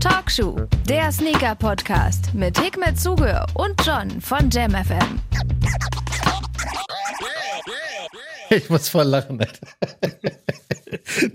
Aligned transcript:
Talkshow, 0.00 0.56
der 0.88 1.10
Sneaker-Podcast 1.10 2.34
mit 2.34 2.58
Hikmet 2.60 2.98
Zuge 2.98 3.44
und 3.54 3.74
John 3.84 4.20
von 4.20 4.50
JamFM. 4.50 5.20
Ich 8.50 8.70
muss 8.70 8.88
voll 8.88 9.04
lachen. 9.04 9.44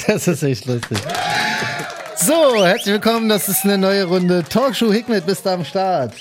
Das 0.07 0.28
ist 0.28 0.44
echt 0.44 0.65
lustig. 0.65 0.97
So, 2.16 2.64
herzlich 2.66 2.93
willkommen. 2.93 3.29
Das 3.29 3.50
ist 3.50 3.63
eine 3.63 3.77
neue 3.77 4.05
Runde 4.05 4.43
Talkshow. 4.43 4.91
Hikmet, 4.91 5.25
bist 5.25 5.45
du 5.45 5.50
am 5.50 5.66
Start? 5.66 6.13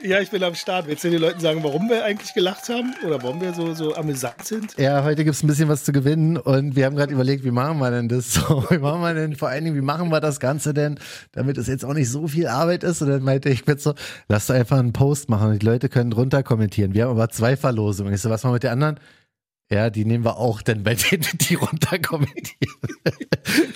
Ja, 0.00 0.20
ich 0.20 0.30
bin 0.30 0.44
am 0.44 0.54
Start. 0.54 0.86
Willst 0.86 1.02
du 1.02 1.10
den 1.10 1.20
Leuten 1.20 1.40
sagen, 1.40 1.64
warum 1.64 1.88
wir 1.88 2.04
eigentlich 2.04 2.32
gelacht 2.32 2.68
haben? 2.68 2.94
Oder 3.04 3.20
warum 3.20 3.40
wir 3.40 3.52
so, 3.52 3.74
so 3.74 3.96
amüsant 3.96 4.44
sind? 4.44 4.78
Ja, 4.78 5.02
heute 5.02 5.24
gibt 5.24 5.34
es 5.34 5.42
ein 5.42 5.48
bisschen 5.48 5.68
was 5.68 5.82
zu 5.82 5.90
gewinnen 5.90 6.36
und 6.36 6.76
wir 6.76 6.84
haben 6.86 6.94
gerade 6.94 7.12
überlegt, 7.12 7.42
wie 7.42 7.50
machen 7.50 7.78
wir 7.78 7.90
denn 7.90 8.08
das 8.08 8.32
so? 8.32 8.64
Wie 8.70 8.78
machen 8.78 9.00
wir 9.00 9.14
denn, 9.14 9.34
vor 9.34 9.48
allen 9.48 9.64
Dingen, 9.64 9.76
wie 9.76 9.80
machen 9.80 10.10
wir 10.10 10.20
das 10.20 10.38
Ganze 10.38 10.72
denn, 10.72 11.00
damit 11.32 11.58
es 11.58 11.66
jetzt 11.66 11.84
auch 11.84 11.94
nicht 11.94 12.10
so 12.10 12.28
viel 12.28 12.46
Arbeit 12.46 12.84
ist? 12.84 13.02
Und 13.02 13.08
dann 13.08 13.22
meinte 13.24 13.48
ich 13.48 13.66
mit 13.66 13.80
so, 13.80 13.94
lass 14.28 14.46
doch 14.46 14.54
einfach 14.54 14.78
einen 14.78 14.92
Post 14.92 15.28
machen 15.30 15.50
und 15.50 15.62
die 15.62 15.66
Leute 15.66 15.88
können 15.88 16.10
drunter 16.10 16.44
kommentieren. 16.44 16.94
Wir 16.94 17.04
haben 17.04 17.10
aber 17.10 17.28
zwei 17.30 17.56
Verlosungen. 17.56 18.14
Ich 18.14 18.20
so, 18.20 18.30
was 18.30 18.44
machen 18.44 18.52
wir 18.52 18.56
mit 18.56 18.62
den 18.62 18.70
anderen? 18.70 19.00
Ja, 19.70 19.90
die 19.90 20.06
nehmen 20.06 20.24
wir 20.24 20.38
auch 20.38 20.62
dann 20.62 20.82
bei 20.82 20.94
denen, 20.94 21.26
die 21.40 21.54
runter 21.54 21.98
kommentieren. 21.98 22.72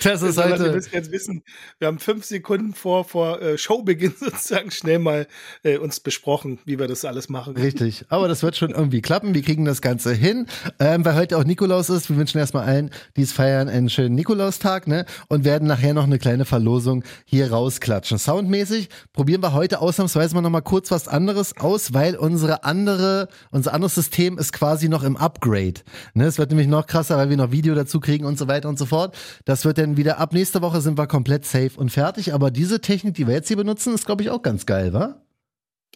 Das 0.03 0.21
ist 0.21 0.37
heute. 0.37 0.65
Ihr 0.65 0.71
müsst 0.71 0.91
jetzt 0.91 1.11
wissen, 1.11 1.43
wir 1.77 1.87
haben 1.87 1.99
fünf 1.99 2.25
Sekunden 2.25 2.73
vor, 2.73 3.05
vor 3.05 3.41
äh, 3.41 3.57
Showbeginn 3.57 4.13
sozusagen 4.19 4.71
schnell 4.71 4.99
mal 4.99 5.27
äh, 5.63 5.77
uns 5.77 5.99
besprochen, 5.99 6.59
wie 6.65 6.79
wir 6.79 6.87
das 6.87 7.05
alles 7.05 7.29
machen. 7.29 7.55
Richtig. 7.55 8.05
Aber 8.09 8.27
das 8.27 8.41
wird 8.43 8.55
schon 8.55 8.71
irgendwie 8.71 9.01
klappen. 9.01 9.35
Wir 9.35 9.43
kriegen 9.43 9.65
das 9.65 9.81
Ganze 9.81 10.13
hin. 10.13 10.47
Ähm, 10.79 11.05
weil 11.05 11.15
heute 11.15 11.37
auch 11.37 11.43
Nikolaus 11.43 11.89
ist. 11.89 12.09
Wir 12.09 12.17
wünschen 12.17 12.39
erstmal 12.39 12.65
allen, 12.65 12.89
die 13.15 13.21
es 13.21 13.31
feiern, 13.31 13.69
einen 13.69 13.89
schönen 13.89 14.15
Nikolaustag, 14.15 14.87
ne? 14.87 15.05
Und 15.27 15.45
werden 15.45 15.67
nachher 15.67 15.93
noch 15.93 16.05
eine 16.05 16.19
kleine 16.19 16.45
Verlosung 16.45 17.03
hier 17.25 17.51
rausklatschen. 17.51 18.17
Soundmäßig 18.17 18.89
probieren 19.13 19.41
wir 19.43 19.53
heute 19.53 19.79
ausnahmsweise 19.79 20.33
mal 20.35 20.41
nochmal 20.41 20.63
kurz 20.63 20.91
was 20.91 21.07
anderes 21.07 21.55
aus, 21.57 21.93
weil 21.93 22.15
unsere 22.15 22.63
andere, 22.63 23.27
unser 23.51 23.73
anderes 23.73 23.95
System 23.95 24.37
ist 24.37 24.53
quasi 24.53 24.89
noch 24.89 25.03
im 25.03 25.17
Upgrade. 25.17 25.82
Ne, 26.13 26.25
es 26.25 26.37
wird 26.37 26.49
nämlich 26.49 26.67
noch 26.67 26.85
krasser, 26.85 27.17
weil 27.17 27.29
wir 27.29 27.37
noch 27.37 27.51
Video 27.51 27.75
dazu 27.75 27.99
kriegen 27.99 28.25
und 28.25 28.37
so 28.37 28.47
weiter 28.47 28.69
und 28.69 28.77
so 28.77 28.85
fort. 28.85 29.15
Das 29.45 29.65
wird 29.65 29.77
dann 29.77 29.97
wieder 29.97 30.19
ab 30.19 30.33
nächste 30.33 30.61
Woche 30.61 30.81
sind 30.81 30.97
wir 30.97 31.07
komplett 31.07 31.45
safe 31.45 31.71
und 31.75 31.91
fertig. 31.91 32.33
Aber 32.33 32.51
diese 32.51 32.81
Technik, 32.81 33.15
die 33.15 33.27
wir 33.27 33.33
jetzt 33.33 33.47
hier 33.47 33.57
benutzen, 33.57 33.93
ist, 33.93 34.05
glaube 34.05 34.23
ich, 34.23 34.29
auch 34.29 34.41
ganz 34.41 34.65
geil, 34.65 34.93
wa? 34.93 35.19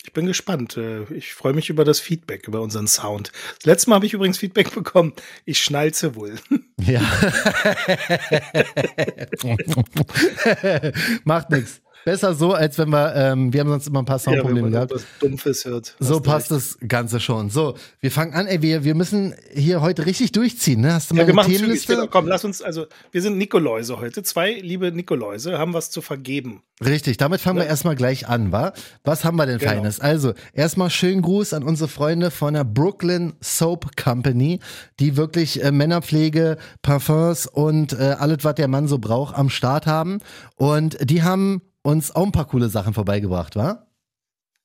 Ich 0.04 0.14
bin 0.14 0.26
gespannt. 0.26 0.78
Äh, 0.78 1.04
ich 1.14 1.34
freue 1.34 1.54
mich 1.54 1.70
über 1.70 1.84
das 1.84 2.00
Feedback, 2.00 2.48
über 2.48 2.62
unseren 2.62 2.88
Sound. 2.88 3.32
Das 3.58 3.66
letzte 3.66 3.90
Mal 3.90 3.98
habe 3.98 4.06
ich 4.06 4.14
übrigens 4.14 4.38
Feedback 4.38 4.74
bekommen. 4.74 5.14
Ich 5.46 5.62
schnalze 5.62 6.16
wohl. 6.16 6.36
Ja. 6.80 7.02
Macht 11.26 11.50
nichts. 11.50 11.82
Besser 12.08 12.36
so, 12.36 12.54
als 12.54 12.78
wenn 12.78 12.88
wir, 12.88 13.14
ähm, 13.18 13.52
wir 13.52 13.60
haben 13.60 13.68
sonst 13.68 13.88
immer 13.88 14.00
ein 14.00 14.06
paar 14.06 14.18
Soundprobleme 14.18 14.70
ja, 14.70 14.86
gehabt. 14.86 15.06
Dumpfes 15.20 15.66
hört. 15.66 15.94
So 16.00 16.22
passt 16.22 16.52
das 16.52 16.78
Ganze 16.88 17.20
schon. 17.20 17.50
So, 17.50 17.76
wir 18.00 18.12
fangen 18.12 18.34
an, 18.34 18.48
ey, 18.48 18.62
wir, 18.62 18.86
wir 18.86 18.96
müssen 18.96 19.36
hier 19.54 19.82
heute 19.82 20.06
richtig 20.06 20.32
durchziehen, 20.32 20.80
ne? 20.80 20.94
Hast 20.94 21.12
du 21.12 21.16
mal 21.16 21.28
ja, 21.28 21.38
eine 21.38 21.54
Themenliste? 21.54 21.96
Genau, 21.96 22.08
komm, 22.08 22.28
lass 22.28 22.46
uns, 22.46 22.62
also, 22.62 22.86
wir 23.12 23.22
sind 23.22 23.38
Nikoläuse 23.38 24.00
heute. 24.00 24.24
Zwei 24.24 24.54
liebe 24.54 24.90
Nikoläuse 24.94 25.58
haben 25.58 25.74
was 25.74 25.92
zu 25.92 26.02
vergeben. 26.02 26.64
Richtig, 26.82 27.18
damit 27.18 27.42
fangen 27.42 27.58
ja. 27.58 27.66
wir 27.66 27.70
erstmal 27.70 27.98
gleich 27.98 28.26
an, 28.26 28.54
wa? 28.54 28.72
Was 29.04 29.26
haben 29.26 29.36
wir 29.36 29.46
denn 29.46 29.58
genau. 29.58 29.74
Feines? 29.74 30.00
Also, 30.00 30.34
erstmal 30.54 30.90
schönen 30.90 31.22
Gruß 31.22 31.52
an 31.52 31.64
unsere 31.64 31.90
Freunde 31.90 32.32
von 32.32 32.54
der 32.54 32.64
Brooklyn 32.64 33.34
Soap 33.42 33.98
Company, 34.02 34.62
die 35.02 35.18
wirklich 35.18 35.62
äh, 35.62 35.74
Männerpflege, 35.74 36.56
Parfums 36.84 37.48
und 37.48 37.92
äh, 37.92 38.16
alles, 38.18 38.46
was 38.46 38.56
der 38.56 38.70
Mann 38.70 38.88
so 38.88 38.98
braucht, 38.98 39.36
am 39.36 39.50
Start 39.50 39.88
haben. 39.88 40.20
Und 40.56 40.98
die 41.02 41.22
haben 41.22 41.64
uns 41.88 42.14
auch 42.14 42.26
ein 42.26 42.32
paar 42.34 42.48
coole 42.48 42.68
Sachen 42.68 42.94
vorbeigebracht, 42.94 43.56
wa? 43.56 43.88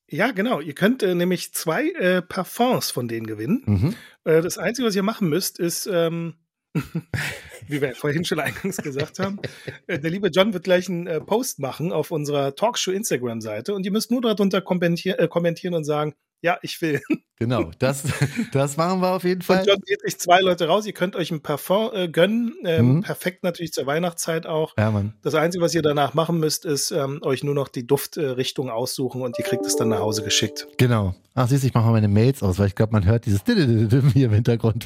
Ja, 0.08 0.32
genau. 0.32 0.60
Ihr 0.60 0.74
könnt 0.74 1.04
äh, 1.04 1.14
nämlich 1.14 1.54
zwei 1.54 1.88
äh, 1.90 2.20
Parfums 2.20 2.90
von 2.90 3.06
denen 3.06 3.26
gewinnen. 3.26 3.62
Mhm. 3.64 3.94
Äh, 4.24 4.42
das 4.42 4.58
Einzige, 4.58 4.88
was 4.88 4.96
ihr 4.96 5.04
machen 5.04 5.28
müsst, 5.28 5.60
ist, 5.60 5.86
ähm, 5.86 6.34
wie 6.74 7.80
wir 7.80 7.94
vorhin 7.94 8.24
schon 8.24 8.40
eingangs 8.40 8.78
gesagt 8.78 9.20
haben, 9.20 9.38
äh, 9.86 10.00
der 10.00 10.10
liebe 10.10 10.28
John 10.28 10.52
wird 10.52 10.64
gleich 10.64 10.88
einen 10.88 11.06
äh, 11.06 11.20
Post 11.20 11.60
machen 11.60 11.92
auf 11.92 12.10
unserer 12.10 12.56
Talkshow 12.56 12.90
Instagram-Seite 12.90 13.72
und 13.72 13.86
ihr 13.86 13.92
müsst 13.92 14.10
nur 14.10 14.20
darunter 14.20 14.60
kommentier 14.60 15.20
äh, 15.20 15.28
kommentieren 15.28 15.74
und 15.74 15.84
sagen, 15.84 16.14
ja, 16.42 16.58
ich 16.62 16.80
will. 16.82 17.00
Genau, 17.38 17.72
das, 17.80 18.04
das 18.52 18.76
machen 18.76 19.00
wir 19.00 19.16
auf 19.16 19.24
jeden 19.24 19.42
Fall. 19.42 19.62
Und 19.62 19.66
John 19.66 19.80
geht 19.84 20.00
sich 20.02 20.16
zwei 20.16 20.40
Leute 20.42 20.68
raus. 20.68 20.86
Ihr 20.86 20.92
könnt 20.92 21.16
euch 21.16 21.32
ein 21.32 21.42
Parfum 21.42 21.90
äh, 21.92 22.06
gönnen. 22.06 22.54
Ähm, 22.64 22.96
mhm. 22.96 23.00
Perfekt 23.00 23.42
natürlich 23.42 23.72
zur 23.72 23.84
Weihnachtszeit 23.84 24.46
auch. 24.46 24.74
Ja, 24.78 24.92
Mann. 24.92 25.14
Das 25.22 25.34
Einzige, 25.34 25.64
was 25.64 25.74
ihr 25.74 25.82
danach 25.82 26.14
machen 26.14 26.38
müsst, 26.38 26.64
ist 26.64 26.92
ähm, 26.92 27.18
euch 27.22 27.42
nur 27.42 27.54
noch 27.54 27.66
die 27.66 27.84
Duftrichtung 27.84 28.68
äh, 28.68 28.70
aussuchen 28.70 29.22
und 29.22 29.36
ihr 29.40 29.44
kriegt 29.44 29.66
es 29.66 29.74
dann 29.74 29.88
nach 29.88 29.98
Hause 29.98 30.22
geschickt. 30.22 30.68
Genau. 30.78 31.16
Ach, 31.34 31.48
siehst 31.48 31.64
du, 31.64 31.66
ich 31.66 31.74
mache 31.74 31.86
mal 31.86 31.92
meine 31.92 32.06
Mails 32.06 32.44
aus, 32.44 32.60
weil 32.60 32.68
ich 32.68 32.76
glaube, 32.76 32.92
man 32.92 33.06
hört 33.06 33.26
dieses 33.26 33.40
hier 33.44 34.26
im 34.26 34.32
Hintergrund. 34.32 34.84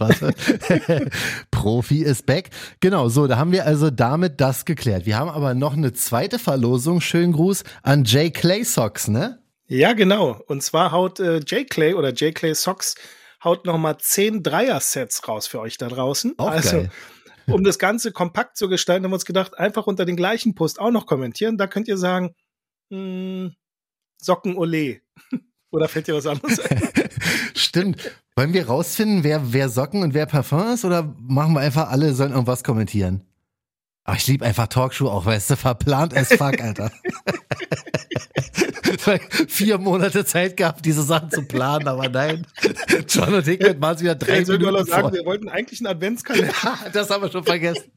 Profi 1.50 2.04
ist 2.04 2.24
back. 2.24 2.48
Genau, 2.80 3.10
so, 3.10 3.26
da 3.26 3.36
haben 3.36 3.52
wir 3.52 3.66
also 3.66 3.90
damit 3.90 4.40
das 4.40 4.64
geklärt. 4.64 5.04
Wir 5.04 5.18
haben 5.18 5.28
aber 5.28 5.52
noch 5.52 5.76
eine 5.76 5.92
zweite 5.92 6.38
Verlosung. 6.38 7.02
Schönen 7.02 7.34
Gruß 7.34 7.64
an 7.82 8.04
Jay 8.04 8.30
Clay 8.30 8.64
Socks, 8.64 9.08
ne? 9.08 9.40
Ja, 9.68 9.92
genau. 9.92 10.40
Und 10.46 10.62
zwar 10.62 10.92
haut 10.92 11.20
äh, 11.20 11.38
J. 11.38 11.68
Clay 11.68 11.94
oder 11.94 12.12
J. 12.12 12.34
Clay 12.34 12.54
Socks 12.54 12.94
haut 13.42 13.64
nochmal 13.64 13.98
zehn 13.98 14.42
Dreier-Sets 14.42 15.26
raus 15.28 15.46
für 15.46 15.60
euch 15.60 15.78
da 15.78 15.88
draußen. 15.88 16.34
Auch 16.38 16.50
also, 16.50 16.76
geil. 16.78 16.90
um 17.46 17.64
das 17.64 17.78
Ganze 17.78 18.12
kompakt 18.12 18.56
zu 18.56 18.68
gestalten, 18.68 19.04
haben 19.04 19.10
wir 19.10 19.16
uns 19.16 19.24
gedacht, 19.24 19.58
einfach 19.58 19.86
unter 19.86 20.04
den 20.04 20.16
gleichen 20.16 20.54
Post 20.54 20.80
auch 20.80 20.90
noch 20.90 21.06
kommentieren. 21.06 21.58
Da 21.58 21.66
könnt 21.66 21.88
ihr 21.88 21.98
sagen, 21.98 22.34
mh, 22.90 22.98
hm, 22.98 23.56
Socken 24.18 24.56
Ole. 24.56 25.00
Oder 25.70 25.88
fällt 25.88 26.06
dir 26.06 26.14
was 26.14 26.26
anderes 26.26 26.60
ein? 26.60 26.80
Stimmt. 27.54 28.12
Wollen 28.36 28.52
wir 28.52 28.66
rausfinden, 28.66 29.24
wer, 29.24 29.52
wer 29.52 29.68
Socken 29.68 30.02
und 30.02 30.14
wer 30.14 30.26
Parfum 30.26 30.72
ist? 30.72 30.84
Oder 30.84 31.14
machen 31.18 31.54
wir 31.54 31.60
einfach 31.60 31.90
alle 31.90 32.14
sollen 32.14 32.32
irgendwas 32.32 32.64
kommentieren? 32.64 33.22
Aber 34.04 34.16
ich 34.16 34.26
liebe 34.26 34.44
einfach 34.44 34.68
Talkshow 34.68 35.08
auch, 35.08 35.26
weißt 35.26 35.50
du, 35.50 35.56
verplant 35.56 36.16
as 36.16 36.28
fuck, 36.28 36.60
Alter. 36.60 36.92
Vier 39.48 39.78
Monate 39.78 40.24
Zeit 40.24 40.56
gehabt, 40.56 40.84
diese 40.84 41.02
Sachen 41.02 41.30
zu 41.30 41.42
planen, 41.42 41.88
aber 41.88 42.08
nein. 42.08 42.46
John 43.08 43.34
und 43.34 43.44
Hickman 43.44 43.78
machen 43.78 43.96
es 43.96 44.02
wieder 44.02 44.14
drei 44.14 44.40
ja, 44.40 44.52
Minuten 44.52 44.74
wir 44.74 44.84
sagen, 44.84 45.12
wir 45.12 45.24
wollten 45.24 45.48
eigentlich 45.48 45.80
einen 45.80 45.88
Adventskalender. 45.88 46.52
das 46.92 47.10
haben 47.10 47.22
wir 47.22 47.30
schon 47.30 47.44
vergessen. 47.44 47.92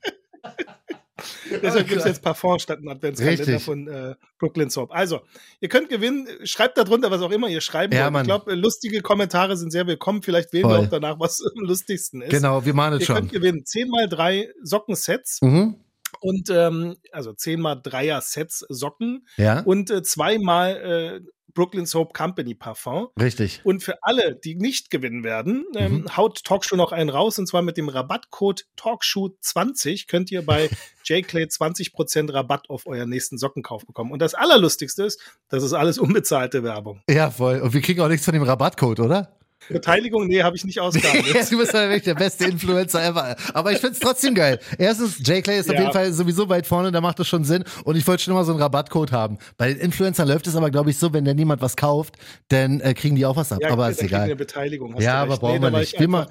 Deshalb 1.62 1.88
gibt 1.88 2.00
es 2.00 2.06
jetzt 2.06 2.22
Parfum 2.22 2.60
statt 2.60 2.78
einen 2.78 2.88
Adventskalender 2.88 3.46
Richtig. 3.46 3.64
von 3.64 3.88
äh, 3.88 4.16
Brooklyn 4.38 4.70
Soap. 4.70 4.92
Also, 4.94 5.22
ihr 5.60 5.68
könnt 5.68 5.90
gewinnen. 5.90 6.28
Schreibt 6.44 6.78
da 6.78 6.86
drunter, 6.86 7.12
was 7.12 7.22
auch 7.22 7.32
immer 7.32 7.50
ihr 7.50 7.60
schreiben 7.60 7.94
ja, 7.94 8.12
wollt. 8.12 8.24
Ich 8.24 8.28
glaube, 8.28 8.56
lustige 8.56 9.02
Kommentare 9.02 9.58
sind 9.58 9.72
sehr 9.72 9.86
willkommen. 9.86 10.22
Vielleicht 10.22 10.54
wählen 10.54 10.64
Voll. 10.64 10.78
wir 10.78 10.80
auch 10.86 10.90
danach, 10.90 11.20
was 11.20 11.42
am 11.42 11.66
lustigsten 11.66 12.22
ist. 12.22 12.32
Genau, 12.32 12.64
wir 12.64 12.74
machen 12.74 12.96
es 12.96 13.06
schon. 13.06 13.16
Ihr 13.16 13.22
könnt 13.22 13.34
gewinnen. 13.34 13.66
10 13.66 13.90
mal 13.90 14.08
3 14.08 14.50
Sockensets. 14.64 15.42
Mhm 15.42 15.76
und 16.20 16.50
ähm, 16.50 16.98
also 17.12 17.34
zehnmal 17.34 17.82
Dreier-Sets 17.82 18.66
Socken 18.70 19.28
ja. 19.38 19.62
und 19.62 19.90
äh, 19.92 20.04
zweimal 20.04 20.76
äh, 20.78 21.22
Brooklyn 21.54 21.86
Soap 21.86 22.14
Company 22.14 22.56
Parfum. 22.56 23.10
Richtig. 23.20 23.62
Und 23.64 23.84
für 23.84 23.96
alle, 24.02 24.36
die 24.36 24.56
nicht 24.56 24.90
gewinnen 24.90 25.24
werden, 25.24 25.66
ähm, 25.76 26.02
mhm. 26.02 26.18
haut 26.18 26.44
Talkshow 26.44 26.76
noch 26.76 26.92
einen 26.92 27.10
raus 27.10 27.40
und 27.40 27.48
zwar 27.48 27.62
mit 27.62 27.78
dem 27.78 27.90
Rabattcode 27.90 28.66
Talkshow20 28.78 30.08
könnt 30.08 30.32
ihr 30.32 30.46
bei 30.46 30.70
JClay 31.04 31.46
20% 31.46 32.34
Rabatt 32.34 32.70
auf 32.70 32.86
euren 32.86 33.10
nächsten 33.10 33.38
Sockenkauf 33.38 33.86
bekommen. 33.86 34.12
Und 34.12 34.22
das 34.22 34.36
Allerlustigste 34.36 35.04
ist, 35.04 35.20
das 35.50 35.64
ist 35.64 35.74
alles 35.74 35.98
unbezahlte 35.98 36.64
Werbung. 36.64 37.02
Ja, 37.10 37.32
voll. 37.32 37.60
Und 37.60 37.74
wir 37.74 37.82
kriegen 37.82 38.02
auch 38.02 38.10
nichts 38.10 38.26
von 38.26 38.34
dem 38.34 38.44
Rabattcode, 38.44 39.00
oder? 39.00 39.39
Beteiligung, 39.68 40.28
nee, 40.28 40.42
habe 40.42 40.56
ich 40.56 40.66
nicht 40.66 40.80
ausgehandelt. 40.80 41.28
du 41.52 41.58
bist 41.58 41.74
ja 41.74 41.82
wirklich 41.82 42.04
der 42.04 42.16
beste 42.16 42.46
Influencer 42.46 43.04
ever. 43.04 43.36
Aber 43.54 43.72
ich 43.72 43.80
find's 43.80 44.00
trotzdem 44.00 44.34
geil. 44.34 44.60
Erstens, 44.78 45.20
Jay 45.24 45.42
Clay 45.42 45.60
ist 45.60 45.68
ja. 45.68 45.74
auf 45.74 45.80
jeden 45.80 45.94
Fall 45.94 46.12
sowieso 46.14 46.50
weit 46.50 46.66
vorne, 46.66 46.92
da 46.92 47.02
macht 47.02 47.20
das 47.20 47.28
schon 47.28 47.44
Sinn. 47.44 47.64
Und 47.84 47.96
ich 47.96 48.08
wollte 48.08 48.24
schon 48.24 48.34
immer 48.34 48.46
so 48.46 48.52
einen 48.52 48.62
Rabattcode 48.62 49.12
haben. 49.12 49.38
Bei 49.58 49.68
den 49.68 49.80
Influencern 49.80 50.28
läuft 50.28 50.48
es 50.48 50.56
aber, 50.56 50.72
glaube 50.72 50.90
ich, 50.90 50.98
so, 50.98 51.14
wenn 51.14 51.26
da 51.26 51.34
niemand 51.34 51.62
was 51.62 51.76
kauft, 51.76 52.16
dann 52.48 52.80
äh, 52.82 52.94
kriegen 52.94 53.16
die 53.16 53.26
auch 53.26 53.36
was 53.36 53.52
ab. 53.52 53.60
Ja, 53.62 53.72
aber 53.72 53.90
ist 53.90 54.02
egal. 54.02 54.24
Eine 54.24 54.36
Beteiligung, 54.36 55.00
ja, 55.00 55.22
aber 55.22 55.38
brauchen 55.38 55.62
nee, 55.62 55.72
wir 55.72 55.80
nicht. 55.80 56.00
Wir, 56.00 56.08
ma 56.08 56.28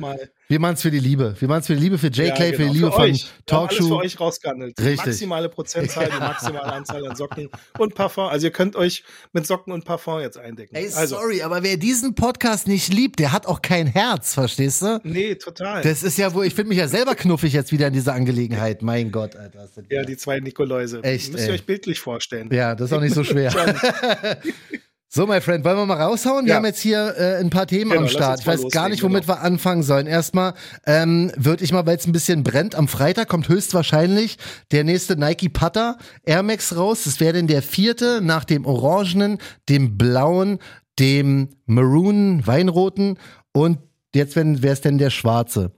wir 0.48 0.60
machen's 0.60 0.82
für 0.82 0.90
die 0.90 0.98
Liebe. 0.98 1.34
Wir 1.38 1.48
machen's 1.48 1.66
für 1.66 1.76
die 1.76 1.82
Liebe, 1.82 1.98
für 1.98 2.10
Jay 2.10 2.30
Clay, 2.32 2.50
ja, 2.50 2.56
genau. 2.56 2.56
für 2.56 2.64
die 2.64 2.78
Liebe 2.78 2.90
für 2.90 2.96
von 2.96 3.04
euch. 3.04 3.26
Talkshow. 3.46 3.76
Alles 3.76 3.88
für 3.88 3.96
euch 3.96 4.20
rausgehandelt. 4.20 4.80
Richtig. 4.80 5.06
Maximale 5.06 5.48
Prozentzahl, 5.48 6.10
die 6.12 6.18
maximale 6.18 6.72
Anzahl 6.72 7.06
an 7.06 7.16
Socken 7.16 7.48
und 7.78 7.94
Parfum. 7.94 8.28
Also 8.28 8.46
ihr 8.46 8.52
könnt 8.52 8.76
euch 8.76 9.04
mit 9.32 9.46
Socken 9.46 9.72
und 9.72 9.84
Parfum 9.84 10.20
jetzt 10.20 10.38
eindecken. 10.38 10.74
Ey, 10.74 10.90
also. 10.92 11.16
sorry, 11.16 11.42
aber 11.42 11.62
wer 11.62 11.76
diesen 11.76 12.14
Podcast 12.14 12.66
nicht 12.66 12.92
liebt, 12.92 13.18
der 13.18 13.32
hat 13.32 13.46
auch 13.46 13.62
kein 13.62 13.86
Herz. 13.86 14.08
Herz, 14.08 14.34
verstehst 14.34 14.82
du? 14.82 15.00
Nee, 15.04 15.34
total. 15.34 15.82
Das 15.82 16.02
ist 16.02 16.18
ja 16.18 16.32
wohl, 16.32 16.46
ich 16.46 16.54
finde 16.54 16.70
mich 16.70 16.78
ja 16.78 16.88
selber 16.88 17.14
knuffig 17.14 17.52
jetzt 17.52 17.72
wieder 17.72 17.88
in 17.88 17.92
dieser 17.92 18.14
Angelegenheit. 18.14 18.80
Mein 18.82 19.10
Gott, 19.10 19.36
Alter. 19.36 19.68
Ja, 19.90 20.02
die 20.02 20.16
zwei 20.16 20.40
Nikoläuse. 20.40 21.02
Echt. 21.02 21.32
Müsst 21.32 21.46
ihr 21.46 21.54
euch 21.54 21.66
bildlich 21.66 22.00
vorstellen. 22.00 22.48
Ja, 22.52 22.74
das 22.74 22.90
ist 22.90 22.96
auch 22.96 23.00
nicht 23.00 23.14
so 23.14 23.24
schwer. 23.24 23.52
So, 25.10 25.26
mein 25.26 25.40
Friend, 25.40 25.64
wollen 25.64 25.78
wir 25.78 25.86
mal 25.86 26.02
raushauen? 26.02 26.44
Wir 26.44 26.50
Ja. 26.50 26.56
haben 26.56 26.66
jetzt 26.66 26.80
hier 26.80 27.14
äh, 27.16 27.36
ein 27.40 27.48
paar 27.48 27.66
Themen 27.66 27.90
Genau, 27.92 28.02
am 28.02 28.08
Start. 28.08 28.40
Ich 28.40 28.46
weiß 28.46 28.68
gar 28.70 28.90
nicht, 28.90 29.02
womit 29.02 29.22
genau. 29.22 29.38
wir 29.38 29.42
anfangen 29.42 29.82
sollen. 29.82 30.06
Erstmal 30.06 30.52
ähm, 30.84 31.32
würde 31.34 31.64
ich 31.64 31.72
mal, 31.72 31.86
weil 31.86 31.96
es 31.96 32.06
ein 32.06 32.12
bisschen 32.12 32.44
brennt, 32.44 32.74
am 32.74 32.88
Freitag 32.88 33.26
kommt 33.28 33.48
höchstwahrscheinlich 33.48 34.36
der 34.70 34.84
nächste 34.84 35.16
Nike 35.16 35.48
Putter 35.48 35.96
Air 36.24 36.42
Max 36.42 36.76
raus. 36.76 37.04
Das 37.04 37.20
wäre 37.20 37.32
denn 37.32 37.46
der 37.46 37.62
vierte 37.62 38.20
nach 38.22 38.44
dem 38.44 38.66
orangenen, 38.66 39.38
dem 39.70 39.96
blauen, 39.96 40.58
dem 40.98 41.48
maroon, 41.64 42.46
weinroten 42.46 43.18
und 43.52 43.78
jetzt 44.14 44.36
wäre 44.36 44.72
es 44.74 44.82
denn 44.82 44.98
der 44.98 45.10
schwarze. 45.10 45.72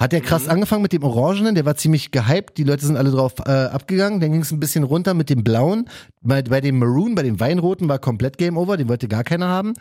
Hat 0.00 0.12
der 0.12 0.20
Mhm. 0.20 0.24
krass 0.24 0.48
angefangen 0.48 0.80
mit 0.82 0.92
dem 0.94 1.04
Orangenen, 1.04 1.54
der 1.54 1.66
war 1.66 1.76
ziemlich 1.76 2.10
gehypt, 2.10 2.56
die 2.56 2.64
Leute 2.64 2.86
sind 2.86 2.96
alle 2.96 3.10
drauf 3.10 3.34
äh, 3.46 3.50
abgegangen, 3.50 4.18
dann 4.18 4.32
ging 4.32 4.40
es 4.40 4.50
ein 4.50 4.58
bisschen 4.58 4.82
runter 4.82 5.12
mit 5.12 5.28
dem 5.28 5.44
Blauen, 5.44 5.88
bei, 6.22 6.40
bei 6.42 6.62
dem 6.62 6.78
Maroon, 6.78 7.14
bei 7.14 7.22
dem 7.22 7.38
Weinroten 7.38 7.86
war 7.88 7.98
komplett 7.98 8.38
Game 8.38 8.56
Over, 8.56 8.78
den 8.78 8.88
wollte 8.88 9.08
gar 9.08 9.24
keiner 9.24 9.48
haben. 9.48 9.74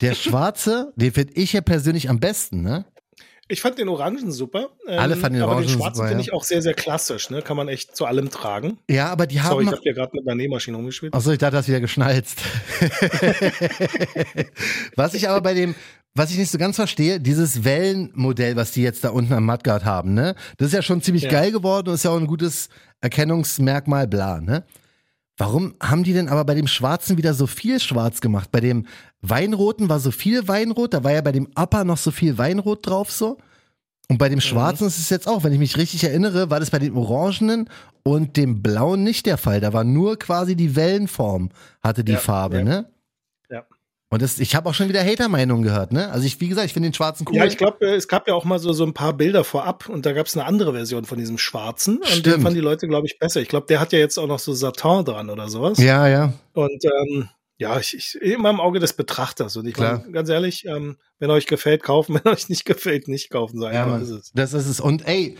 Der 0.00 0.14
Schwarze, 0.16 0.92
den 0.96 1.12
finde 1.12 1.34
ich 1.34 1.52
ja 1.52 1.60
persönlich 1.60 2.08
am 2.08 2.18
besten, 2.18 2.62
ne? 2.62 2.86
Ich 3.50 3.62
fand 3.62 3.78
den 3.78 3.88
Orangen 3.88 4.30
super. 4.30 4.68
ähm, 4.86 4.98
Alle 4.98 5.16
fanden 5.16 5.36
den 5.36 5.42
aber 5.42 5.52
Orangen 5.52 5.68
den 5.68 5.78
Schwarzen 5.78 6.02
finde 6.06 6.22
ja. 6.22 6.28
ich 6.28 6.32
auch 6.34 6.44
sehr, 6.44 6.60
sehr 6.60 6.74
klassisch. 6.74 7.30
Ne? 7.30 7.40
Kann 7.40 7.56
man 7.56 7.68
echt 7.68 7.96
zu 7.96 8.04
allem 8.04 8.28
tragen. 8.30 8.78
Ja, 8.90 9.08
aber 9.08 9.26
die 9.26 9.36
Sorry, 9.38 9.48
haben. 9.48 9.62
ich 9.62 9.72
habe 9.72 9.80
hier 9.84 9.94
gerade 9.94 10.10
mit 10.14 10.28
einer 10.28 10.34
Nähmaschine 10.34 10.76
rumgespielt. 10.76 11.14
Achso, 11.14 11.30
ich 11.32 11.38
dachte, 11.38 11.56
das 11.56 11.66
wieder 11.66 11.80
geschnalzt. 11.80 12.40
was 14.96 15.14
ich 15.14 15.30
aber 15.30 15.40
bei 15.40 15.54
dem, 15.54 15.74
was 16.18 16.30
ich 16.30 16.38
nicht 16.38 16.50
so 16.50 16.58
ganz 16.58 16.76
verstehe, 16.76 17.20
dieses 17.20 17.64
Wellenmodell, 17.64 18.56
was 18.56 18.72
die 18.72 18.82
jetzt 18.82 19.04
da 19.04 19.10
unten 19.10 19.32
am 19.32 19.46
Mudguard 19.46 19.84
haben, 19.84 20.14
ne? 20.14 20.34
Das 20.56 20.68
ist 20.68 20.74
ja 20.74 20.82
schon 20.82 21.00
ziemlich 21.00 21.22
Ja. 21.24 21.30
geil 21.30 21.52
geworden 21.52 21.88
und 21.88 21.94
ist 21.94 22.04
ja 22.04 22.10
auch 22.10 22.16
ein 22.20 22.26
gutes 22.26 22.68
Erkennungsmerkmal, 23.00 24.06
bla, 24.06 24.40
ne? 24.40 24.64
Warum 25.36 25.74
haben 25.80 26.02
die 26.02 26.12
denn 26.12 26.28
aber 26.28 26.44
bei 26.44 26.54
dem 26.54 26.66
Schwarzen 26.66 27.16
wieder 27.16 27.32
so 27.32 27.46
viel 27.46 27.78
Schwarz 27.78 28.20
gemacht? 28.20 28.50
Bei 28.50 28.60
dem 28.60 28.86
Weinroten 29.22 29.88
war 29.88 30.00
so 30.00 30.10
viel 30.10 30.48
Weinrot, 30.48 30.94
da 30.94 31.04
war 31.04 31.12
ja 31.12 31.20
bei 31.20 31.30
dem 31.32 31.48
Upper 31.54 31.84
noch 31.84 31.98
so 31.98 32.10
viel 32.10 32.38
Weinrot 32.38 32.86
drauf 32.86 33.10
so. 33.12 33.38
Und 34.10 34.18
bei 34.18 34.28
dem 34.28 34.40
Schwarzen 34.40 34.86
ist 34.86 34.98
es 34.98 35.10
jetzt 35.10 35.28
auch, 35.28 35.44
wenn 35.44 35.52
ich 35.52 35.58
mich 35.58 35.76
richtig 35.76 36.02
erinnere, 36.02 36.50
war 36.50 36.58
das 36.60 36.70
bei 36.70 36.78
dem 36.78 36.96
Orangenen 36.96 37.68
und 38.02 38.36
dem 38.36 38.62
Blauen 38.62 39.04
nicht 39.04 39.26
der 39.26 39.36
Fall. 39.36 39.60
Da 39.60 39.72
war 39.72 39.84
nur 39.84 40.18
quasi 40.18 40.56
die 40.56 40.74
Wellenform, 40.74 41.50
hatte 41.82 42.02
die 42.04 42.12
Ja, 42.12 42.18
Farbe, 42.18 42.58
ja. 42.58 42.64
ne? 42.64 42.86
Und 44.10 44.22
das, 44.22 44.38
ich 44.38 44.54
habe 44.54 44.68
auch 44.70 44.74
schon 44.74 44.88
wieder 44.88 45.04
Hater-Meinungen 45.04 45.62
gehört, 45.62 45.92
ne? 45.92 46.10
Also 46.10 46.24
ich, 46.26 46.40
wie 46.40 46.48
gesagt, 46.48 46.66
ich 46.66 46.72
finde 46.72 46.88
den 46.88 46.94
Schwarzen 46.94 47.26
cool. 47.28 47.36
Ja, 47.36 47.44
ich 47.44 47.58
glaube, 47.58 47.84
es 47.86 48.08
gab 48.08 48.26
ja 48.26 48.34
auch 48.34 48.44
mal 48.46 48.58
so, 48.58 48.72
so 48.72 48.84
ein 48.84 48.94
paar 48.94 49.12
Bilder 49.12 49.44
vorab 49.44 49.88
und 49.88 50.06
da 50.06 50.12
gab 50.12 50.26
es 50.26 50.34
eine 50.36 50.46
andere 50.46 50.72
Version 50.72 51.04
von 51.04 51.18
diesem 51.18 51.36
Schwarzen. 51.36 51.98
Und 51.98 52.06
den 52.08 52.14
Stimmt. 52.20 52.42
fanden 52.42 52.54
die 52.54 52.62
Leute, 52.62 52.88
glaube 52.88 53.06
ich, 53.06 53.18
besser. 53.18 53.42
Ich 53.42 53.48
glaube, 53.48 53.66
der 53.66 53.80
hat 53.80 53.92
ja 53.92 53.98
jetzt 53.98 54.18
auch 54.18 54.26
noch 54.26 54.38
so 54.38 54.54
Satin 54.54 55.04
dran 55.04 55.28
oder 55.28 55.48
sowas. 55.48 55.78
ja, 55.78 56.08
ja. 56.08 56.32
Und 56.54 56.84
ähm, 56.84 57.28
ja, 57.58 57.78
ich, 57.78 57.94
ich 57.94 58.14
immer 58.22 58.50
im 58.50 58.60
Auge 58.60 58.78
des 58.78 58.94
Betrachters. 58.94 59.56
Und 59.56 59.66
ich 59.66 59.74
Klar. 59.74 59.98
meine, 59.98 60.12
ganz 60.12 60.28
ehrlich, 60.30 60.64
ähm, 60.64 60.96
wenn 61.18 61.30
euch 61.30 61.46
gefällt, 61.46 61.82
kaufen, 61.82 62.14
wenn 62.24 62.32
euch 62.32 62.48
nicht 62.48 62.64
gefällt, 62.64 63.08
nicht 63.08 63.30
kaufen. 63.30 63.58
So 63.60 63.68
Ja, 63.68 63.84
Mann. 63.84 64.00
ist 64.00 64.10
es. 64.10 64.32
Das 64.32 64.54
ist 64.54 64.68
es. 64.68 64.80
Und 64.80 65.06
ey, 65.06 65.36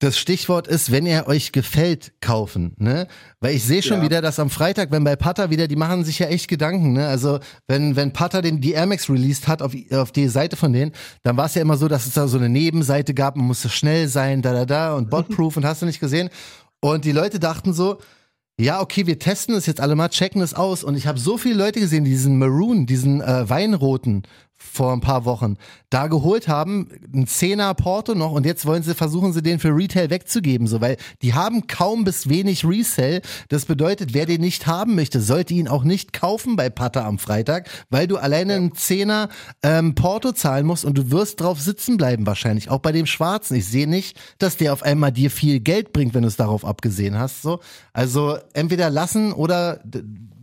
das 0.00 0.18
Stichwort 0.18 0.66
ist, 0.66 0.90
wenn 0.90 1.04
er 1.06 1.28
euch 1.28 1.52
gefällt, 1.52 2.12
kaufen, 2.20 2.72
ne? 2.78 3.06
Weil 3.40 3.54
ich 3.54 3.64
sehe 3.64 3.82
schon 3.82 3.98
Ja. 3.98 4.02
wieder, 4.04 4.22
dass 4.22 4.38
am 4.40 4.48
Freitag, 4.50 4.90
wenn 4.90 5.04
bei 5.04 5.14
Pata 5.14 5.50
wieder, 5.50 5.68
die 5.68 5.76
machen 5.76 6.04
sich 6.04 6.18
ja 6.18 6.26
echt 6.26 6.48
Gedanken, 6.48 6.94
ne? 6.94 7.06
Also, 7.06 7.38
wenn, 7.68 7.96
wenn 7.96 8.12
Pata 8.12 8.40
den, 8.40 8.60
die 8.62 8.72
Air 8.72 8.86
Max 8.86 9.08
released 9.10 9.46
hat 9.46 9.60
auf, 9.62 9.72
auf 9.92 10.10
die 10.10 10.28
Seite 10.28 10.56
von 10.56 10.72
denen, 10.72 10.92
dann 11.22 11.36
war 11.36 11.46
es 11.46 11.54
ja 11.54 11.62
immer 11.62 11.76
so, 11.76 11.86
dass 11.86 12.06
es 12.06 12.14
da 12.14 12.26
so 12.28 12.38
eine 12.38 12.48
Nebenseite 12.48 13.12
gab, 13.14 13.36
man 13.36 13.46
musste 13.46 13.68
schnell 13.68 14.08
sein, 14.08 14.40
da, 14.42 14.52
da, 14.52 14.64
da 14.64 14.94
und 14.96 15.10
Botproof 15.10 15.56
und 15.58 15.64
hast 15.66 15.82
du 15.82 15.86
nicht 15.86 16.00
gesehen. 16.00 16.30
Und 16.80 17.04
die 17.04 17.12
Leute 17.12 17.38
dachten 17.38 17.74
so, 17.74 17.98
ja, 18.58 18.80
okay, 18.80 19.06
wir 19.06 19.18
testen 19.18 19.54
es 19.54 19.66
jetzt 19.66 19.80
alle 19.80 19.94
mal, 19.96 20.08
checken 20.08 20.40
es 20.42 20.54
aus. 20.54 20.82
Und 20.84 20.94
ich 20.96 21.06
habe 21.06 21.18
so 21.18 21.36
viele 21.38 21.56
Leute 21.56 21.80
gesehen, 21.80 22.04
die 22.04 22.10
diesen 22.10 22.38
Maroon, 22.38 22.86
diesen 22.86 23.20
äh, 23.22 23.48
Weinroten 23.48 24.22
vor 24.62 24.92
ein 24.92 25.00
paar 25.00 25.24
Wochen 25.24 25.56
da 25.88 26.06
geholt 26.06 26.46
haben, 26.46 26.88
ein 27.12 27.26
Zehner 27.26 27.74
Porto 27.74 28.14
noch 28.14 28.32
und 28.32 28.46
jetzt 28.46 28.66
wollen 28.66 28.82
sie 28.82 28.94
versuchen 28.94 29.32
sie 29.32 29.42
den 29.42 29.58
für 29.58 29.74
Retail 29.74 30.10
wegzugeben, 30.10 30.66
so 30.66 30.80
weil 30.80 30.96
die 31.22 31.34
haben 31.34 31.66
kaum 31.66 32.04
bis 32.04 32.28
wenig 32.28 32.64
Resell. 32.64 33.22
Das 33.48 33.64
bedeutet, 33.64 34.14
wer 34.14 34.26
den 34.26 34.42
nicht 34.42 34.66
haben 34.66 34.94
möchte, 34.94 35.20
sollte 35.20 35.54
ihn 35.54 35.66
auch 35.66 35.82
nicht 35.82 36.12
kaufen 36.12 36.56
bei 36.56 36.70
Pata 36.70 37.06
am 37.06 37.18
Freitag, 37.18 37.68
weil 37.88 38.06
du 38.06 38.18
alleine 38.18 38.54
einen 38.54 38.74
Zehner 38.74 39.30
ähm, 39.62 39.94
Porto 39.94 40.32
zahlen 40.32 40.66
musst 40.66 40.84
und 40.84 40.96
du 40.96 41.10
wirst 41.10 41.40
drauf 41.40 41.58
sitzen 41.60 41.96
bleiben 41.96 42.26
wahrscheinlich, 42.26 42.70
auch 42.70 42.80
bei 42.80 42.92
dem 42.92 43.06
Schwarzen. 43.06 43.56
Ich 43.56 43.66
sehe 43.66 43.88
nicht, 43.88 44.20
dass 44.38 44.56
der 44.56 44.72
auf 44.72 44.82
einmal 44.82 45.10
dir 45.10 45.30
viel 45.30 45.60
Geld 45.60 45.92
bringt, 45.92 46.14
wenn 46.14 46.22
du 46.22 46.28
es 46.28 46.36
darauf 46.36 46.64
abgesehen 46.64 47.18
hast. 47.18 47.42
So, 47.42 47.60
also 47.92 48.36
entweder 48.52 48.90
lassen 48.90 49.32
oder 49.32 49.80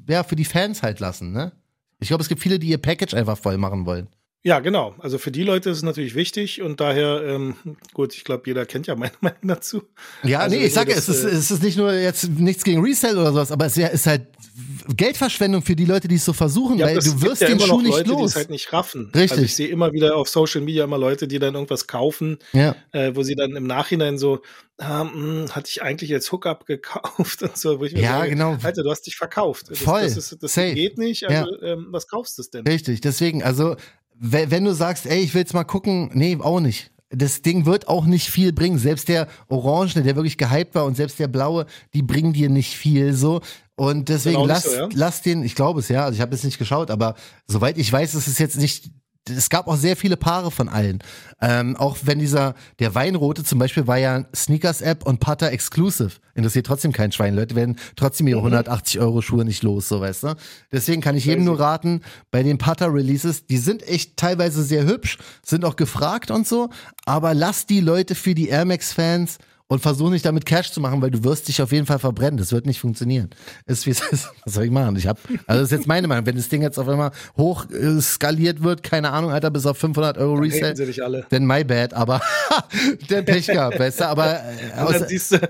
ja 0.10 0.24
für 0.24 0.36
die 0.36 0.46
Fans 0.46 0.84
halt 0.84 1.00
lassen, 1.00 1.32
ne? 1.32 1.52
Ich 2.00 2.10
glaube, 2.10 2.22
es 2.22 2.30
gibt 2.30 2.42
viele, 2.42 2.60
die 2.60 2.68
ihr 2.68 2.78
Package 2.78 3.14
einfach 3.16 3.38
voll 3.38 3.58
machen 3.58 3.86
wollen. 3.86 4.08
Ja, 4.44 4.60
genau. 4.60 4.96
Also 5.00 5.18
für 5.18 5.32
die 5.32 5.44
Leute 5.44 5.70
ist 5.72 5.78
es 5.78 5.84
natürlich 5.84 6.16
wichtig 6.16 6.62
und 6.62 6.80
daher, 6.80 7.22
ähm, 7.26 7.56
gut, 7.94 8.14
ich 8.14 8.24
glaube, 8.24 8.44
jeder 8.46 8.66
kennt 8.66 8.88
ja 8.88 8.96
meine 8.96 9.12
Meinung 9.22 9.40
dazu. 9.44 9.84
Ja, 10.24 10.40
Also 10.40 10.56
nee, 10.56 10.66
ich 10.66 10.74
sage, 10.74 10.94
es 10.94 11.10
ist, 11.10 11.24
äh, 11.26 11.30
es 11.30 11.52
ist 11.52 11.64
nicht 11.64 11.78
nur 11.78 11.92
jetzt 11.94 12.30
nichts 12.30 12.64
gegen 12.64 12.82
Resell 12.82 13.18
oder 13.18 13.34
sowas, 13.34 13.52
aber 13.52 13.66
es 13.66 13.76
ist 13.76 14.06
halt 14.08 14.28
Geldverschwendung 14.96 15.62
für 15.62 15.76
die 15.76 15.86
Leute, 15.86 16.08
die 16.08 16.16
es 16.16 16.26
so 16.26 16.34
versuchen, 16.34 16.80
weil 16.80 16.96
das 16.96 17.06
du 17.06 17.22
wirst 17.22 17.42
ja 17.42 17.50
den 17.50 17.60
Schuh 17.60 17.82
nicht 17.82 17.92
Leute, 17.92 18.04
die 18.06 18.10
los. 18.10 18.32
es 18.32 18.36
halt 18.36 18.50
nicht 18.50 18.72
raffen. 18.74 19.12
Richtig. 19.14 19.32
Also 19.32 19.44
ich 19.44 19.56
sehe 19.56 19.68
immer 19.68 19.94
wieder 19.94 20.16
auf 20.16 20.30
Social 20.30 20.62
Media 20.62 20.84
immer 20.84 20.98
Leute, 20.98 21.28
die 21.28 21.40
dann 21.40 21.54
irgendwas 21.54 21.88
kaufen, 21.88 22.38
ja. 22.54 22.76
äh, 22.92 23.12
wo 23.16 23.24
sie 23.24 23.36
dann 23.36 23.56
im 23.56 23.68
Nachhinein 23.68 24.18
so, 24.18 24.42
ah, 24.78 25.04
mh, 25.04 25.52
hatte 25.52 25.70
ich 25.70 25.82
eigentlich 25.84 26.10
jetzt 26.10 26.32
Hookup 26.32 26.66
gekauft 26.66 27.44
und 27.44 27.58
so. 27.58 27.80
Wo 27.80 27.84
ich 27.86 27.94
mir 27.94 28.02
Ja, 28.02 28.20
sage, 28.20 28.30
genau. 28.32 28.58
Alter, 28.64 28.84
du 28.84 28.90
hast 28.90 29.04
dich 29.04 29.16
verkauft. 29.16 29.70
Das, 29.70 29.80
Voll. 29.80 30.02
Das, 30.04 30.18
ist, 30.18 30.38
das 30.42 30.56
geht 30.56 30.98
nicht. 30.98 31.28
Also, 31.30 31.62
ähm, 31.62 31.88
was 31.92 32.08
kaufst 32.08 32.38
du 32.40 32.44
denn? 32.52 32.66
Richtig, 32.68 33.02
deswegen, 33.02 33.44
also, 33.44 33.76
we- 34.20 34.50
wenn 34.50 34.64
du 34.66 34.74
sagst, 34.74 35.06
ey, 35.06 35.20
ich 35.20 35.34
will 35.34 35.42
jetzt 35.42 35.54
mal 35.54 35.66
gucken, 35.66 36.10
nee, 36.14 36.38
auch 36.40 36.60
nicht. 36.60 36.92
Das 37.10 37.42
Ding 37.42 37.66
wird 37.66 37.88
auch 37.88 38.06
nicht 38.06 38.30
viel 38.30 38.52
bringen. 38.52 38.78
Selbst 38.80 39.08
der 39.08 39.28
Orange, 39.48 40.02
der 40.04 40.16
wirklich 40.18 40.38
gehypt 40.38 40.76
war, 40.76 40.84
und 40.86 40.98
selbst 40.98 41.20
der 41.20 41.30
Blaue, 41.30 41.66
die 41.94 42.02
bringen 42.02 42.34
dir 42.34 42.50
nicht 42.50 42.76
viel 42.76 43.14
so. 43.14 43.40
Und 43.78 44.10
deswegen 44.10 44.40
nicht 44.40 44.48
lass, 44.48 44.64
so, 44.64 44.72
ja? 44.72 44.90
lass 44.92 45.22
den, 45.22 45.44
ich 45.44 45.54
glaube 45.54 45.80
es 45.82 45.88
ja, 45.88 46.04
also 46.04 46.16
ich 46.16 46.22
habe 46.22 46.34
es 46.34 46.44
nicht 46.44 46.58
geschaut, 46.58 46.90
aber 46.90 47.14
soweit 47.46 47.78
ich 47.78 47.92
weiß, 47.92 48.16
ist 48.16 48.28
es 48.28 48.40
jetzt 48.40 48.58
nicht. 48.58 48.90
Es 49.30 49.50
gab 49.50 49.68
auch 49.68 49.76
sehr 49.76 49.98
viele 49.98 50.18
Paare 50.18 50.52
von 50.52 50.70
allen. 50.70 51.00
Ähm, 51.42 51.76
auch 51.76 51.98
wenn 52.04 52.18
dieser, 52.18 52.56
der 52.80 52.96
Weinrote 52.96 53.44
zum 53.44 53.60
Beispiel 53.60 53.86
war 53.86 53.98
ja 53.98 54.26
Sneakers-App 54.34 55.06
und 55.06 55.20
Putter 55.20 55.52
Exclusive. 55.52 56.12
Interessiert 56.34 56.66
trotzdem 56.66 56.94
kein 56.94 57.12
Schwein. 57.12 57.36
Leute 57.36 57.54
werden 57.54 57.76
trotzdem 57.98 58.28
ihre 58.28 58.40
180 58.40 59.00
Euro 59.00 59.22
Schuhe 59.22 59.44
nicht 59.44 59.64
los, 59.64 59.90
so 59.90 60.00
weißt 60.00 60.24
du. 60.24 60.36
Deswegen 60.72 61.02
kann 61.02 61.18
ich 61.18 61.26
jedem 61.26 61.44
nur 61.44 61.60
raten, 61.60 62.02
bei 62.32 62.42
den 62.42 62.58
Putter-Releases, 62.58 63.48
die 63.48 63.58
sind 63.58 63.86
echt 63.88 64.16
teilweise 64.16 64.64
sehr 64.64 64.86
hübsch, 64.86 65.18
sind 65.46 65.66
auch 65.66 65.76
gefragt 65.76 66.32
und 66.32 66.48
so, 66.48 66.70
aber 67.06 67.34
lass 67.34 67.66
die 67.66 67.82
Leute 67.82 68.16
für 68.16 68.34
die 68.34 68.48
Air 68.48 68.66
Max-Fans 68.66 69.40
und 69.70 69.82
versuch 69.82 70.10
nicht 70.10 70.26
damit 70.26 70.46
Cash 70.46 70.72
zu 70.72 70.80
machen, 70.80 71.02
weil 71.02 71.12
du 71.12 71.24
wirst 71.24 71.48
dich 71.48 71.62
auf 71.62 71.72
jeden 71.72 71.86
Fall 71.86 72.00
verbrennen. 72.00 72.38
Das 72.38 72.52
wird 72.52 72.66
nicht 72.66 72.80
funktionieren. 72.80 73.30
Ist 73.66 73.86
wie 73.86 73.92
es 73.92 74.00
ist. 74.00 74.30
Was 74.46 74.54
soll 74.54 74.66
ich 74.66 74.72
machen? 74.72 74.96
Ich 74.96 75.08
hab, 75.08 75.20
also 75.46 75.62
das 75.62 75.72
ist 75.72 75.78
jetzt 75.78 75.88
meine 75.88 76.08
Meinung. 76.08 76.26
Wenn 76.26 76.38
das 76.38 76.50
Ding 76.50 76.62
jetzt 76.62 76.80
auf 76.80 76.88
einmal 76.88 77.12
hoch 77.38 77.70
äh, 77.70 78.00
skaliert 78.02 78.64
wird, 78.64 78.84
keine 78.84 79.12
Ahnung, 79.12 79.32
Alter, 79.32 79.52
bis 79.52 79.66
auf 79.66 79.78
500 79.78 80.18
Euro 80.18 80.36
alle. 81.04 81.26
dann 81.30 81.46
my 81.46 81.64
bad, 81.64 81.94
aber 81.94 82.22
der 83.10 83.24
Pech 83.24 83.48
gehabt, 83.48 83.78
weißt 83.78 84.02
du, 84.02 84.08
aber 84.08 84.40
äh, 84.76 84.92
dann 84.92 85.08
siehst 85.08 85.34
du 85.34 85.50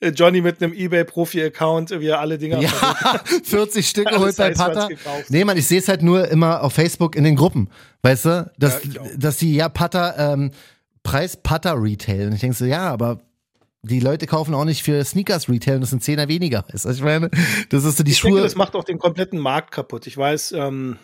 äh, 0.00 0.08
Johnny 0.08 0.40
mit 0.40 0.62
einem 0.62 0.72
Ebay-Profi-Account, 0.72 2.00
wie 2.00 2.06
er 2.06 2.20
alle 2.20 2.38
Dinger 2.38 2.60
ja, 2.60 2.70
40 3.44 3.86
Stück 3.86 4.08
geholt 4.08 4.36
bei 4.36 4.50
gekauft. 4.50 5.26
Nee, 5.28 5.44
Mann, 5.44 5.58
ich 5.58 5.66
sehe 5.66 5.78
es 5.78 5.88
halt 5.88 6.02
nur 6.02 6.28
immer 6.28 6.62
auf 6.62 6.72
Facebook 6.72 7.14
in 7.14 7.24
den 7.24 7.36
Gruppen, 7.36 7.68
weißt 8.02 8.24
du, 8.24 8.50
dass, 8.58 8.82
Ja, 8.84 9.02
dass 9.16 9.36
die 9.36 9.54
ja 9.54 9.68
Pata, 9.68 10.32
ähm, 10.32 10.50
Preis 11.02 11.36
Pata 11.36 11.72
Retail. 11.72 12.28
Und 12.28 12.34
ich 12.34 12.40
denke 12.40 12.56
so, 12.56 12.64
ja, 12.64 12.90
aber 12.90 13.20
die 13.82 14.00
Leute 14.00 14.26
kaufen 14.26 14.54
auch 14.54 14.64
nicht 14.64 14.82
für 14.82 15.02
Sneakers 15.04 15.48
Retail 15.48 15.76
und 15.76 15.80
das 15.82 15.90
sind 15.90 16.02
Zehner 16.02 16.28
weniger. 16.28 16.64
Was 16.72 16.84
ich 16.84 17.02
meine? 17.02 17.30
Das 17.70 17.84
ist 17.84 17.96
so 17.96 18.02
die 18.04 18.12
Ich 18.12 18.18
Schuhe. 18.18 18.30
denke, 18.30 18.42
das 18.42 18.54
macht 18.54 18.74
auch 18.74 18.84
den 18.84 18.98
kompletten 18.98 19.38
Markt 19.38 19.70
kaputt. 19.72 20.06
Ich 20.06 20.16
weiß, 20.16 20.52
ähm, 20.52 20.98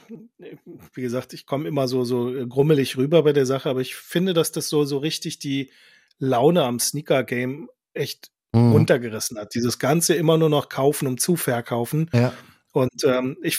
wie 0.95 1.03
gesagt, 1.03 1.33
ich 1.33 1.47
komme 1.47 1.69
immer 1.69 1.89
so, 1.89 2.05
so 2.05 2.33
grummelig 2.49 2.97
rüber 2.97 3.23
bei 3.23 3.33
der 3.33 3.47
Sache, 3.47 3.71
aber 3.71 3.81
ich 3.81 3.95
finde, 3.95 4.35
dass 4.35 4.53
das 4.53 4.69
so, 4.69 4.85
so 4.85 4.99
richtig 4.99 5.39
die 5.39 5.71
Laune 6.19 6.65
am 6.65 6.79
Sneaker-Game 6.81 7.69
echt 7.95 8.31
Mhm. 8.53 8.73
runtergerissen 8.73 9.39
hat. 9.39 9.55
Dieses 9.55 9.79
Ganze 9.79 10.15
immer 10.15 10.39
nur 10.39 10.49
noch 10.49 10.69
kaufen, 10.69 11.07
um 11.09 11.19
zu 11.19 11.37
verkaufen. 11.37 12.09
Ja. 12.15 12.33
Und 12.73 13.05
ähm, 13.05 13.37
ich, 13.43 13.59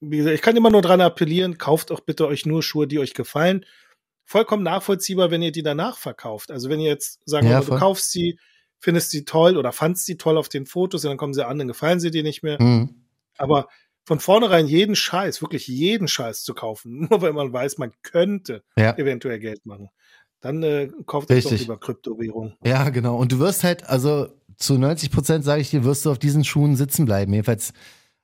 wie 0.00 0.18
gesagt, 0.18 0.34
ich 0.36 0.42
kann 0.42 0.56
immer 0.56 0.70
nur 0.70 0.80
dran 0.80 1.00
appellieren, 1.00 1.58
kauft 1.58 1.90
doch 1.90 2.00
bitte 2.00 2.26
euch 2.26 2.46
nur 2.46 2.62
Schuhe, 2.62 2.86
die 2.86 2.98
euch 2.98 3.12
gefallen. 3.14 3.66
Vollkommen 4.26 4.64
nachvollziehbar, 4.64 5.30
wenn 5.30 5.40
ihr 5.40 5.52
die 5.52 5.62
danach 5.62 5.96
verkauft. 5.98 6.50
Also 6.50 6.68
wenn 6.68 6.80
ihr 6.80 6.88
jetzt 6.90 7.20
sagen 7.24 7.46
Ja, 7.48 7.60
du 7.60 7.76
kaufst 7.76 8.10
sie, 8.10 8.38
findest 8.80 9.10
sie 9.12 9.24
toll 9.24 9.56
oder 9.56 9.72
fandst 9.72 10.04
sie 10.04 10.16
toll 10.16 10.36
auf 10.36 10.48
den 10.48 10.66
Fotos 10.66 11.04
und 11.04 11.10
dann 11.10 11.16
kommen 11.16 11.32
sie 11.32 11.46
an, 11.46 11.58
dann 11.58 11.68
gefallen 11.68 12.00
sie 12.00 12.10
dir 12.10 12.24
nicht 12.24 12.42
mehr. 12.42 12.60
Mhm. 12.60 13.06
Aber 13.38 13.68
von 14.04 14.18
vornherein 14.20 14.66
jeden 14.66 14.96
Scheiß, 14.96 15.42
wirklich 15.42 15.68
jeden 15.68 16.08
Scheiß 16.08 16.42
zu 16.42 16.54
kaufen, 16.54 17.06
nur 17.10 17.22
weil 17.22 17.32
man 17.32 17.52
weiß, 17.52 17.78
man 17.78 17.92
könnte 18.02 18.64
Ja. 18.76 18.96
eventuell 18.98 19.38
Geld 19.38 19.64
machen, 19.64 19.90
dann 20.40 20.62
äh, 20.64 20.88
kauft 21.06 21.30
euch 21.30 21.44
doch 21.44 21.52
Richtig. 21.52 21.68
lieber 21.68 21.78
Kryptowährung. 21.78 22.56
Ja, 22.64 22.88
genau. 22.90 23.16
Und 23.16 23.30
du 23.32 23.38
wirst 23.38 23.62
halt, 23.64 23.88
also 23.88 24.28
zu 24.56 24.76
90 24.76 25.10
Prozent, 25.12 25.44
sage 25.44 25.60
ich 25.60 25.70
dir, 25.70 25.84
wirst 25.84 26.04
du 26.04 26.10
auf 26.10 26.18
diesen 26.18 26.42
Schuhen 26.44 26.74
sitzen 26.76 27.04
bleiben. 27.04 27.32
Jedenfalls 27.32 27.72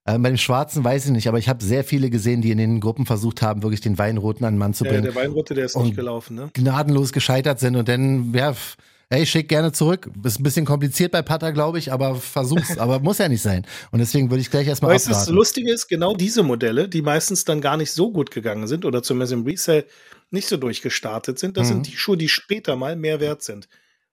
Ähm, 0.06 0.22
bei 0.22 0.30
dem 0.30 0.36
Schwarzen 0.38 0.82
weiß 0.82 1.04
ich 1.06 1.10
nicht, 1.12 1.28
aber 1.28 1.38
ich 1.38 1.48
habe 1.48 1.62
sehr 1.64 1.84
viele 1.84 2.10
gesehen, 2.10 2.42
die 2.42 2.50
in 2.50 2.58
den 2.58 2.80
Gruppen 2.80 3.06
versucht 3.06 3.40
haben, 3.40 3.62
wirklich 3.62 3.80
den 3.80 3.98
Weinroten 3.98 4.44
an 4.44 4.54
den 4.54 4.58
Mann 4.58 4.74
zu 4.74 4.84
Ja, 4.84 4.90
bringen. 4.90 5.04
der 5.04 5.14
Weinrote, 5.14 5.54
der 5.54 5.66
ist 5.66 5.76
Und- 5.76 5.84
nicht 5.84 5.96
gelaufen, 5.96 6.34
ne? 6.34 6.50
gnadenlos 6.54 7.12
gescheitert 7.12 7.60
sind 7.60 7.76
und 7.76 7.86
dann, 7.88 8.34
ja, 8.34 8.52
ey, 9.10 9.24
schick 9.26 9.48
gerne 9.48 9.70
zurück. 9.70 10.10
Ist 10.24 10.40
ein 10.40 10.42
bisschen 10.42 10.64
kompliziert 10.64 11.12
bei 11.12 11.22
Putter, 11.22 11.52
glaube 11.52 11.78
ich, 11.78 11.92
aber 11.92 12.16
versuch's. 12.16 12.76
aber 12.78 12.98
muss 12.98 13.18
ja 13.18 13.28
nicht 13.28 13.42
sein. 13.42 13.64
Und 13.92 14.00
deswegen 14.00 14.28
würde 14.30 14.40
ich 14.40 14.50
gleich 14.50 14.66
erstmal 14.66 14.92
Weißt 14.92 15.06
du, 15.06 15.10
das. 15.10 15.28
Lustige 15.28 15.72
ist, 15.72 15.86
genau 15.86 16.16
diese 16.16 16.42
Modelle, 16.42 16.88
die 16.88 17.02
meistens 17.02 17.44
dann 17.44 17.60
gar 17.60 17.76
nicht 17.76 17.92
so 17.92 18.10
gut 18.10 18.32
gegangen 18.32 18.66
sind 18.66 18.84
oder 18.84 19.04
zumindest 19.04 19.34
im 19.34 19.44
Resale 19.44 19.84
nicht 20.32 20.48
so 20.48 20.56
durchgestartet 20.56 21.38
sind, 21.38 21.56
das 21.56 21.68
Mhm. 21.68 21.74
sind 21.74 21.86
die 21.88 21.96
Schuhe, 21.96 22.16
die 22.16 22.28
später 22.28 22.74
mal 22.74 22.96
mehr 22.96 23.20
wert 23.20 23.42
sind. 23.42 23.68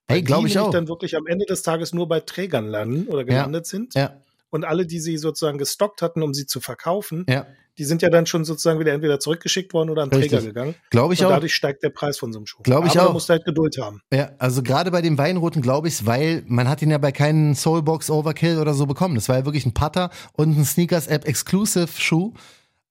Hey, 0.06 0.18
Weil 0.18 0.22
glaube 0.22 0.46
die 0.46 0.52
ich 0.52 0.58
auch. 0.60 0.70
dann 0.70 0.86
wirklich 0.86 1.16
am 1.16 1.26
Ende 1.26 1.46
des 1.46 1.62
Tages 1.62 1.92
nur 1.94 2.06
bei 2.06 2.20
Trägern 2.20 2.68
landen 2.68 3.08
oder 3.08 3.24
gelandet 3.24 3.66
sind. 3.66 3.94
Ja, 3.94 4.12
Und 4.50 4.64
alle, 4.64 4.84
die 4.86 5.00
sie 5.00 5.16
sozusagen 5.16 5.58
gestockt 5.58 6.02
hatten, 6.02 6.22
um 6.22 6.34
sie 6.34 6.46
zu 6.46 6.60
verkaufen, 6.60 7.24
ja, 7.28 7.46
die 7.78 7.84
sind 7.84 8.02
ja 8.02 8.10
dann 8.10 8.26
schon 8.26 8.44
sozusagen 8.44 8.78
wieder 8.78 8.92
entweder 8.92 9.20
zurückgeschickt 9.20 9.72
worden 9.72 9.88
oder 9.90 10.02
an 10.02 10.10
Richtig. 10.10 10.30
Träger 10.32 10.44
gegangen. 10.44 10.74
glaube 10.90 11.14
ich 11.14 11.20
und 11.20 11.26
auch. 11.26 11.30
dadurch 11.30 11.54
steigt 11.54 11.82
der 11.82 11.88
Preis 11.90 12.18
von 12.18 12.30
so 12.32 12.38
einem 12.40 12.46
Schuh. 12.46 12.58
Glaub 12.62 12.84
ich 12.84 12.98
Aber 12.98 13.08
auch. 13.08 13.12
Musst 13.14 13.28
du 13.28 13.32
halt 13.32 13.44
Geduld 13.44 13.78
haben. 13.80 14.02
Ja, 14.12 14.32
also 14.38 14.62
gerade 14.62 14.90
bei 14.90 15.00
dem 15.00 15.16
Weinroten 15.16 15.62
glaube 15.62 15.88
ich 15.88 16.04
weil 16.04 16.42
man 16.46 16.68
hat 16.68 16.82
ihn 16.82 16.90
ja 16.90 16.98
bei 16.98 17.12
keinen 17.12 17.54
Soulbox 17.54 18.10
Overkill 18.10 18.58
oder 18.58 18.74
so 18.74 18.84
bekommen. 18.86 19.14
Das 19.14 19.28
war 19.30 19.38
ja 19.38 19.44
wirklich 19.46 19.64
ein 19.64 19.72
Putter 19.72 20.10
und 20.32 20.58
ein 20.58 20.64
Sneakers 20.64 21.06
App 21.06 21.26
Exclusive 21.26 21.88
Schuh. 21.96 22.34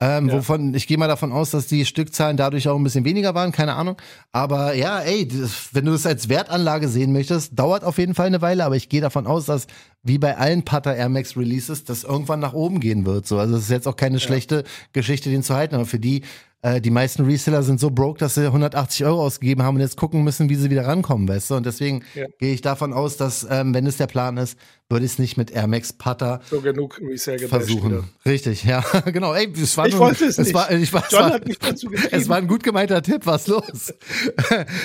Ähm, 0.02 0.30
Ja. 0.30 0.36
Wovon 0.36 0.74
ich 0.74 0.88
gehe 0.88 0.98
mal 0.98 1.10
davon 1.10 1.34
aus, 1.34 1.52
dass 1.52 1.68
die 1.68 1.86
Stückzahlen 1.86 2.38
dadurch 2.38 2.70
auch 2.70 2.78
ein 2.78 2.84
bisschen 2.86 3.04
weniger 3.04 3.36
waren, 3.36 3.52
keine 3.52 3.76
Ahnung. 3.76 3.98
Aber 4.32 4.74
ja, 4.74 5.00
ey, 5.02 5.28
das, 5.28 5.70
wenn 5.74 5.84
du 5.86 5.92
das 5.92 6.06
als 6.06 6.30
Wertanlage 6.30 6.88
sehen 6.88 7.12
möchtest, 7.12 7.60
dauert 7.60 7.84
auf 7.84 7.98
jeden 7.98 8.16
Fall 8.16 8.28
eine 8.28 8.42
Weile, 8.42 8.64
aber 8.64 8.78
ich 8.78 8.88
gehe 8.88 9.02
davon 9.02 9.28
aus, 9.28 9.46
dass 9.46 9.68
wie 10.04 10.18
bei 10.18 10.38
allen 10.38 10.64
Putter 10.64 10.96
Air 10.96 11.10
Max 11.10 11.36
Releases 11.36 11.84
das 11.84 12.04
irgendwann 12.04 12.40
nach 12.40 12.54
oben 12.54 12.80
gehen 12.80 13.06
wird. 13.06 13.28
So, 13.28 13.38
also 13.38 13.56
es 13.58 13.64
ist 13.64 13.70
jetzt 13.72 13.88
auch 13.88 13.96
keine 13.98 14.20
schlechte 14.20 14.64
Geschichte, 14.94 15.30
den 15.30 15.44
zu 15.44 15.56
halten, 15.56 15.76
aber 15.76 15.86
für 15.86 16.00
die 16.00 16.22
äh, 16.62 16.82
die 16.82 16.90
meisten 16.90 17.24
Reseller 17.24 17.64
sind 17.64 17.80
so 17.80 17.90
broke, 17.90 18.20
dass 18.20 18.36
sie 18.36 18.46
180 18.46 19.06
Euro 19.06 19.22
ausgegeben 19.24 19.64
haben 19.64 19.76
und 19.76 19.82
jetzt 19.82 19.96
gucken 19.96 20.26
müssen, 20.26 20.50
wie 20.50 20.56
sie 20.56 20.70
wieder 20.70 20.86
rankommen, 20.86 21.26
weißt 21.26 21.52
du? 21.52 21.56
Und 21.56 21.66
deswegen 21.66 22.04
Ja. 22.16 22.26
gehe 22.38 22.54
ich 22.54 22.60
davon 22.60 22.92
aus, 22.92 23.16
dass, 23.16 23.48
ähm, 23.50 23.74
wenn 23.74 23.88
es 23.88 23.96
der 23.96 24.08
Plan 24.08 24.36
ist, 24.36 24.58
würde 24.90 25.06
ich 25.06 25.14
es 25.14 25.20
nicht 25.20 25.38
mit 25.38 25.52
Air 25.52 25.68
Max 25.68 25.94
Putter 25.94 26.42
So 26.50 26.60
genug 26.60 27.00
Resale 27.02 27.38
gebasht 27.38 27.70
wieder. 27.70 27.80
versuchen. 27.80 28.10
Richtig, 28.26 28.66
ja, 28.66 28.82
genau. 29.06 29.34
Ey, 29.34 29.50
es 29.54 29.78
war 29.78 29.88
Ich 29.88 29.94
nur, 29.94 30.02
wollte 30.02 30.26
es 30.26 30.38
nicht. 30.38 30.54
War, 30.54 30.70
ich 30.70 30.92
war, 30.92 31.04
es 31.06 31.12
John 31.12 31.22
war, 31.22 31.32
hat 31.32 31.48
mich 31.48 31.60
dazu 31.60 31.88
getrieben. 31.92 32.10
es 32.12 32.28
war 32.28 32.36
ein 32.36 32.48
gut 32.48 32.64
gemeinter 32.64 33.02
Tipp, 33.02 33.22
was 33.26 33.48
los? 33.48 33.64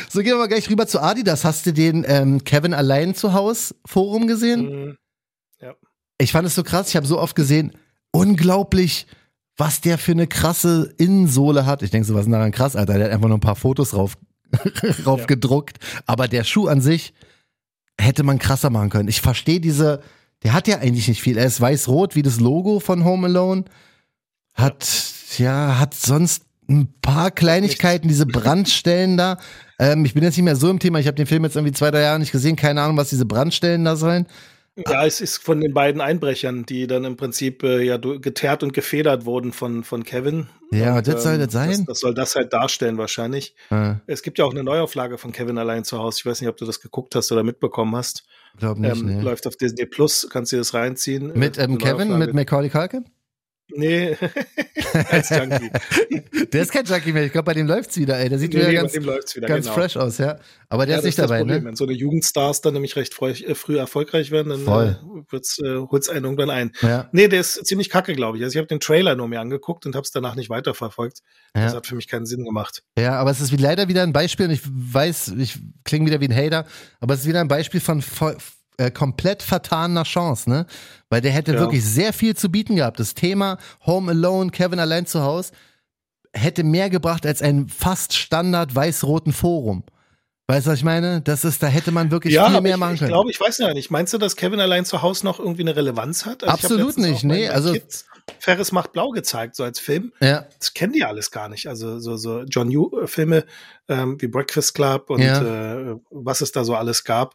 so, 0.08 0.20
gehen 0.20 0.32
wir 0.32 0.36
mal 0.36 0.46
gleich 0.46 0.70
rüber 0.70 0.86
zu 0.86 1.00
Adidas. 1.02 1.44
Hast 1.44 1.66
du 1.66 1.72
den 1.72 2.04
ähm, 2.06 2.44
Kevin 2.44 2.72
allein 2.72 3.16
zu 3.16 3.32
Haus 3.32 3.74
Forum 3.84 4.28
gesehen? 4.28 4.60
Mhm. 4.86 4.96
Ich 6.24 6.32
fand 6.32 6.46
es 6.46 6.54
so 6.54 6.62
krass, 6.62 6.88
ich 6.88 6.96
habe 6.96 7.06
so 7.06 7.18
oft 7.20 7.36
gesehen, 7.36 7.72
unglaublich, 8.10 9.06
was 9.56 9.80
der 9.80 9.98
für 9.98 10.12
eine 10.12 10.26
krasse 10.26 10.92
Innensohle 10.98 11.66
hat. 11.66 11.82
Ich 11.82 11.90
denke 11.90 12.06
so, 12.06 12.14
was 12.14 12.26
ist 12.26 12.32
daran 12.32 12.50
krass, 12.50 12.74
Alter? 12.76 12.94
Der 12.94 13.04
hat 13.06 13.12
einfach 13.12 13.28
nur 13.28 13.36
ein 13.38 13.40
paar 13.40 13.56
Fotos 13.56 13.94
rauf, 13.94 14.16
rauf 15.06 15.20
Ja. 15.20 15.26
gedruckt. 15.26 15.78
Aber 16.06 16.26
der 16.28 16.42
Schuh 16.44 16.66
an 16.66 16.80
sich 16.80 17.12
hätte 18.00 18.22
man 18.24 18.38
krasser 18.38 18.70
machen 18.70 18.90
können. 18.90 19.08
Ich 19.08 19.20
verstehe 19.20 19.60
diese, 19.60 20.00
der 20.42 20.52
hat 20.54 20.66
ja 20.66 20.78
eigentlich 20.78 21.06
nicht 21.08 21.22
viel. 21.22 21.36
Er 21.36 21.46
ist 21.46 21.60
weiß-rot 21.60 22.16
wie 22.16 22.22
das 22.22 22.40
Logo 22.40 22.80
von 22.80 23.04
Home 23.04 23.26
Alone. 23.28 23.64
Hat, 24.54 24.86
ja, 25.38 25.78
hat 25.78 25.94
sonst 25.94 26.44
ein 26.68 26.88
paar 27.02 27.30
Kleinigkeiten, 27.30 28.08
diese 28.08 28.26
Brandstellen 28.38 29.16
da. 29.16 29.38
Ähm, 29.78 30.04
ich 30.04 30.14
bin 30.14 30.22
jetzt 30.22 30.36
nicht 30.36 30.44
mehr 30.44 30.56
so 30.56 30.70
im 30.70 30.78
Thema. 30.78 30.98
Ich 30.98 31.06
habe 31.06 31.16
den 31.16 31.26
Film 31.26 31.44
jetzt 31.44 31.56
irgendwie 31.56 31.74
zwei, 31.74 31.90
drei 31.90 32.00
Jahre 32.02 32.18
nicht 32.18 32.32
gesehen. 32.32 32.56
Keine 32.56 32.80
Ahnung, 32.82 32.96
was 32.96 33.10
diese 33.10 33.26
Brandstellen 33.26 33.84
da 33.84 33.96
sollen. 33.96 34.26
Ja, 34.76 35.06
es 35.06 35.20
ist 35.20 35.38
von 35.38 35.60
den 35.60 35.72
beiden 35.72 36.00
Einbrechern, 36.00 36.66
die 36.66 36.88
dann 36.88 37.04
im 37.04 37.16
Prinzip 37.16 37.62
äh, 37.62 37.82
ja 37.82 37.96
geteert 37.96 38.64
und 38.64 38.72
gefedert 38.72 39.24
wurden 39.24 39.52
von, 39.52 39.84
von 39.84 40.02
Kevin. 40.02 40.48
Ja, 40.72 40.96
und, 40.98 41.06
das 41.06 41.22
soll 41.22 41.38
das 41.38 41.52
sein? 41.52 41.70
Das, 41.70 41.84
das 41.84 42.00
soll 42.00 42.14
das 42.14 42.34
halt 42.34 42.52
darstellen 42.52 42.98
wahrscheinlich. 42.98 43.54
Äh, 43.70 43.94
Es 44.06 44.22
gibt 44.22 44.38
ja 44.38 44.44
auch 44.44 44.50
eine 44.50 44.64
Neuauflage 44.64 45.16
von 45.16 45.30
Kevin 45.30 45.58
allein 45.58 45.84
zu 45.84 45.98
Hause. 45.98 46.18
Ich 46.20 46.26
weiß 46.26 46.40
nicht, 46.40 46.50
ob 46.50 46.56
du 46.56 46.64
das 46.64 46.80
geguckt 46.80 47.14
hast 47.14 47.30
oder 47.30 47.44
mitbekommen 47.44 47.94
hast. 47.94 48.24
glaub 48.58 48.76
nicht, 48.78 48.96
ähm, 48.96 49.06
nee. 49.06 49.20
Läuft 49.22 49.46
auf 49.46 49.54
Disney 49.54 49.86
Plus, 49.86 50.26
kannst 50.28 50.50
du 50.50 50.56
dir 50.56 50.60
das 50.60 50.74
reinziehen. 50.74 51.32
Mit 51.34 51.56
Äh, 51.56 51.64
ähm, 51.64 51.78
Kevin, 51.78 52.18
mit 52.18 52.34
Macaulay 52.34 52.68
Culkin? 52.68 53.04
Nee, 53.68 54.16
als 55.10 55.30
Junkie. 55.30 55.70
Der 56.52 56.62
ist 56.62 56.70
kein 56.70 56.84
Junkie 56.84 57.12
mehr. 57.12 57.24
Ich 57.24 57.32
glaube, 57.32 57.46
bei 57.46 57.54
dem 57.54 57.66
läuft's 57.66 57.96
wieder, 57.96 58.18
ey. 58.18 58.28
Der 58.28 58.38
sieht 58.38 58.52
Nee, 58.52 58.58
wieder 58.60 58.68
nee, 58.68 58.74
ganz, 58.74 58.94
wieder, 58.94 59.46
ganz 59.48 59.64
genau. 59.64 59.74
fresh 59.74 59.96
aus, 59.96 60.18
ja. 60.18 60.38
Aber 60.68 60.84
der 60.86 60.96
Ja, 60.96 60.98
ist 60.98 61.02
das 61.02 61.04
nicht 61.06 61.18
das 61.18 61.26
dabei, 61.28 61.38
Problem. 61.40 61.62
ne? 61.62 61.68
Wenn 61.68 61.76
so 61.76 61.84
eine 61.84 61.94
Jugendstars 61.94 62.60
dann 62.60 62.74
nämlich 62.74 62.94
recht 62.96 63.14
freu, 63.14 63.30
äh, 63.30 63.54
früh 63.54 63.78
erfolgreich 63.78 64.30
werden, 64.30 64.50
dann 64.50 64.60
Voll. 64.64 64.98
äh, 65.02 65.32
wird's, 65.32 65.58
äh, 65.60 65.78
holt's 65.90 66.08
einen 66.10 66.24
irgendwann 66.24 66.50
ein. 66.50 66.72
Ja, 66.82 67.08
Nee, 67.12 67.28
der 67.28 67.40
ist 67.40 67.64
ziemlich 67.66 67.88
kacke, 67.88 68.12
glaube 68.14 68.36
ich. 68.36 68.44
Also 68.44 68.54
ich 68.54 68.58
habe 68.58 68.68
den 68.68 68.80
Trailer 68.80 69.16
nur 69.16 69.28
mir 69.28 69.40
angeguckt 69.40 69.86
und 69.86 69.94
habe 69.96 70.04
es 70.04 70.10
danach 70.10 70.34
nicht 70.34 70.50
weiterverfolgt. 70.50 71.20
Das 71.54 71.72
ja. 71.72 71.76
hat 71.78 71.86
für 71.86 71.94
mich 71.94 72.06
keinen 72.06 72.26
Sinn 72.26 72.44
gemacht. 72.44 72.82
ja, 72.98 73.14
aber 73.18 73.30
es 73.30 73.40
ist 73.40 73.58
leider 73.58 73.88
wieder 73.88 74.02
ein 74.02 74.12
Beispiel, 74.12 74.46
und 74.46 74.52
ich 74.52 74.60
weiß, 74.64 75.28
ich 75.38 75.58
klinge 75.84 76.06
wieder 76.06 76.20
wie 76.20 76.28
ein 76.28 76.36
Hater, 76.36 76.66
aber 77.00 77.14
es 77.14 77.20
ist 77.20 77.26
wieder 77.28 77.40
ein 77.40 77.48
Beispiel 77.48 77.80
von 77.80 78.02
vo- 78.02 78.36
äh, 78.76 78.90
komplett 78.90 79.42
vertaner 79.42 80.02
Chance, 80.04 80.50
ne? 80.50 80.66
Weil 81.08 81.20
der 81.20 81.32
hätte 81.32 81.52
Ja. 81.54 81.60
wirklich 81.60 81.84
sehr 81.84 82.12
viel 82.12 82.36
zu 82.36 82.50
bieten 82.50 82.76
gehabt. 82.76 82.98
Das 83.00 83.14
Thema 83.14 83.58
Home 83.86 84.10
Alone, 84.12 84.50
Kevin 84.50 84.78
allein 84.80 85.06
zu 85.06 85.22
Hause, 85.22 85.52
hätte 86.32 86.64
mehr 86.64 86.90
gebracht 86.90 87.24
als 87.26 87.42
ein 87.42 87.68
fast 87.68 88.14
Standard 88.14 88.74
weiß-roten 88.74 89.32
Forum. 89.32 89.84
Weißt 90.46 90.66
du, 90.66 90.72
was 90.72 90.78
ich 90.80 90.84
meine? 90.84 91.22
Das 91.22 91.44
ist, 91.44 91.62
da 91.62 91.68
hätte 91.68 91.90
man 91.90 92.10
wirklich 92.10 92.34
viel 92.34 92.40
aber 92.42 92.60
mehr 92.60 92.74
ich, 92.74 92.80
machen 92.80 92.94
ich 92.94 92.98
können. 93.00 93.12
glaube, 93.12 93.30
ich 93.30 93.40
weiß 93.40 93.58
ja 93.58 93.72
nicht. 93.72 93.90
Meinst 93.90 94.12
du, 94.12 94.18
dass 94.18 94.36
Kevin 94.36 94.60
allein 94.60 94.84
zu 94.84 95.00
Hause 95.00 95.24
noch 95.24 95.38
irgendwie 95.38 95.62
eine 95.62 95.74
Relevanz 95.74 96.26
hat? 96.26 96.44
Also 96.44 96.56
ich 96.56 96.64
Absolut 96.64 96.98
nicht, 96.98 97.24
nee, 97.24 97.48
also- 97.48 97.72
Kids 97.72 98.04
Ferris 98.38 98.72
macht 98.72 98.92
blau 98.92 99.10
gezeigt, 99.10 99.54
so 99.54 99.64
als 99.64 99.78
Film. 99.78 100.12
ja, 100.20 100.46
Das 100.58 100.72
kennen 100.72 100.94
die 100.94 101.04
alles 101.04 101.30
gar 101.30 101.50
nicht. 101.50 101.66
Also 101.66 101.98
so, 101.98 102.16
so 102.16 102.40
John 102.44 102.70
Yu-Filme 102.70 103.44
ähm, 103.88 104.16
wie 104.20 104.28
Breakfast 104.28 104.74
Club 104.74 105.10
und 105.10 105.20
äh, 105.20 105.94
was 106.10 106.40
es 106.40 106.50
da 106.50 106.64
so 106.64 106.74
alles 106.74 107.04
gab. 107.04 107.34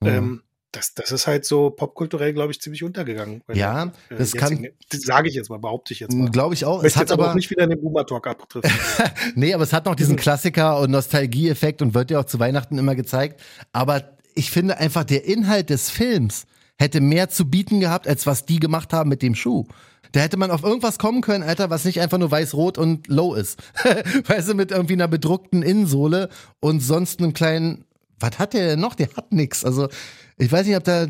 Ja. 0.00 0.12
Ähm, 0.14 0.42
das, 0.72 0.92
das 0.94 1.12
ist 1.12 1.26
halt 1.26 1.44
so 1.46 1.70
popkulturell, 1.70 2.32
glaube 2.34 2.52
ich, 2.52 2.60
ziemlich 2.60 2.84
untergegangen. 2.84 3.42
Ja, 3.52 3.90
das 4.10 4.32
kann- 4.32 4.50
jetzigen- 4.52 4.74
Das 4.90 5.00
sage 5.02 5.28
ich 5.28 5.34
jetzt 5.34 5.48
mal, 5.48 5.58
behaupte 5.58 5.94
ich 5.94 6.00
jetzt 6.00 6.12
mal. 6.14 6.30
glaube 6.30 6.54
ich 6.54 6.64
auch. 6.64 6.84
Es 6.84 6.96
hat 6.96 7.10
aber 7.10 7.30
auch 7.30 7.34
nicht 7.34 7.50
wieder 7.50 7.66
den 7.66 7.80
Boomer-Talk 7.80 8.26
abdriften. 8.26 8.70
nee, 9.34 9.54
aber 9.54 9.64
es 9.64 9.72
hat 9.72 9.86
noch 9.86 9.94
diesen 9.94 10.16
Klassiker 10.16 10.78
und 10.80 10.90
Nostalgie-Effekt 10.90 11.80
und 11.82 11.94
wird 11.94 12.10
ja 12.10 12.20
auch 12.20 12.24
zu 12.26 12.38
Weihnachten 12.38 12.76
immer 12.76 12.94
gezeigt. 12.94 13.40
Aber 13.72 14.16
ich 14.34 14.50
finde 14.50 14.76
einfach, 14.78 15.04
der 15.04 15.24
Inhalt 15.24 15.70
des 15.70 15.90
Films 15.90 16.46
hätte 16.78 17.00
mehr 17.00 17.28
zu 17.28 17.48
bieten 17.50 17.80
gehabt, 17.80 18.06
als 18.06 18.26
was 18.26 18.44
die 18.44 18.60
gemacht 18.60 18.92
haben 18.92 19.08
mit 19.08 19.22
dem 19.22 19.34
Schuh. 19.34 19.66
Da 20.12 20.20
hätte 20.20 20.36
man 20.36 20.50
auf 20.50 20.62
irgendwas 20.62 20.98
kommen 20.98 21.22
können, 21.22 21.42
Alter, 21.44 21.70
was 21.70 21.84
nicht 21.84 22.00
einfach 22.00 22.18
nur 22.18 22.30
weiß-rot 22.30 22.78
und 22.78 23.08
low 23.08 23.34
ist. 23.34 23.58
weißt 24.26 24.50
du, 24.50 24.54
mit 24.54 24.70
irgendwie 24.70 24.94
einer 24.94 25.08
bedruckten 25.08 25.62
Innensohle 25.62 26.28
und 26.60 26.80
sonst 26.80 27.18
einem 27.20 27.32
kleinen, 27.32 27.84
was 28.20 28.38
hat 28.38 28.52
der 28.54 28.68
denn 28.68 28.80
noch? 28.80 28.94
Der 28.94 29.08
hat 29.16 29.32
nix. 29.32 29.64
Also, 29.64 29.88
ich 30.38 30.50
weiß 30.50 30.66
nicht, 30.66 30.76
ob 30.76 30.84
da, 30.84 31.06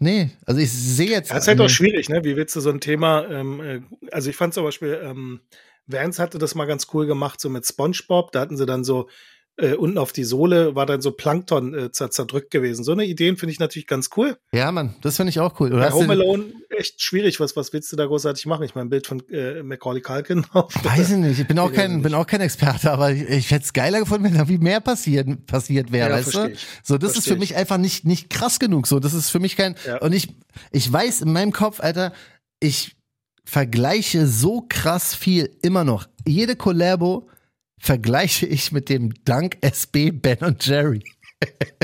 nee, 0.00 0.30
also 0.44 0.60
ich 0.60 0.70
sehe 0.70 1.10
jetzt. 1.10 1.30
Ja, 1.30 1.38
ist 1.38 1.48
halt 1.48 1.60
auch 1.60 1.68
schwierig, 1.68 2.08
ne? 2.08 2.22
Wie 2.22 2.36
willst 2.36 2.54
du 2.54 2.60
so 2.60 2.70
ein 2.70 2.80
Thema, 2.80 3.26
ähm, 3.30 3.60
äh, 3.60 3.80
also 4.12 4.28
ich 4.28 4.36
fand 4.36 4.54
zum 4.54 4.64
Beispiel, 4.64 5.00
ähm, 5.02 5.40
Vance 5.86 6.22
hatte 6.22 6.38
das 6.38 6.54
mal 6.54 6.66
ganz 6.66 6.88
cool 6.92 7.06
gemacht, 7.06 7.40
so 7.40 7.48
mit 7.48 7.66
SpongeBob, 7.66 8.30
da 8.32 8.40
hatten 8.40 8.58
sie 8.58 8.66
dann 8.66 8.84
so, 8.84 9.08
äh, 9.60 9.74
unten 9.74 9.98
auf 9.98 10.12
die 10.12 10.22
Sohle 10.24 10.74
war 10.76 10.86
dann 10.86 11.00
so 11.02 11.10
Plankton 11.10 11.74
äh, 11.74 11.90
zer- 11.90 12.10
zerdrückt 12.10 12.50
gewesen. 12.52 12.84
So 12.84 12.92
eine 12.92 13.04
Ideen 13.04 13.36
finde 13.36 13.52
ich 13.52 13.58
natürlich 13.58 13.88
ganz 13.88 14.08
cool. 14.16 14.36
Ja, 14.54 14.70
Mann, 14.70 14.94
das 15.02 15.16
finde 15.16 15.30
ich 15.30 15.40
auch 15.40 15.58
cool. 15.58 15.72
Oder 15.72 15.86
Bei 15.88 15.92
Home 15.92 16.12
Alone 16.12 16.44
echt 16.70 17.02
schwierig. 17.02 17.40
Was, 17.40 17.56
was 17.56 17.72
willst 17.72 17.90
du 17.90 17.96
da 17.96 18.06
großartig 18.06 18.46
machen? 18.46 18.62
Ich 18.62 18.76
meine, 18.76 18.86
ein 18.86 18.90
Bild 18.90 19.06
von 19.08 19.20
äh, 19.30 19.62
Macaulay 19.64 20.00
Culkin 20.00 20.44
auf. 20.52 20.72
Weiß 20.84 21.10
ich 21.10 21.16
nicht, 21.16 21.40
ich 21.40 21.48
bin 21.48 21.58
auch 21.58 21.72
kein, 21.74 21.94
nicht. 21.94 22.02
bin 22.04 22.14
auch 22.14 22.26
kein 22.26 22.40
Experte, 22.40 22.92
aber 22.92 23.10
ich, 23.10 23.22
ich 23.28 23.50
hätte 23.50 23.64
es 23.64 23.72
geiler 23.72 23.98
gefunden, 23.98 24.24
wenn 24.24 24.34
da 24.34 24.48
wie 24.48 24.58
mehr 24.58 24.80
passiert, 24.80 25.46
passiert 25.46 25.90
wäre, 25.90 26.10
Ja, 26.10 26.16
weißt 26.16 26.34
du? 26.34 26.52
So, 26.84 26.96
das 26.96 27.10
ist 27.10 27.16
Versteh 27.16 27.30
für 27.32 27.38
mich 27.40 27.56
einfach 27.56 27.78
nicht, 27.78 28.04
nicht 28.04 28.30
krass 28.30 28.60
genug. 28.60 28.86
So, 28.86 29.00
das 29.00 29.12
ist 29.12 29.30
für 29.30 29.40
mich 29.40 29.56
kein, 29.56 29.74
Ja. 29.86 29.98
und 29.98 30.12
ich, 30.12 30.28
ich 30.70 30.92
weiß 30.92 31.22
in 31.22 31.32
meinem 31.32 31.52
Kopf, 31.52 31.80
Alter, 31.80 32.12
ich 32.60 32.94
vergleiche 33.44 34.26
so 34.26 34.64
krass 34.68 35.14
viel 35.14 35.50
immer 35.62 35.82
noch. 35.82 36.06
Jede 36.26 36.54
Collabo 36.54 37.28
vergleiche 37.78 38.46
ich 38.46 38.72
mit 38.72 38.88
dem 38.88 39.12
Dank 39.24 39.58
SB 39.60 40.10
Ben 40.10 40.38
und 40.38 40.64
Jerry. 40.66 41.02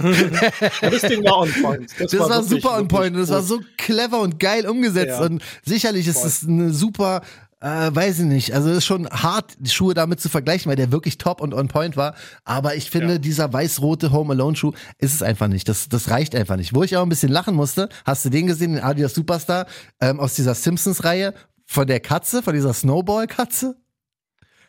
Das 0.81 1.03
Ding 1.03 1.25
war 1.25 1.39
on 1.41 1.53
point. 1.63 1.91
Das, 1.99 2.13
war, 2.19 2.29
wirklich, 2.29 2.49
super 2.63 2.79
on 2.79 2.89
point 2.89 3.17
das 3.17 3.31
war 3.31 3.43
so 3.43 3.61
clever 3.77 4.21
und 4.21 4.41
geil 4.41 4.67
umgesetzt 4.67 5.21
Ja. 5.21 5.25
und 5.27 5.43
sicherlich 5.65 6.09
ist 6.09 6.25
es 6.25 6.43
eine 6.47 6.71
super, 6.73 7.23
äh, 7.61 7.91
weiß 7.93 8.19
ich 8.21 8.25
nicht, 8.25 8.53
also 8.53 8.69
es 8.71 8.79
ist 8.79 8.85
schon 8.87 9.09
hart, 9.09 9.55
die 9.61 9.71
Schuhe 9.71 9.95
damit 9.95 10.21
zu 10.21 10.29
vergleichen, 10.29 10.69
weil 10.69 10.77
der 10.77 10.91
wirklich 10.91 11.19
top 11.19 11.41
und 11.41 11.55
on 11.55 11.69
point 11.69 11.97
war, 11.97 12.15
aber 12.45 12.75
ich 12.75 12.91
finde, 12.91 13.15
Ja. 13.15 13.19
dieser 13.19 13.53
weiß-rote 13.53 14.11
Home 14.13 14.33
Alone 14.35 14.57
Schuh 14.57 14.73
ist 14.99 15.15
es 15.15 15.23
einfach 15.23 15.47
nicht, 15.49 15.69
das, 15.69 15.89
das 15.89 16.11
reicht 16.11 16.35
einfach 16.35 16.57
nicht. 16.57 16.75
Wo 16.75 16.83
ich 16.83 16.97
auch 16.97 17.03
ein 17.05 17.09
bisschen 17.09 17.31
lachen 17.31 17.55
musste, 17.55 17.89
hast 18.05 18.25
du 18.25 18.31
den 18.31 18.49
gesehen, 18.49 18.75
den 18.75 18.83
Adidas 18.83 19.15
Superstar 19.15 19.67
ähm, 20.01 20.19
aus 20.19 20.35
dieser 20.35 20.55
Simpsons-Reihe 20.57 21.33
von 21.65 21.87
der 21.87 22.01
Katze, 22.01 22.43
von 22.43 22.55
dieser 22.55 22.75
Snowball-Katze? 22.75 23.77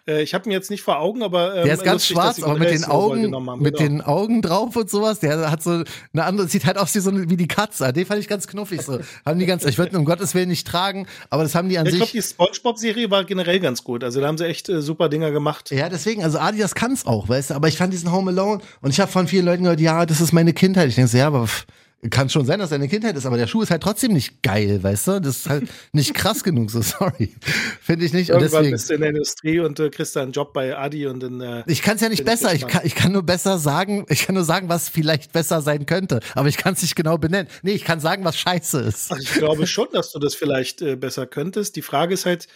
Äh, 0.08 0.22
ich 0.22 0.34
habe 0.34 0.46
ihn 0.46 0.52
jetzt 0.52 0.70
nicht 0.70 0.84
vor 0.84 1.00
Augen, 1.00 1.24
aber 1.24 1.56
ähm, 1.56 1.66
der 1.66 1.74
ist 1.74 1.84
ganz 1.84 2.10
lustig, 2.10 2.16
schwarz, 2.16 2.44
aber 2.44 2.58
mit 2.58 2.70
den 2.70 2.84
Augen, 2.86 3.22
mit 3.60 3.78
genau. 3.78 3.90
den 3.90 4.02
Augen 4.02 4.42
drauf 4.42 4.76
und 4.76 4.90
sowas. 4.90 5.20
Der 5.20 5.50
hat 5.50 5.64
so 5.64 5.84
eine 6.14 6.24
andere, 6.24 6.48
sieht 6.48 6.66
halt 6.66 6.78
aus 6.78 6.94
wie 6.96 7.00
so 7.00 7.10
eine, 7.10 7.30
wie 7.30 7.38
die 7.38 7.48
Katze. 7.48 7.92
Den 7.92 8.06
fand 8.06 8.20
ich 8.20 8.28
ganz 8.28 8.48
knuffig 8.48 8.82
so. 8.82 9.00
haben 9.26 9.40
die 9.40 9.46
ganz, 9.46 9.66
ich 9.66 9.78
würde 9.78 9.98
um 9.98 10.06
Gottes 10.06 10.36
Willen 10.36 10.50
nicht 10.50 10.68
tragen, 10.68 11.08
aber 11.30 11.44
das 11.44 11.56
haben 11.56 11.70
die 11.70 11.78
an 11.78 11.86
ja, 11.86 11.92
sich. 11.92 12.02
Ich 12.02 12.12
glaube, 12.12 12.22
die 12.22 12.28
SpongeBob-Serie 12.28 13.12
war 13.12 13.24
generell 13.24 13.60
ganz 13.60 13.84
gut. 13.84 14.04
Also 14.04 14.22
da 14.22 14.28
haben 14.28 14.38
sie 14.38 14.46
echt 14.46 14.70
äh, 14.70 14.82
super 14.82 15.10
Dinger 15.10 15.32
gemacht. 15.32 15.72
Ja, 15.72 15.90
deswegen, 15.90 16.24
also 16.24 16.38
Adidas 16.38 16.76
kann 16.76 16.94
es 16.94 17.06
auch, 17.06 17.28
weißt 17.28 17.52
du. 17.52 17.54
Aber 17.56 17.68
ich 17.68 17.78
fand 17.78 17.92
diesen 17.94 18.12
Home 18.12 18.32
Alone 18.32 18.62
und 18.82 18.92
ich 18.92 19.00
habe 19.00 19.12
von 19.12 19.28
vielen 19.28 19.46
Leuten 19.46 19.64
gehört, 19.64 19.80
ja, 19.80 20.06
das 20.06 20.22
ist 20.22 20.34
meine 20.34 20.54
Kindheit. 20.54 20.90
Ich 20.90 20.96
denke 20.96 21.10
so, 21.10 21.18
ja, 21.18 21.28
aber 21.28 21.48
pff, 21.48 21.66
kann 22.10 22.30
schon 22.30 22.46
sein, 22.46 22.60
dass 22.60 22.70
deine 22.70 22.88
Kindheit 22.88 23.16
ist, 23.16 23.26
aber 23.26 23.38
der 23.38 23.48
Schuh 23.48 23.62
ist 23.62 23.72
halt 23.72 23.82
trotzdem 23.82 24.14
nicht 24.14 24.44
geil, 24.44 24.84
weißt 24.84 25.08
du? 25.08 25.22
Das 25.22 25.38
ist 25.38 25.50
halt 25.50 25.70
nicht 25.92 26.14
krass 26.14 26.44
genug, 26.44 26.70
so 26.72 26.82
sorry. 26.82 27.34
Finde 27.82 28.06
ich 28.06 28.14
nicht. 28.14 28.30
Irgendwann 28.30 28.46
und 28.46 28.54
deswegen, 28.54 28.72
bist 28.72 28.90
du 28.90 28.94
in 28.94 29.02
der 29.02 29.10
Industrie 29.10 29.60
und 29.60 29.80
äh, 29.80 29.90
kriegst 29.90 30.16
einen 30.18 30.32
Job 30.32 30.54
bei 30.54 30.78
Adi 30.78 31.08
und 31.08 31.22
dann. 31.22 31.42
Äh, 31.42 31.64
ich 31.68 31.82
kann 31.82 31.96
es 31.96 32.02
ja 32.02 32.10
nicht 32.10 32.26
besser. 32.26 32.54
Ich 32.54 32.68
kann, 32.68 32.82
ich 32.84 32.96
kann 32.96 33.12
nur 33.12 33.24
besser 33.24 33.58
sagen, 33.58 34.06
ich 34.10 34.26
kann 34.26 34.36
nur 34.36 34.44
sagen, 34.44 34.70
was 34.70 34.90
vielleicht 34.90 35.34
besser 35.34 35.62
sein 35.62 35.86
könnte. 35.86 36.20
Aber 36.36 36.48
ich 36.48 36.58
kann 36.58 36.74
es 36.74 36.82
nicht 36.82 36.96
genau 36.96 37.18
benennen. 37.18 37.48
Nee, 37.64 37.74
ich 37.74 37.84
kann 37.84 38.00
sagen, 38.00 38.24
was 38.24 38.38
scheiße 38.38 38.82
ist. 38.82 39.12
Ach, 39.12 39.18
ich 39.20 39.34
glaube 39.34 39.66
schon, 39.68 39.88
dass 39.92 40.12
du 40.12 40.20
das 40.20 40.36
vielleicht 40.36 40.82
äh, 40.82 40.96
besser 40.96 41.26
könntest. 41.26 41.76
Die 41.76 41.82
Frage 41.82 42.14
ist 42.14 42.26
halt, 42.26 42.48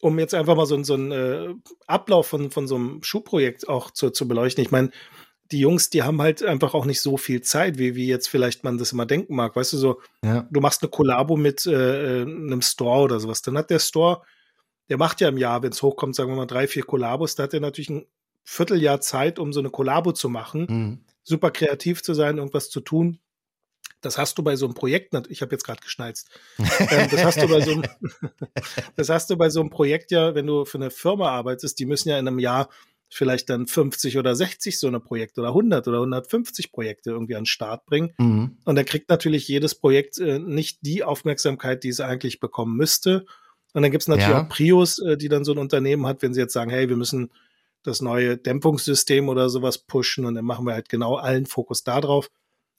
um 0.00 0.18
jetzt 0.18 0.34
einfach 0.34 0.56
mal 0.56 0.66
so, 0.66 0.82
so 0.82 0.94
einen 0.94 1.12
äh, 1.12 1.54
Ablauf 1.86 2.26
von, 2.26 2.50
von 2.50 2.66
so 2.66 2.76
einem 2.76 3.02
Schuhprojekt 3.02 3.68
auch 3.68 3.90
zu, 3.90 4.10
zu 4.10 4.26
beleuchten. 4.26 4.62
Ich 4.62 4.70
meine, 4.70 4.90
die 5.52 5.58
Jungs, 5.58 5.90
die 5.90 6.02
haben 6.02 6.22
halt 6.22 6.42
einfach 6.42 6.74
auch 6.74 6.84
nicht 6.84 7.00
so 7.00 7.16
viel 7.16 7.40
Zeit, 7.40 7.78
wie, 7.78 7.94
wie 7.94 8.06
jetzt 8.06 8.28
vielleicht 8.28 8.62
man 8.62 8.78
das 8.78 8.92
immer 8.92 9.06
denken 9.06 9.34
mag. 9.34 9.56
Weißt 9.56 9.72
du, 9.72 9.76
so, 9.76 10.00
ja. 10.24 10.46
du 10.50 10.60
machst 10.60 10.82
eine 10.82 10.90
Kollabo 10.90 11.36
mit 11.36 11.66
äh, 11.66 12.22
einem 12.22 12.62
Store 12.62 13.02
oder 13.02 13.20
sowas. 13.20 13.42
Dann 13.42 13.58
hat 13.58 13.70
der 13.70 13.80
Store, 13.80 14.22
der 14.88 14.98
macht 14.98 15.20
ja 15.20 15.28
im 15.28 15.38
Jahr, 15.38 15.62
wenn 15.62 15.72
es 15.72 15.82
hochkommt, 15.82 16.14
sagen 16.14 16.30
wir 16.30 16.36
mal 16.36 16.46
drei, 16.46 16.68
vier 16.68 16.84
Kollabos, 16.84 17.34
da 17.34 17.44
hat 17.44 17.54
er 17.54 17.60
natürlich 17.60 17.90
ein 17.90 18.06
Vierteljahr 18.44 19.00
Zeit, 19.00 19.38
um 19.38 19.52
so 19.52 19.60
eine 19.60 19.70
Kollabo 19.70 20.12
zu 20.12 20.28
machen, 20.28 20.66
mhm. 20.68 21.04
super 21.22 21.50
kreativ 21.50 22.02
zu 22.02 22.14
sein, 22.14 22.38
irgendwas 22.38 22.70
zu 22.70 22.80
tun. 22.80 23.18
Das 24.02 24.16
hast 24.16 24.38
du 24.38 24.42
bei 24.42 24.56
so 24.56 24.64
einem 24.64 24.74
Projekt, 24.74 25.14
ich 25.28 25.42
habe 25.42 25.52
jetzt 25.52 25.64
gerade 25.64 25.80
geschnalzt. 25.80 26.30
ähm, 26.58 27.08
das 27.10 27.22
hast 27.22 27.42
du 27.42 27.48
bei 27.48 27.60
so 27.60 27.72
einem, 27.72 27.84
das 28.96 29.08
hast 29.08 29.28
du 29.30 29.36
bei 29.36 29.50
so 29.50 29.60
einem 29.60 29.70
Projekt 29.70 30.10
ja, 30.10 30.34
wenn 30.34 30.46
du 30.46 30.64
für 30.64 30.78
eine 30.78 30.90
Firma 30.90 31.30
arbeitest, 31.30 31.78
die 31.78 31.86
müssen 31.86 32.08
ja 32.08 32.18
in 32.18 32.26
einem 32.26 32.38
Jahr 32.38 32.70
vielleicht 33.10 33.50
dann 33.50 33.66
50 33.66 34.18
oder 34.18 34.34
60 34.34 34.78
so 34.78 34.86
eine 34.86 35.00
Projekte 35.00 35.40
oder 35.40 35.50
100 35.50 35.86
oder 35.88 35.98
150 35.98 36.72
Projekte 36.72 37.10
irgendwie 37.10 37.34
an 37.34 37.42
den 37.42 37.46
Start 37.46 37.84
bringen. 37.86 38.12
Mhm. 38.18 38.58
Und 38.64 38.76
dann 38.76 38.84
kriegt 38.84 39.08
natürlich 39.10 39.48
jedes 39.48 39.74
Projekt 39.74 40.18
äh, 40.18 40.38
nicht 40.38 40.78
die 40.82 41.02
Aufmerksamkeit, 41.02 41.82
die 41.82 41.88
es 41.88 42.00
eigentlich 42.00 42.40
bekommen 42.40 42.76
müsste. 42.76 43.26
Und 43.72 43.82
dann 43.82 43.90
gibt 43.90 44.02
es 44.02 44.08
natürlich 44.08 44.30
ja. 44.30 44.44
auch 44.44 44.48
Prios, 44.48 44.98
äh, 45.00 45.16
die 45.16 45.28
dann 45.28 45.44
so 45.44 45.52
ein 45.52 45.58
Unternehmen 45.58 46.06
hat, 46.06 46.22
wenn 46.22 46.34
sie 46.34 46.40
jetzt 46.40 46.52
sagen, 46.52 46.70
hey, 46.70 46.88
wir 46.88 46.96
müssen 46.96 47.30
das 47.82 48.00
neue 48.00 48.36
Dämpfungssystem 48.36 49.28
oder 49.28 49.48
sowas 49.48 49.78
pushen 49.78 50.24
und 50.24 50.34
dann 50.34 50.44
machen 50.44 50.66
wir 50.66 50.74
halt 50.74 50.88
genau 50.88 51.16
allen 51.16 51.46
Fokus 51.46 51.82
da 51.82 52.00
drauf. 52.00 52.30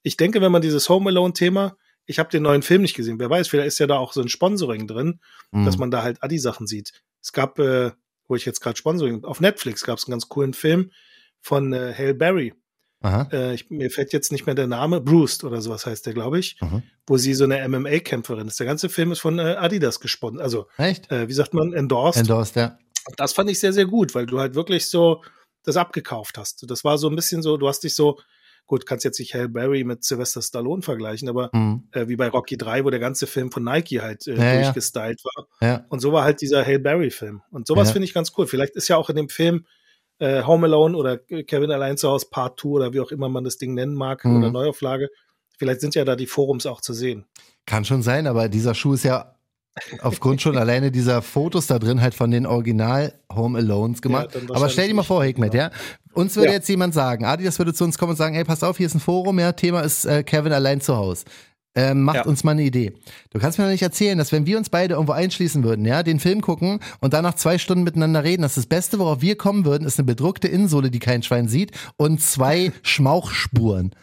Ich 0.04 0.18
denke, 0.18 0.42
wenn 0.42 0.52
man 0.52 0.62
dieses 0.62 0.90
Home 0.90 1.10
Alone-Thema, 1.10 1.76
ich 2.06 2.20
habe 2.20 2.30
den 2.30 2.44
neuen 2.44 2.62
Film 2.62 2.82
nicht 2.82 2.96
gesehen, 2.96 3.20
wer 3.20 3.30
weiß, 3.30 3.48
vielleicht 3.48 3.68
ist 3.68 3.80
ja 3.80 3.88
da 3.88 3.98
auch 3.98 4.14
so 4.14 4.22
ein 4.22 4.30
Sponsoring 4.30 4.88
drin, 4.88 5.20
mhm. 5.52 5.66
dass 5.66 5.78
man 5.78 5.92
da 5.92 6.04
halt 6.04 6.24
Adi-Sachen 6.24 6.68
sieht. 6.68 6.94
Es 7.22 7.34
gab 7.34 7.60
äh, 7.60 7.92
wo 8.32 8.36
ich 8.36 8.46
jetzt 8.46 8.62
gerade 8.62 8.78
Sponsoring, 8.78 9.26
auf 9.26 9.42
Netflix 9.42 9.84
gab 9.84 10.00
es 10.00 10.06
einen 10.06 10.14
ganz 10.14 10.30
coolen 10.30 10.54
Film 10.54 10.90
von 11.42 11.74
äh, 11.74 11.94
Hale 11.96 12.14
Berry. 12.14 12.54
Äh, 13.34 13.56
ich, 13.56 13.70
mir 13.70 13.92
fällt 13.92 14.14
jetzt 14.14 14.32
nicht 14.32 14.46
mehr 14.46 14.56
der 14.56 14.68
Name, 14.68 15.02
Bruce 15.02 15.44
oder 15.44 15.62
sowas 15.62 15.86
heißt 15.86 16.06
der, 16.06 16.14
glaube 16.14 16.40
ich, 16.40 16.56
Aha. 16.62 16.82
wo 17.08 17.18
sie 17.18 17.34
so 17.34 17.44
eine 17.44 17.68
MMA-Kämpferin 17.68 18.48
ist. 18.48 18.60
Der 18.60 18.68
ganze 18.68 18.88
Film 18.88 19.12
ist 19.12 19.20
von 19.20 19.38
äh, 19.38 19.56
Adidas 19.60 20.00
gesponnen. 20.00 20.40
Also, 20.40 20.68
Echt? 20.78 21.12
Äh, 21.12 21.28
wie 21.28 21.34
sagt 21.34 21.54
man, 21.54 21.74
endorsed. 21.74 22.22
Endorsed, 22.22 22.56
ja. 22.56 22.78
Das 23.18 23.34
fand 23.34 23.50
ich 23.50 23.60
sehr, 23.60 23.74
sehr 23.74 23.86
gut, 23.86 24.16
weil 24.16 24.28
du 24.28 24.40
halt 24.40 24.56
wirklich 24.56 24.88
so 24.88 25.24
das 25.64 25.76
abgekauft 25.76 26.38
hast. 26.38 26.70
Das 26.70 26.86
war 26.86 26.98
so 26.98 27.10
ein 27.10 27.16
bisschen 27.16 27.42
so, 27.42 27.58
du 27.58 27.68
hast 27.68 27.84
dich 27.84 27.96
so, 27.96 28.18
gut, 28.66 28.86
kannst 28.86 29.04
jetzt 29.04 29.20
nicht 29.20 29.34
Halle 29.34 29.50
Berry 29.50 29.84
mit 29.84 30.04
Sylvester 30.04 30.42
Stallone 30.42 30.82
vergleichen, 30.82 31.28
aber 31.28 31.50
mhm. 31.54 31.88
äh, 31.92 32.08
wie 32.08 32.16
bei 32.16 32.30
Rocky 32.30 32.58
3, 32.58 32.86
wo 32.86 32.90
der 32.90 33.00
ganze 33.00 33.28
Film 33.28 33.52
von 33.52 33.64
Nike 33.64 34.02
halt 34.02 34.28
äh, 34.28 34.36
ja, 34.36 34.62
durchgestylt 34.62 35.22
war. 35.24 35.48
Ja. 35.62 35.86
Und 35.90 36.00
so 36.00 36.14
war 36.14 36.24
halt 36.24 36.42
dieser 36.42 36.66
Halle 36.66 36.80
Berry-Film. 36.80 37.42
Und 37.52 37.68
sowas 37.68 37.90
ja. 37.90 37.94
finde 37.94 38.06
ich 38.06 38.14
ganz 38.14 38.32
cool. 38.38 38.48
Vielleicht 38.48 38.76
ist 38.76 38.88
ja 38.88 38.98
auch 38.98 39.10
in 39.10 39.16
dem 39.16 39.30
Film 39.30 39.66
äh, 40.20 40.44
Home 40.44 40.68
Alone 40.68 40.96
oder 40.96 41.18
Kevin 41.18 41.72
allein 41.72 41.98
zu 41.98 42.10
Hause 42.10 42.28
Part 42.30 42.60
2 42.60 42.70
oder 42.70 42.94
wie 42.94 43.00
auch 43.02 43.12
immer 43.12 43.28
man 43.28 43.44
das 43.44 43.58
Ding 43.58 43.74
nennen 43.74 43.96
mag 43.96 44.24
mhm. 44.24 44.38
oder 44.38 44.52
Neuauflage. 44.52 45.10
Vielleicht 45.58 45.82
sind 45.82 45.96
ja 45.96 46.06
da 46.06 46.16
die 46.16 46.28
Forums 46.28 46.66
auch 46.66 46.82
zu 46.82 46.94
sehen. 46.94 47.26
Kann 47.66 47.86
schon 47.86 48.02
sein, 48.02 48.26
aber 48.26 48.50
dieser 48.50 48.74
Schuh 48.74 48.94
ist 48.94 49.04
ja 49.04 49.36
aufgrund 50.02 50.42
schon 50.42 50.58
alleine 50.58 50.92
dieser 50.92 51.22
Fotos 51.22 51.68
da 51.68 51.80
drin 51.80 52.02
halt 52.02 52.14
von 52.14 52.32
den 52.32 52.46
Original 52.46 53.14
Home 53.34 53.58
Alones 53.58 54.02
gemacht. 54.02 54.36
Ja, 54.36 54.56
Aber 54.56 54.70
stell 54.70 54.88
dir 54.88 54.94
mal 54.94 55.04
vor, 55.04 55.24
Hikmet, 55.24 55.54
ja. 55.54 55.72
Uns 56.14 56.36
würde 56.36 56.50
ja. 56.50 56.54
jetzt 56.54 56.68
jemand 56.70 56.94
sagen, 56.94 57.26
Adi, 57.26 57.44
das 57.44 57.58
würde 57.58 57.74
zu 57.74 57.84
uns 57.84 57.98
kommen 57.98 58.12
und 58.12 58.18
sagen, 58.18 58.36
ey, 58.36 58.44
pass 58.44 58.64
auf, 58.64 58.78
hier 58.78 58.88
ist 58.88 58.96
ein 58.96 59.00
Forum, 59.00 59.40
ja, 59.40 59.52
Thema 59.54 59.82
ist 59.82 60.06
äh, 60.06 60.24
Kevin 60.24 60.54
allein 60.54 60.82
zu 60.82 60.96
Hause. 60.96 61.26
Ähm, 61.74 62.04
macht 62.04 62.18
ja. 62.18 62.26
uns 62.26 62.44
mal 62.44 62.52
eine 62.52 62.64
Idee. 62.64 62.92
Du 63.30 63.40
kannst 63.40 63.58
mir 63.58 63.64
doch 63.64 63.72
nicht 63.72 63.82
erzählen, 63.82 64.18
dass 64.18 64.34
wenn 64.34 64.46
wir 64.46 64.58
uns 64.58 64.70
beide 64.70 64.96
irgendwo 64.96 65.14
einschließen 65.14 65.64
würden, 65.64 65.86
ja, 65.86 66.04
den 66.04 66.20
Film 66.20 66.42
gucken 66.42 66.80
und 67.00 67.14
danach 67.14 67.36
zwei 67.36 67.58
Stunden 67.58 67.86
miteinander 67.86 68.26
reden, 68.26 68.42
dass 68.42 68.56
das 68.56 68.66
Beste, 68.66 69.00
worauf 69.00 69.22
wir 69.22 69.38
kommen 69.38 69.64
würden, 69.64 69.88
ist 69.88 69.98
eine 69.98 70.06
bedruckte 70.06 70.50
Innensohle, 70.50 70.92
die 70.92 71.00
kein 71.00 71.24
Schwein 71.24 71.48
sieht 71.48 71.72
und 71.96 72.20
zwei 72.20 72.74
Schmauchspuren. 72.82 73.96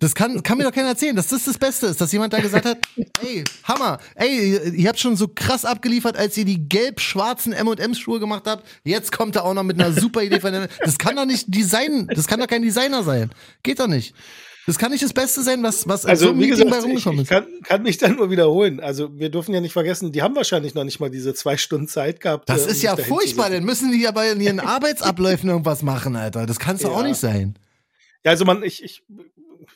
Das 0.00 0.14
kann, 0.14 0.42
kann 0.42 0.58
mir 0.58 0.64
doch 0.64 0.72
keiner 0.72 0.88
erzählen, 0.88 1.16
dass 1.16 1.28
das 1.28 1.44
das 1.44 1.58
Beste 1.58 1.86
ist, 1.86 2.00
dass 2.00 2.12
jemand 2.12 2.32
da 2.32 2.40
gesagt 2.40 2.66
hat, 2.66 2.78
ey, 3.22 3.44
Hammer, 3.64 3.98
ey, 4.14 4.74
ihr 4.74 4.88
habt 4.88 4.98
schon 4.98 5.16
so 5.16 5.28
krass 5.28 5.64
abgeliefert, 5.64 6.16
als 6.16 6.36
ihr 6.36 6.44
die 6.44 6.68
gelb-schwarzen 6.68 7.52
M&M-Schuhe 7.52 8.20
gemacht 8.20 8.44
habt. 8.46 8.66
Jetzt 8.84 9.12
kommt 9.12 9.36
er 9.36 9.44
auch 9.44 9.54
noch 9.54 9.62
mit 9.62 9.80
einer 9.80 9.92
super 9.92 10.22
Idee 10.22 10.40
von 10.40 10.52
der, 10.52 10.68
Das 10.84 10.98
kann 10.98 11.16
doch 11.16 11.26
nicht 11.26 11.54
Design, 11.54 12.08
das 12.08 12.26
kann 12.26 12.40
doch 12.40 12.46
kein 12.46 12.62
Designer 12.62 13.02
sein. 13.02 13.30
Geht 13.62 13.80
doch 13.80 13.88
nicht. 13.88 14.14
Das 14.66 14.78
kann 14.78 14.90
nicht 14.90 15.04
das 15.04 15.12
Beste 15.12 15.42
sein, 15.42 15.62
was, 15.62 15.86
was 15.86 16.06
also, 16.06 16.28
so 16.28 16.38
wie 16.38 16.48
gesagt, 16.48 16.70
bei 16.70 16.78
rumgekommen 16.78 17.20
ist. 17.20 17.24
Ich 17.24 17.28
kann, 17.28 17.46
kann 17.62 17.82
mich 17.82 17.98
dann 17.98 18.16
nur 18.16 18.30
wiederholen. 18.30 18.80
Also, 18.80 19.18
wir 19.18 19.28
dürfen 19.28 19.52
ja 19.52 19.60
nicht 19.60 19.74
vergessen, 19.74 20.10
die 20.10 20.22
haben 20.22 20.34
wahrscheinlich 20.34 20.74
noch 20.74 20.84
nicht 20.84 21.00
mal 21.00 21.10
diese 21.10 21.34
zwei 21.34 21.58
Stunden 21.58 21.86
Zeit 21.86 22.20
gehabt. 22.20 22.48
Das 22.48 22.66
äh, 22.66 22.70
ist 22.70 22.82
ja 22.82 22.96
furchtbar, 22.96 23.50
dann 23.50 23.64
müssen 23.64 23.92
die 23.92 24.00
ja 24.00 24.10
bei 24.10 24.32
ihren 24.32 24.60
Arbeitsabläufen 24.60 25.50
irgendwas 25.50 25.82
machen, 25.82 26.16
Alter. 26.16 26.46
Das 26.46 26.58
kann 26.58 26.76
es 26.76 26.82
ja. 26.82 26.88
auch 26.88 27.02
nicht 27.02 27.20
sein. 27.20 27.58
Ja, 28.24 28.30
also 28.30 28.46
man, 28.46 28.62
ich, 28.62 28.82
ich 28.82 29.02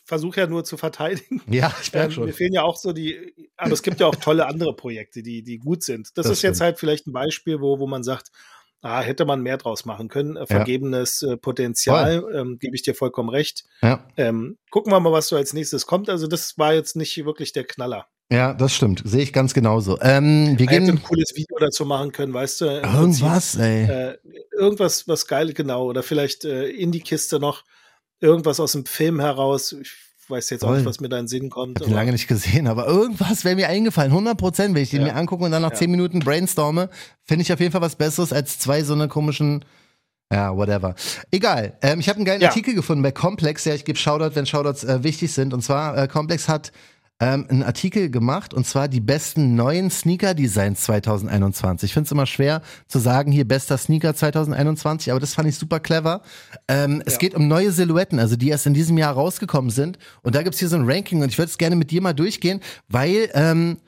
versuche 0.05 0.40
ja 0.40 0.46
nur 0.46 0.64
zu 0.64 0.77
verteidigen. 0.77 1.42
Ja, 1.48 1.74
ich 1.83 1.92
merke 1.92 2.07
ähm, 2.09 2.12
schon. 2.12 2.24
Mir 2.27 2.33
fehlen 2.33 2.53
ja 2.53 2.62
auch 2.62 2.77
so 2.77 2.92
die, 2.92 3.35
aber 3.57 3.72
es 3.72 3.83
gibt 3.83 4.01
ja 4.01 4.07
auch 4.07 4.16
tolle 4.16 4.46
andere 4.46 4.74
Projekte, 4.74 5.22
die, 5.22 5.42
die 5.42 5.59
gut 5.59 5.83
sind. 5.83 6.09
Das, 6.16 6.24
das 6.24 6.33
ist 6.33 6.38
stimmt. 6.38 6.55
jetzt 6.55 6.61
halt 6.61 6.79
vielleicht 6.79 7.07
ein 7.07 7.12
Beispiel, 7.12 7.61
wo, 7.61 7.79
wo 7.79 7.87
man 7.87 8.03
sagt, 8.03 8.31
ah, 8.83 9.01
hätte 9.01 9.24
man 9.24 9.42
mehr 9.42 9.57
draus 9.57 9.85
machen 9.85 10.09
können. 10.09 10.37
Äh, 10.37 10.46
vergebenes 10.46 11.22
äh, 11.22 11.37
Potenzial, 11.37 12.24
ähm, 12.35 12.59
gebe 12.59 12.74
ich 12.77 12.83
dir 12.83 12.94
vollkommen 12.94 13.29
recht. 13.29 13.64
Ja. 13.83 14.07
Ähm, 14.16 14.59
gucken 14.70 14.92
wir 14.92 15.01
mal, 15.01 15.12
was 15.12 15.29
so 15.29 15.37
als 15.37 15.53
nächstes 15.53 15.87
kommt. 15.87 16.09
Also, 16.09 16.27
das 16.27 16.59
war 16.59 16.74
jetzt 16.74 16.96
nicht 16.96 17.16
wirklich 17.24 17.53
der 17.53 17.64
Knaller. 17.64 18.07
Ja, 18.31 18.53
das 18.53 18.74
stimmt. 18.74 19.03
Sehe 19.07 19.22
ich 19.22 19.33
ganz 19.33 19.55
genauso. 19.55 19.98
Ähm, 20.03 20.59
wir 20.59 20.66
gehen 20.66 20.87
ein 20.87 21.03
cooles 21.03 21.35
Video 21.35 21.57
dazu 21.59 21.87
machen 21.87 22.12
können, 22.12 22.35
weißt 22.35 22.61
du? 22.61 22.66
Irgendwas, 22.66 23.57
Prinzip, 23.57 23.61
ey. 23.61 23.85
Äh, 23.85 24.18
irgendwas, 24.53 25.09
was 25.09 25.27
geil, 25.27 25.55
genau. 25.55 25.87
Oder 25.87 26.03
vielleicht 26.03 26.44
äh, 26.44 26.68
in 26.68 26.92
die 26.92 27.01
Kiste 27.01 27.40
noch 27.40 27.64
irgendwas 28.20 28.61
aus 28.61 28.72
dem 28.72 28.87
Film 28.87 29.20
heraus. 29.20 29.72
Ich 29.72 29.92
weiß 30.28 30.50
jetzt 30.50 30.64
auch 30.64 30.74
nicht, 30.74 30.85
was 30.85 31.00
mir 31.00 31.09
da 31.09 31.18
in 31.18 31.24
den 31.24 31.28
Sinn 31.28 31.50
kommt. 31.50 31.81
Ich 31.81 31.87
habe 31.87 31.94
lange 31.94 32.12
nicht 32.12 32.28
gesehen, 32.28 32.66
aber 32.66 32.87
irgendwas 32.87 33.44
wäre 33.44 33.57
mir 33.57 33.68
eingefallen. 33.68 34.11
100 34.11 34.37
Prozent, 34.37 34.74
wenn 34.74 34.83
ich 34.83 34.90
den 34.90 35.00
ja. 35.00 35.09
mir 35.09 35.14
angucke 35.14 35.44
und 35.44 35.50
dann 35.50 35.62
nach 35.62 35.72
ja. 35.72 35.76
10 35.76 35.90
Minuten 35.90 36.20
brainstorme, 36.20 36.90
finde 37.24 37.42
ich 37.42 37.52
auf 37.52 37.61
jeden 37.61 37.72
Fall 37.72 37.81
was 37.81 37.96
Besseres 37.96 38.33
als 38.33 38.59
zwei 38.59 38.83
so 38.83 38.92
eine 38.92 39.09
komischen 39.09 39.64
ja, 40.31 40.54
whatever. 40.54 40.94
Egal. 41.31 41.78
Ähm, 41.81 42.00
ich 42.00 42.09
habe 42.09 42.16
einen 42.16 42.26
geilen 42.26 42.42
ja. 42.42 42.48
Artikel 42.48 42.74
gefunden 42.74 43.02
bei 43.02 43.12
Complex. 43.12 43.64
Ja, 43.64 43.74
ich 43.74 43.87
gebe 43.87 43.98
Shoutout, 43.98 44.35
wenn 44.35 44.44
Shoutouts 44.44 44.85
äh, 44.85 45.02
wichtig 45.02 45.33
sind. 45.33 45.54
Und 45.54 45.62
zwar, 45.62 45.96
äh, 45.96 46.07
Complex 46.07 46.48
hat 46.48 46.70
ähm, 47.20 47.46
einen 47.48 47.62
Artikel 47.62 48.11
gemacht 48.11 48.54
und 48.54 48.66
zwar 48.66 48.88
die 48.88 49.00
besten 49.00 49.54
neuen 49.54 49.90
Sneaker-Designs 49.90 50.83
2021. 50.83 51.90
Ich 51.90 51.94
finde 51.94 52.07
es 52.07 52.12
immer 52.12 52.26
schwer 52.26 52.62
zu 52.87 52.98
sagen, 52.98 53.33
hier 53.33 53.46
bester 53.46 53.76
Sneaker 53.76 54.14
2021, 54.14 55.11
aber 55.11 55.20
das 55.20 55.35
fand 55.35 55.48
ich 55.48 55.57
super 55.57 55.81
clever. 55.81 56.22
Ähm, 56.68 56.98
ja. 56.98 57.02
Es 57.07 57.18
geht 57.18 57.35
um 57.35 57.48
neue 57.48 57.72
Silhouetten, 57.72 58.18
also 58.18 58.37
die 58.37 58.50
erst 58.50 58.66
in 58.66 58.74
diesem 58.74 58.98
Jahr 58.98 59.14
rausgekommen 59.14 59.70
sind. 59.70 59.98
Und 60.22 60.35
da 60.35 60.42
gibt's 60.42 60.59
hier 60.61 60.68
so 60.68 60.76
ein 60.76 60.88
Ranking 60.88 61.22
und 61.22 61.28
ich 61.28 61.38
würde 61.38 61.50
es 61.50 61.59
gerne 61.59 61.76
mit 61.76 61.90
dir 61.90 62.00
mal 62.00 62.14
durchgehen, 62.14 62.61
weil 62.88 63.31
ähm, 63.35 63.78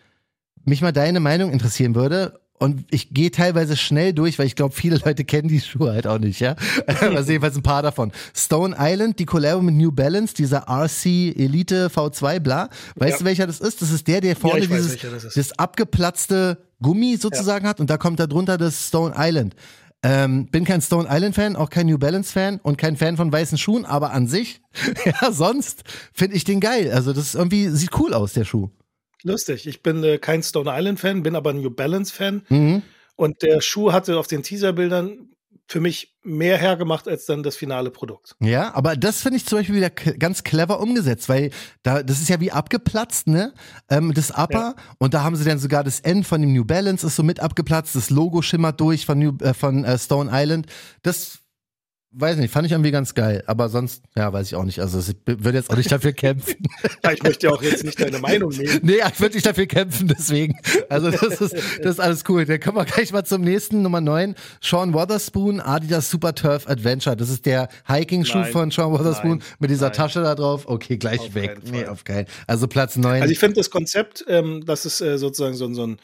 mich 0.64 0.82
mal 0.82 0.92
deine 0.92 1.20
Meinung 1.20 1.52
interessieren 1.52 1.94
würde. 1.94 2.40
Und 2.62 2.84
ich 2.90 3.14
gehe 3.14 3.30
teilweise 3.30 3.74
schnell 3.74 4.12
durch, 4.12 4.38
weil 4.38 4.44
ich 4.44 4.54
glaube, 4.54 4.74
viele 4.74 4.98
Leute 5.02 5.24
kennen 5.24 5.48
die 5.48 5.60
Schuhe 5.60 5.94
halt 5.94 6.06
auch 6.06 6.18
nicht, 6.18 6.40
ja. 6.40 6.56
also 7.00 7.32
jedenfalls 7.32 7.56
ein 7.56 7.62
paar 7.62 7.82
davon. 7.82 8.12
Stone 8.34 8.76
Island, 8.78 9.18
die 9.18 9.24
Collabo 9.24 9.62
mit 9.62 9.76
New 9.76 9.90
Balance, 9.90 10.34
dieser 10.34 10.68
RC 10.68 11.06
Elite 11.06 11.88
V2, 11.88 12.38
bla. 12.38 12.68
Weißt 12.96 13.12
ja. 13.12 13.18
du, 13.18 13.24
welcher 13.24 13.46
das 13.46 13.60
ist? 13.60 13.80
Das 13.80 13.90
ist 13.90 14.06
der, 14.06 14.20
der 14.20 14.36
vorne 14.36 14.60
ja, 14.60 14.66
dieses 14.66 14.98
das, 14.98 15.32
das, 15.32 15.58
abgeplatzte 15.58 16.58
Gummi 16.82 17.16
sozusagen 17.16 17.64
ja. 17.64 17.70
hat 17.70 17.80
und 17.80 17.88
da 17.88 17.96
kommt 17.96 18.20
da 18.20 18.26
drunter 18.26 18.58
das 18.58 18.88
Stone 18.88 19.14
Island. 19.16 19.54
Ähm, 20.02 20.46
bin 20.46 20.66
kein 20.66 20.82
Stone 20.82 21.08
Island 21.10 21.34
Fan, 21.34 21.56
auch 21.56 21.70
kein 21.70 21.86
New 21.86 21.96
Balance 21.96 22.30
Fan 22.30 22.60
und 22.62 22.76
kein 22.76 22.98
Fan 22.98 23.16
von 23.16 23.32
weißen 23.32 23.56
Schuhen, 23.56 23.86
aber 23.86 24.12
an 24.12 24.26
sich, 24.26 24.60
ja, 25.06 25.32
sonst 25.32 25.82
finde 26.12 26.36
ich 26.36 26.44
den 26.44 26.60
geil. 26.60 26.92
Also 26.92 27.14
das 27.14 27.28
ist 27.28 27.34
irgendwie, 27.36 27.68
sieht 27.68 27.98
cool 27.98 28.12
aus, 28.12 28.34
der 28.34 28.44
Schuh. 28.44 28.68
Lustig. 29.22 29.66
Ich 29.66 29.82
bin 29.82 30.02
äh, 30.04 30.18
kein 30.18 30.42
Stone 30.42 30.70
Island 30.72 31.00
Fan, 31.00 31.22
bin 31.22 31.36
aber 31.36 31.52
New 31.52 31.70
Balance 31.70 32.12
Fan. 32.12 32.42
Mhm. 32.48 32.82
Und 33.16 33.42
der 33.42 33.60
Schuh 33.60 33.92
hatte 33.92 34.18
auf 34.18 34.26
den 34.26 34.42
Teaserbildern, 34.42 35.30
für 35.70 35.80
mich 35.80 36.16
mehr 36.24 36.58
hergemacht 36.58 37.06
als 37.06 37.26
dann 37.26 37.44
das 37.44 37.54
finale 37.54 37.92
Produkt. 37.92 38.34
Ja, 38.40 38.74
aber 38.74 38.96
das 38.96 39.22
finde 39.22 39.36
ich 39.36 39.46
zum 39.46 39.58
Beispiel 39.58 39.76
wieder 39.76 39.90
ganz 39.90 40.42
clever 40.42 40.80
umgesetzt, 40.80 41.28
weil 41.28 41.50
da, 41.84 42.02
das 42.02 42.20
ist 42.20 42.28
ja 42.28 42.40
wie 42.40 42.50
abgeplatzt, 42.50 43.28
ne? 43.28 43.54
Ähm, 43.88 44.12
das 44.12 44.32
Upper 44.32 44.74
ja. 44.76 44.94
und 44.98 45.14
da 45.14 45.22
haben 45.22 45.36
sie 45.36 45.44
dann 45.44 45.60
sogar 45.60 45.84
das 45.84 46.00
End 46.00 46.26
von 46.26 46.40
dem 46.40 46.52
New 46.52 46.64
Balance 46.64 47.06
ist 47.06 47.14
so 47.14 47.22
mit 47.22 47.38
abgeplatzt, 47.38 47.94
das 47.94 48.10
Logo 48.10 48.42
schimmert 48.42 48.80
durch 48.80 49.06
von, 49.06 49.20
New, 49.20 49.36
äh, 49.42 49.54
von 49.54 49.84
äh, 49.84 49.96
Stone 49.96 50.28
Island. 50.32 50.66
Das 51.02 51.39
Weiß 52.12 52.38
nicht, 52.38 52.52
fand 52.52 52.66
ich 52.66 52.72
irgendwie 52.72 52.90
ganz 52.90 53.14
geil, 53.14 53.44
aber 53.46 53.68
sonst, 53.68 54.02
ja, 54.16 54.32
weiß 54.32 54.48
ich 54.48 54.56
auch 54.56 54.64
nicht. 54.64 54.80
Also 54.80 54.98
ich 54.98 55.16
würde 55.26 55.58
jetzt 55.58 55.70
auch 55.70 55.76
nicht 55.76 55.92
dafür 55.92 56.12
kämpfen. 56.12 56.56
ich 57.14 57.22
möchte 57.22 57.46
ja 57.46 57.52
auch 57.52 57.62
jetzt 57.62 57.84
nicht 57.84 58.00
deine 58.00 58.18
Meinung 58.18 58.50
nehmen. 58.50 58.80
Nee, 58.82 58.96
ich 58.96 59.20
würde 59.20 59.36
nicht 59.36 59.46
dafür 59.46 59.66
kämpfen, 59.66 60.08
deswegen. 60.08 60.58
Also 60.88 61.12
das 61.12 61.40
ist, 61.40 61.54
das 61.54 61.92
ist 61.92 62.00
alles 62.00 62.24
cool. 62.28 62.46
Dann 62.46 62.58
kommen 62.58 62.78
wir 62.78 62.84
gleich 62.84 63.12
mal 63.12 63.24
zum 63.24 63.42
nächsten, 63.42 63.82
Nummer 63.82 64.00
9. 64.00 64.34
Sean 64.60 64.92
Wotherspoon, 64.92 65.60
Adidas 65.60 66.10
Super 66.10 66.34
Turf 66.34 66.68
Adventure. 66.68 67.16
Das 67.16 67.30
ist 67.30 67.46
der 67.46 67.68
Hiking-Schuh 67.86 68.42
von 68.46 68.72
Sean 68.72 68.90
Wotherspoon 68.90 69.38
nein, 69.38 69.44
mit 69.60 69.70
dieser 69.70 69.86
nein. 69.86 69.96
Tasche 69.96 70.20
da 70.20 70.34
drauf. 70.34 70.64
Okay, 70.66 70.96
gleich 70.96 71.20
auf 71.20 71.34
weg. 71.36 71.60
Nee, 71.70 71.86
auf 71.86 72.02
keinen. 72.02 72.26
Also 72.48 72.66
Platz 72.66 72.96
9. 72.96 73.22
Also 73.22 73.30
ich 73.30 73.38
finde 73.38 73.54
das 73.54 73.70
Konzept, 73.70 74.24
ähm, 74.26 74.64
das 74.66 74.84
ist 74.84 75.00
äh, 75.00 75.16
sozusagen 75.16 75.54
so, 75.54 75.72
so 75.72 75.86
ein 75.86 75.98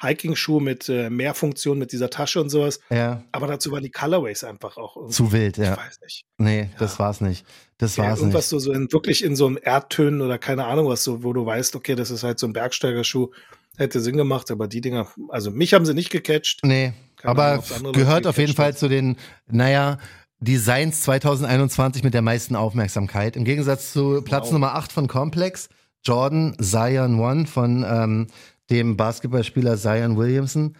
Hiking-Schuh 0.00 0.60
mit 0.60 0.88
äh, 0.88 1.10
mehr 1.10 1.34
Funktion 1.34 1.78
mit 1.78 1.92
dieser 1.92 2.10
Tasche 2.10 2.40
und 2.40 2.48
sowas. 2.48 2.80
Ja. 2.90 3.22
Aber 3.32 3.46
dazu 3.46 3.70
waren 3.70 3.82
die 3.82 3.90
Colorways 3.90 4.44
einfach 4.44 4.76
auch 4.76 4.96
irgendwie. 4.96 5.14
Zu 5.14 5.32
wild, 5.32 5.58
ja. 5.58 5.72
Ich 5.72 5.78
weiß 5.78 6.00
nicht. 6.02 6.24
Nee, 6.38 6.60
ja. 6.62 6.68
das 6.78 6.98
war's 6.98 7.20
nicht. 7.20 7.44
Das 7.78 7.96
ja, 7.96 8.04
war's 8.04 8.20
irgendwas 8.20 8.50
nicht. 8.52 8.62
so, 8.62 8.70
so 8.70 8.72
in, 8.72 8.92
wirklich 8.92 9.22
in 9.24 9.36
so 9.36 9.46
einem 9.46 9.58
Erdtönen 9.62 10.22
oder 10.22 10.38
keine 10.38 10.64
Ahnung 10.64 10.88
was, 10.88 11.04
so, 11.04 11.22
wo 11.22 11.32
du 11.32 11.44
weißt, 11.44 11.76
okay, 11.76 11.94
das 11.94 12.10
ist 12.10 12.22
halt 12.22 12.38
so 12.38 12.46
ein 12.46 12.52
Bergsteigerschuh. 12.52 13.30
Hätte 13.76 14.00
Sinn 14.00 14.16
gemacht, 14.16 14.50
aber 14.50 14.68
die 14.68 14.80
Dinger, 14.80 15.06
also 15.28 15.50
mich 15.50 15.74
haben 15.74 15.86
sie 15.86 15.94
nicht 15.94 16.10
gecatcht. 16.10 16.60
Nee, 16.64 16.92
keine 17.16 17.30
aber 17.30 17.64
Ahnung, 17.76 17.92
gehört 17.92 18.26
auf 18.26 18.36
jeden 18.36 18.54
Fall 18.54 18.76
zu 18.76 18.88
den, 18.88 19.16
naja, 19.46 19.98
Designs 20.40 21.02
2021 21.02 22.02
mit 22.02 22.14
der 22.14 22.22
meisten 22.22 22.56
Aufmerksamkeit. 22.56 23.36
Im 23.36 23.44
Gegensatz 23.44 23.92
zu 23.92 24.22
Platz 24.22 24.46
wow. 24.46 24.52
Nummer 24.52 24.74
8 24.74 24.90
von 24.90 25.06
Complex, 25.06 25.68
Jordan 26.02 26.56
Zion 26.58 27.20
One 27.20 27.46
von 27.46 27.84
ähm, 27.86 28.26
dem 28.70 28.96
Basketballspieler 28.96 29.76
Zion 29.76 30.16
Williamson. 30.16 30.76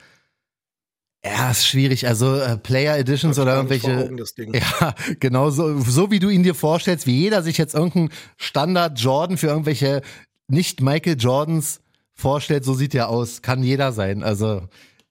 Ja, 1.24 1.50
ist 1.50 1.66
schwierig. 1.66 2.06
Also 2.06 2.36
äh, 2.36 2.56
Player 2.56 2.96
Editions 2.96 3.38
oder 3.38 3.54
irgendwelche. 3.56 4.04
Augen, 4.04 4.18
ja, 4.54 4.94
genau 5.18 5.50
so, 5.50 5.78
so 5.80 6.10
wie 6.10 6.18
du 6.18 6.30
ihn 6.30 6.42
dir 6.42 6.54
vorstellst, 6.54 7.06
wie 7.06 7.18
jeder 7.18 7.42
sich 7.42 7.58
jetzt 7.58 7.74
irgendeinen 7.74 8.10
Standard 8.36 8.98
Jordan 8.98 9.36
für 9.36 9.48
irgendwelche 9.48 10.00
nicht 10.48 10.80
Michael 10.80 11.16
Jordans 11.18 11.80
vorstellt, 12.14 12.64
so 12.64 12.74
sieht 12.74 12.94
er 12.94 13.08
aus. 13.10 13.42
Kann 13.42 13.62
jeder 13.62 13.92
sein. 13.92 14.22
Also 14.22 14.62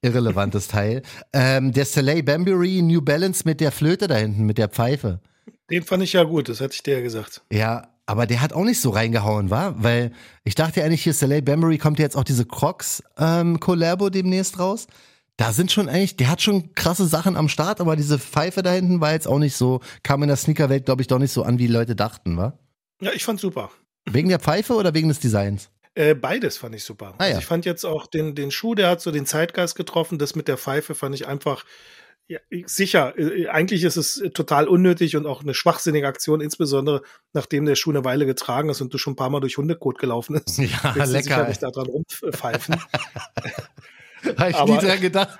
irrelevantes 0.01 0.67
Teil. 0.69 1.03
Ähm, 1.31 1.73
der 1.73 1.85
Soleil 1.85 2.23
Bambury 2.23 2.81
New 2.81 3.01
Balance 3.01 3.43
mit 3.45 3.61
der 3.61 3.71
Flöte 3.71 4.07
da 4.07 4.15
hinten, 4.15 4.45
mit 4.45 4.57
der 4.57 4.69
Pfeife. 4.69 5.19
Den 5.69 5.83
fand 5.83 6.03
ich 6.03 6.13
ja 6.13 6.23
gut, 6.23 6.49
das 6.49 6.61
hatte 6.61 6.73
ich 6.73 6.81
dir 6.81 6.95
ja 6.95 7.01
gesagt. 7.01 7.43
Ja, 7.51 7.89
aber 8.09 8.25
der 8.25 8.41
hat 8.41 8.53
auch 8.53 8.63
nicht 8.63 8.81
so 8.81 8.89
reingehauen, 8.89 9.51
war? 9.51 9.83
Weil 9.83 10.11
ich 10.43 10.55
dachte 10.55 10.79
ja 10.79 10.85
eigentlich, 10.87 11.03
hier 11.03 11.13
Soleil 11.13 11.43
Bambury 11.43 11.77
kommt 11.77 11.99
jetzt 11.99 12.17
auch 12.17 12.23
diese 12.23 12.43
Crocs 12.43 13.03
ähm, 13.19 13.59
Collabo 13.59 14.09
demnächst 14.09 14.57
raus. 14.57 14.87
Da 15.37 15.53
sind 15.53 15.71
schon 15.71 15.87
eigentlich, 15.87 16.17
der 16.17 16.31
hat 16.31 16.41
schon 16.41 16.73
krasse 16.73 17.05
Sachen 17.05 17.37
am 17.37 17.49
Start, 17.49 17.79
aber 17.79 17.95
diese 17.95 18.17
Pfeife 18.17 18.63
da 18.63 18.71
hinten 18.71 18.99
war 18.99 19.11
jetzt 19.11 19.27
auch 19.27 19.37
nicht 19.37 19.55
so, 19.55 19.81
kam 20.01 20.23
in 20.23 20.27
der 20.27 20.37
Sneakerwelt, 20.37 20.85
glaube 20.85 21.03
ich, 21.03 21.07
doch 21.07 21.19
nicht 21.19 21.31
so 21.31 21.43
an, 21.43 21.59
wie 21.59 21.67
die 21.67 21.73
Leute 21.73 21.95
dachten, 21.95 22.35
wa? 22.35 22.57
Ja, 22.99 23.11
ich 23.13 23.23
fand 23.23 23.39
super. 23.39 23.69
Wegen 24.05 24.29
der 24.29 24.39
Pfeife 24.39 24.73
oder 24.73 24.95
wegen 24.95 25.09
des 25.09 25.19
Designs? 25.19 25.69
Äh, 25.93 26.15
beides 26.15 26.57
fand 26.57 26.73
ich 26.73 26.83
super. 26.83 27.13
Ah, 27.19 27.25
ja. 27.25 27.27
also 27.27 27.39
ich 27.41 27.45
fand 27.45 27.65
jetzt 27.65 27.85
auch 27.85 28.07
den, 28.07 28.33
den 28.33 28.49
Schuh, 28.49 28.73
der 28.73 28.89
hat 28.89 29.01
so 29.01 29.11
den 29.11 29.27
Zeitgeist 29.27 29.75
getroffen. 29.75 30.17
Das 30.17 30.33
mit 30.33 30.47
der 30.47 30.57
Pfeife 30.57 30.95
fand 30.95 31.13
ich 31.13 31.27
einfach 31.27 31.63
ja, 32.29 32.39
sicher. 32.67 33.17
Äh, 33.17 33.47
eigentlich 33.47 33.83
ist 33.83 33.97
es 33.97 34.21
äh, 34.21 34.29
total 34.29 34.67
unnötig 34.67 35.15
und 35.15 35.25
auch 35.25 35.41
eine 35.41 35.55
schwachsinnige 35.55 36.07
Aktion, 36.07 36.41
insbesondere 36.41 37.01
nachdem 37.33 37.65
der 37.65 37.73
Schuh 37.73 37.89
eine 37.89 38.05
Weile 38.05 38.27
getragen 38.27 38.69
ist 38.69 38.81
und 38.81 38.93
du 38.93 38.99
schon 38.99 39.13
ein 39.13 39.15
paar 39.15 39.31
Mal 39.31 39.39
durch 39.39 39.57
Hundekot 39.57 39.97
gelaufen 39.97 40.35
ist. 40.35 40.59
Ja, 40.69 40.93
lecker. 41.05 41.23
sicherlich 41.23 41.57
da 41.57 41.71
dran 41.71 41.87
rumpfeifen. 41.87 42.75
Habe 44.37 44.49
ich 44.49 44.55
aber, 44.55 44.73
nie 44.73 44.79
dran 44.79 44.99
gedacht. 44.99 45.39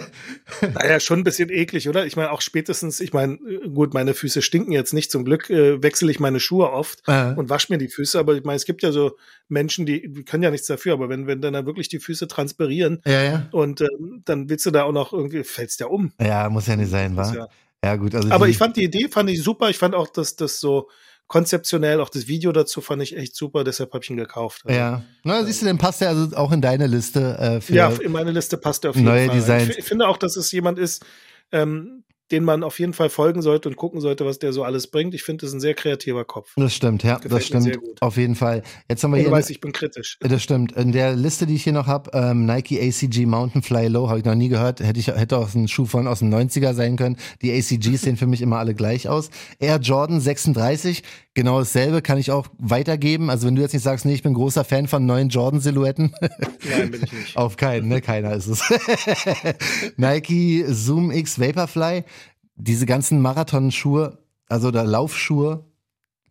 naja, 0.74 1.00
schon 1.00 1.20
ein 1.20 1.24
bisschen 1.24 1.50
eklig, 1.50 1.88
oder? 1.88 2.06
Ich 2.06 2.16
meine, 2.16 2.30
auch 2.30 2.40
spätestens, 2.40 3.00
ich 3.00 3.12
meine, 3.12 3.38
gut, 3.72 3.94
meine 3.94 4.14
Füße 4.14 4.42
stinken 4.42 4.72
jetzt 4.72 4.92
nicht. 4.92 5.10
Zum 5.10 5.24
Glück 5.24 5.50
äh, 5.50 5.82
wechsle 5.82 6.10
ich 6.10 6.20
meine 6.20 6.40
Schuhe 6.40 6.70
oft 6.72 7.02
äh. 7.06 7.34
und 7.34 7.50
wasche 7.50 7.72
mir 7.72 7.78
die 7.78 7.88
Füße. 7.88 8.18
Aber 8.18 8.34
ich 8.34 8.44
meine, 8.44 8.56
es 8.56 8.64
gibt 8.64 8.82
ja 8.82 8.92
so 8.92 9.16
Menschen, 9.48 9.86
die, 9.86 10.12
die 10.12 10.24
können 10.24 10.42
ja 10.42 10.50
nichts 10.50 10.66
dafür. 10.66 10.94
Aber 10.94 11.08
wenn, 11.08 11.26
wenn 11.26 11.40
dann, 11.40 11.52
dann 11.52 11.66
wirklich 11.66 11.88
die 11.88 12.00
Füße 12.00 12.28
transpirieren 12.28 13.00
ja, 13.06 13.22
ja. 13.22 13.48
und 13.52 13.80
äh, 13.80 13.88
dann 14.24 14.48
willst 14.48 14.66
du 14.66 14.70
da 14.70 14.84
auch 14.84 14.92
noch 14.92 15.12
irgendwie, 15.12 15.44
fällst 15.44 15.80
ja 15.80 15.86
um. 15.86 16.12
Ja, 16.20 16.48
muss 16.48 16.66
ja 16.66 16.76
nicht 16.76 16.90
sein, 16.90 17.16
wa? 17.16 17.32
Ja, 17.32 17.48
ja, 17.84 17.96
gut. 17.96 18.14
Also 18.14 18.30
aber 18.30 18.48
ich 18.48 18.58
fand 18.58 18.76
die 18.76 18.84
Idee, 18.84 19.08
fand 19.08 19.30
ich 19.30 19.42
super. 19.42 19.70
Ich 19.70 19.78
fand 19.78 19.94
auch, 19.94 20.08
dass 20.08 20.36
das 20.36 20.60
so, 20.60 20.88
konzeptionell, 21.28 22.00
auch 22.00 22.08
das 22.08 22.26
Video 22.26 22.52
dazu 22.52 22.80
fand 22.80 23.02
ich 23.02 23.16
echt 23.16 23.36
super, 23.36 23.62
deshalb 23.62 23.92
habe 23.92 24.02
ich 24.02 24.10
ihn 24.10 24.16
gekauft. 24.16 24.62
Also, 24.64 24.78
ja, 24.78 25.02
na, 25.22 25.44
siehst 25.44 25.62
du, 25.62 25.66
dann 25.66 25.78
passt 25.78 26.02
er 26.02 26.08
also 26.08 26.34
auch 26.36 26.50
in 26.52 26.60
deine 26.60 26.86
Liste. 26.86 27.38
Äh, 27.38 27.60
für 27.60 27.74
ja, 27.74 27.88
in 27.90 28.10
meine 28.10 28.32
Liste 28.32 28.56
passt 28.56 28.84
er 28.84 28.90
auf 28.90 28.96
jeden 28.96 29.06
neue 29.06 29.26
Fall. 29.26 29.36
Designs. 29.36 29.70
Ich, 29.70 29.78
ich 29.78 29.84
finde 29.84 30.08
auch, 30.08 30.16
dass 30.16 30.36
es 30.36 30.50
jemand 30.50 30.78
ist, 30.78 31.04
ähm, 31.52 32.02
den 32.30 32.44
man 32.44 32.62
auf 32.62 32.78
jeden 32.78 32.92
Fall 32.92 33.08
folgen 33.08 33.42
sollte 33.42 33.68
und 33.68 33.76
gucken 33.76 34.00
sollte, 34.00 34.26
was 34.26 34.38
der 34.38 34.52
so 34.52 34.64
alles 34.64 34.86
bringt. 34.86 35.14
Ich 35.14 35.22
finde, 35.22 35.42
das 35.42 35.50
ist 35.50 35.54
ein 35.54 35.60
sehr 35.60 35.74
kreativer 35.74 36.24
Kopf. 36.24 36.52
Das 36.56 36.74
stimmt, 36.74 37.02
ja, 37.02 37.18
das, 37.18 37.30
das 37.30 37.46
stimmt. 37.46 37.78
Auf 38.00 38.16
jeden 38.16 38.34
Fall. 38.34 38.62
Jetzt 38.88 39.02
haben 39.02 39.12
wir 39.12 39.18
hier. 39.18 39.26
Du 39.26 39.32
weißt, 39.32 39.50
ich 39.50 39.60
bin 39.60 39.72
kritisch. 39.72 40.18
Das 40.20 40.42
stimmt. 40.42 40.72
In 40.72 40.92
der 40.92 41.16
Liste, 41.16 41.46
die 41.46 41.54
ich 41.54 41.64
hier 41.64 41.72
noch 41.72 41.86
habe, 41.86 42.10
ähm, 42.12 42.46
Nike 42.46 42.80
ACG 42.80 43.26
Mountain 43.26 43.62
Fly 43.62 43.88
Low, 43.88 44.08
habe 44.08 44.18
ich 44.18 44.24
noch 44.24 44.34
nie 44.34 44.48
gehört. 44.48 44.80
Hätte 44.80 45.00
ich 45.00 45.08
hätte 45.08 45.38
auch 45.38 45.54
ein 45.54 45.68
Schuh 45.68 45.86
von 45.86 46.06
aus 46.06 46.20
den 46.20 46.32
90er 46.32 46.74
sein 46.74 46.96
können. 46.96 47.16
Die 47.42 47.52
ACGs 47.52 48.02
sehen 48.02 48.16
für 48.16 48.26
mich 48.26 48.42
immer 48.42 48.58
alle 48.58 48.74
gleich 48.74 49.08
aus. 49.08 49.30
Air 49.58 49.78
Jordan 49.78 50.20
36, 50.20 51.02
genau 51.38 51.60
dasselbe 51.60 52.02
kann 52.02 52.18
ich 52.18 52.32
auch 52.32 52.48
weitergeben. 52.58 53.30
Also 53.30 53.46
wenn 53.46 53.54
du 53.54 53.62
jetzt 53.62 53.72
nicht 53.72 53.84
sagst, 53.84 54.04
nee, 54.04 54.12
ich 54.12 54.24
bin 54.24 54.34
großer 54.34 54.64
Fan 54.64 54.88
von 54.88 55.06
neuen 55.06 55.28
Jordan-Silhouetten. 55.28 56.12
Nein, 56.68 56.90
bin 56.90 57.04
ich 57.04 57.12
nicht. 57.12 57.36
Auf 57.36 57.56
keinen, 57.56 57.86
ne? 57.86 58.00
Keiner 58.00 58.32
ist 58.34 58.48
es. 58.48 58.60
Nike 59.96 60.64
Zoom 60.66 61.12
X 61.12 61.38
Vaporfly 61.38 62.02
diese 62.56 62.86
ganzen 62.86 63.22
Marathonschuhe, 63.22 64.18
also 64.48 64.72
der 64.72 64.82
Laufschuhe, 64.82 65.64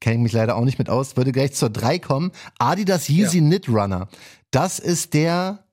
kenne 0.01 0.17
ich 0.17 0.21
mich 0.23 0.33
leider 0.33 0.57
auch 0.57 0.65
nicht 0.65 0.77
mit 0.77 0.89
aus, 0.89 1.15
würde 1.15 1.31
gleich 1.31 1.53
zur 1.53 1.69
3 1.69 1.99
kommen. 1.99 2.31
Adidas 2.59 3.07
Yeezy 3.07 3.37
ja. 3.37 3.43
Knit 3.45 3.69
Runner. 3.69 4.09
Das 4.51 4.77
ist 4.77 5.13
der, 5.13 5.63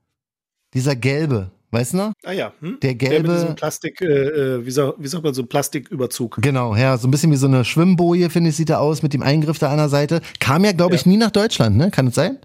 dieser 0.74 0.94
gelbe, 0.94 1.50
weißt 1.74 1.92
du 1.92 1.96
noch? 1.98 2.12
Ah 2.24 2.32
ja, 2.32 2.54
hm? 2.60 2.78
der 2.80 2.94
gelbe. 2.94 3.14
Der 3.14 3.22
mit 3.22 3.42
diesem 3.42 3.54
Plastik, 3.56 4.00
äh, 4.00 4.06
äh, 4.06 4.64
wie, 4.66 4.70
sag, 4.70 4.94
wie 4.98 5.08
sagt 5.08 5.22
man, 5.22 5.34
so 5.34 5.42
ein 5.42 5.48
Plastiküberzug. 5.48 6.38
Genau, 6.40 6.74
ja, 6.74 6.96
so 6.96 7.06
ein 7.06 7.10
bisschen 7.10 7.30
wie 7.30 7.36
so 7.36 7.46
eine 7.46 7.64
Schwimmboje, 7.64 8.30
finde 8.30 8.50
ich, 8.50 8.56
sieht 8.56 8.70
er 8.70 8.80
aus, 8.80 9.02
mit 9.02 9.12
dem 9.12 9.22
Eingriff 9.22 9.58
da 9.58 9.70
an 9.70 9.76
der 9.76 9.90
Seite. 9.90 10.22
Kam 10.40 10.64
ja, 10.64 10.72
glaube 10.72 10.94
ich, 10.94 11.04
ja. 11.04 11.10
nie 11.10 11.18
nach 11.18 11.30
Deutschland, 11.30 11.76
ne? 11.76 11.90
Kann 11.90 12.06
es 12.06 12.14
sein? 12.14 12.38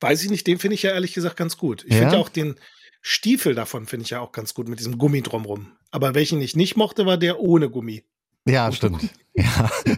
Weiß 0.00 0.24
ich 0.24 0.30
nicht, 0.30 0.46
den 0.46 0.58
finde 0.58 0.74
ich 0.74 0.82
ja 0.82 0.92
ehrlich 0.92 1.12
gesagt 1.12 1.36
ganz 1.36 1.58
gut. 1.58 1.84
Ich 1.86 1.92
ja? 1.92 2.00
finde 2.00 2.14
ja 2.14 2.20
auch 2.20 2.28
den, 2.28 2.56
Stiefel 3.06 3.54
davon 3.54 3.84
finde 3.84 4.04
ich 4.04 4.10
ja 4.10 4.20
auch 4.20 4.32
ganz 4.32 4.54
gut 4.54 4.66
mit 4.66 4.78
diesem 4.78 4.96
Gummi 4.96 5.20
drumrum. 5.20 5.72
Aber 5.90 6.14
welchen 6.14 6.40
ich 6.40 6.56
nicht 6.56 6.74
mochte, 6.74 7.04
war 7.04 7.18
der 7.18 7.38
ohne 7.38 7.68
Gummi. 7.68 8.02
Ja, 8.46 8.70
stimmt. 8.72 9.10
Ja. 9.34 9.70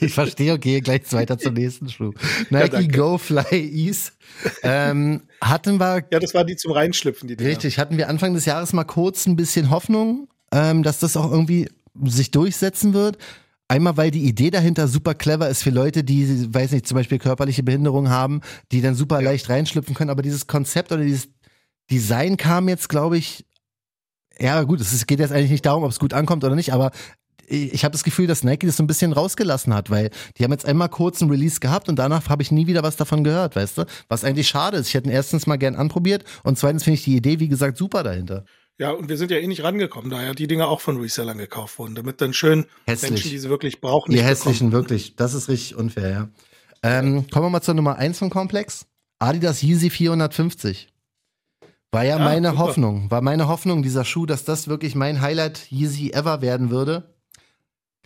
ich 0.00 0.14
verstehe, 0.14 0.54
okay, 0.54 0.80
gleich 0.80 1.12
weiter 1.12 1.36
zum 1.36 1.54
nächsten 1.54 1.88
Schuh. 1.90 2.12
Nike 2.50 2.80
ja, 2.80 2.86
Go 2.86 3.18
Fly 3.18 3.44
Ease. 3.52 4.12
Ähm, 4.62 5.22
hatten 5.42 5.78
wir. 5.78 6.04
Ja, 6.10 6.18
das 6.18 6.32
war 6.34 6.44
die 6.44 6.56
zum 6.56 6.72
Reinschlüpfen, 6.72 7.28
die 7.28 7.36
Dinger. 7.36 7.50
Richtig, 7.50 7.78
hatten 7.78 7.98
wir 7.98 8.08
Anfang 8.08 8.32
des 8.32 8.46
Jahres 8.46 8.72
mal 8.72 8.84
kurz 8.84 9.26
ein 9.26 9.36
bisschen 9.36 9.70
Hoffnung, 9.70 10.28
ähm, 10.50 10.82
dass 10.82 10.98
das 10.98 11.16
auch 11.16 11.30
irgendwie 11.30 11.68
sich 12.04 12.30
durchsetzen 12.30 12.94
wird. 12.94 13.18
Einmal, 13.70 13.98
weil 13.98 14.10
die 14.10 14.24
Idee 14.24 14.50
dahinter 14.50 14.88
super 14.88 15.14
clever 15.14 15.50
ist 15.50 15.62
für 15.62 15.70
Leute, 15.70 16.02
die, 16.02 16.54
weiß 16.54 16.70
nicht, 16.70 16.86
zum 16.86 16.94
Beispiel 16.94 17.18
körperliche 17.18 17.62
Behinderung 17.62 18.08
haben, 18.08 18.40
die 18.72 18.80
dann 18.80 18.94
super 18.94 19.20
ja. 19.20 19.28
leicht 19.28 19.50
reinschlüpfen 19.50 19.94
können. 19.94 20.08
Aber 20.08 20.22
dieses 20.22 20.46
Konzept 20.46 20.90
oder 20.90 21.02
dieses 21.02 21.28
Design 21.90 22.38
kam 22.38 22.68
jetzt, 22.68 22.88
glaube 22.88 23.18
ich, 23.18 23.44
ja 24.38 24.62
gut, 24.62 24.80
es 24.80 25.06
geht 25.06 25.20
jetzt 25.20 25.32
eigentlich 25.32 25.50
nicht 25.50 25.66
darum, 25.66 25.84
ob 25.84 25.90
es 25.90 25.98
gut 25.98 26.14
ankommt 26.14 26.44
oder 26.44 26.54
nicht, 26.54 26.72
aber 26.72 26.90
ich 27.50 27.82
habe 27.84 27.92
das 27.92 28.04
Gefühl, 28.04 28.26
dass 28.26 28.44
Nike 28.44 28.66
das 28.66 28.76
so 28.76 28.82
ein 28.82 28.86
bisschen 28.86 29.12
rausgelassen 29.14 29.72
hat, 29.72 29.88
weil 29.90 30.10
die 30.36 30.44
haben 30.44 30.52
jetzt 30.52 30.66
einmal 30.66 30.90
kurz 30.90 31.22
einen 31.22 31.30
Release 31.30 31.60
gehabt 31.60 31.88
und 31.88 31.96
danach 31.98 32.28
habe 32.28 32.42
ich 32.42 32.50
nie 32.52 32.66
wieder 32.66 32.82
was 32.82 32.96
davon 32.96 33.24
gehört, 33.24 33.56
weißt 33.56 33.78
du? 33.78 33.84
Was 34.08 34.22
eigentlich 34.24 34.48
schade 34.48 34.76
ist. 34.76 34.88
Ich 34.88 34.94
hätte 34.94 35.08
ihn 35.08 35.12
erstens 35.12 35.46
mal 35.46 35.56
gern 35.56 35.74
anprobiert 35.74 36.24
und 36.42 36.58
zweitens 36.58 36.84
finde 36.84 36.96
ich 36.98 37.04
die 37.04 37.16
Idee, 37.16 37.40
wie 37.40 37.48
gesagt, 37.48 37.78
super 37.78 38.02
dahinter. 38.02 38.44
Ja, 38.76 38.90
und 38.90 39.08
wir 39.08 39.16
sind 39.16 39.30
ja 39.30 39.38
eh 39.38 39.46
nicht 39.46 39.62
rangekommen, 39.64 40.10
da 40.10 40.22
ja 40.22 40.34
die 40.34 40.46
Dinger 40.46 40.68
auch 40.68 40.80
von 40.80 40.98
Resellern 41.00 41.38
gekauft 41.38 41.78
wurden, 41.78 41.94
damit 41.94 42.20
dann 42.20 42.32
schön 42.32 42.66
Hässlich. 42.86 43.10
Menschen, 43.12 43.30
die 43.30 43.38
sie 43.38 43.48
wirklich 43.48 43.80
brauchen, 43.80 44.12
Die 44.12 44.22
hässlichen, 44.22 44.68
bekommen. 44.70 44.84
wirklich. 44.84 45.16
Das 45.16 45.34
ist 45.34 45.48
richtig 45.48 45.74
unfair, 45.74 46.10
ja. 46.10 46.28
Ähm, 46.82 47.26
kommen 47.30 47.46
wir 47.46 47.50
mal 47.50 47.62
zur 47.62 47.74
Nummer 47.74 47.96
1 47.96 48.18
vom 48.18 48.30
Komplex. 48.30 48.86
Adidas 49.18 49.62
Yeezy 49.62 49.90
450. 49.90 50.88
War 51.90 52.04
ja, 52.04 52.18
ja 52.18 52.24
meine 52.24 52.50
super. 52.50 52.60
Hoffnung, 52.60 53.10
war 53.10 53.20
meine 53.20 53.48
Hoffnung, 53.48 53.82
dieser 53.82 54.04
Schuh, 54.04 54.26
dass 54.26 54.44
das 54.44 54.68
wirklich 54.68 54.94
mein 54.94 55.20
Highlight 55.20 55.70
Yeezy 55.70 56.10
ever 56.10 56.42
werden 56.42 56.70
würde. 56.70 57.14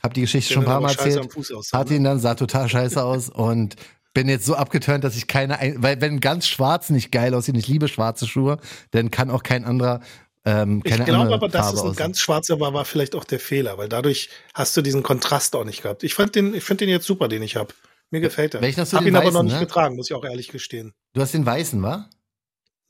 Hab 0.02 0.14
die 0.14 0.22
Geschichte 0.22 0.54
schon 0.54 0.64
ein 0.64 0.66
paar 0.66 0.80
Mal 0.80 0.90
erzählt. 0.90 1.28
Hat 1.72 1.90
ihn 1.90 2.04
dann, 2.04 2.18
sah 2.18 2.34
total 2.34 2.68
scheiße 2.68 3.02
aus 3.02 3.28
und 3.30 3.76
bin 4.14 4.28
jetzt 4.28 4.44
so 4.44 4.54
abgeturnt, 4.54 5.04
dass 5.04 5.16
ich 5.16 5.26
keine, 5.26 5.58
weil 5.76 6.00
wenn 6.00 6.20
ganz 6.20 6.46
schwarz 6.46 6.90
nicht 6.90 7.12
geil 7.12 7.34
aussieht, 7.34 7.56
ich 7.56 7.68
liebe 7.68 7.88
schwarze 7.88 8.26
Schuhe, 8.26 8.58
dann 8.90 9.10
kann 9.10 9.30
auch 9.30 9.42
kein 9.42 9.64
anderer 9.64 10.00
ähm, 10.44 10.82
ich 10.84 10.96
glaube 11.04 11.34
aber, 11.34 11.48
dass 11.48 11.72
es 11.72 11.82
ein 11.82 11.94
ganz 11.94 12.18
schwarzer 12.18 12.58
war, 12.58 12.74
war 12.74 12.84
vielleicht 12.84 13.14
auch 13.14 13.24
der 13.24 13.38
Fehler, 13.38 13.78
weil 13.78 13.88
dadurch 13.88 14.28
hast 14.54 14.76
du 14.76 14.82
diesen 14.82 15.02
Kontrast 15.02 15.54
auch 15.54 15.64
nicht 15.64 15.82
gehabt. 15.82 16.02
Ich 16.02 16.14
fand 16.14 16.34
den, 16.34 16.52
ich 16.54 16.64
finde 16.64 16.84
den 16.84 16.88
jetzt 16.88 17.06
super, 17.06 17.28
den 17.28 17.42
ich 17.42 17.54
habe. 17.56 17.72
Mir 18.10 18.20
gefällt 18.20 18.54
er. 18.54 18.62
Ich 18.62 18.76
habe 18.76 19.08
ihn 19.08 19.14
weißen, 19.14 19.16
aber 19.16 19.30
noch 19.30 19.42
nicht 19.44 19.54
ne? 19.54 19.60
getragen, 19.60 19.96
muss 19.96 20.10
ich 20.10 20.16
auch 20.16 20.24
ehrlich 20.24 20.48
gestehen. 20.48 20.92
Du 21.14 21.20
hast 21.20 21.32
den 21.32 21.46
weißen, 21.46 21.80
wa? 21.80 22.10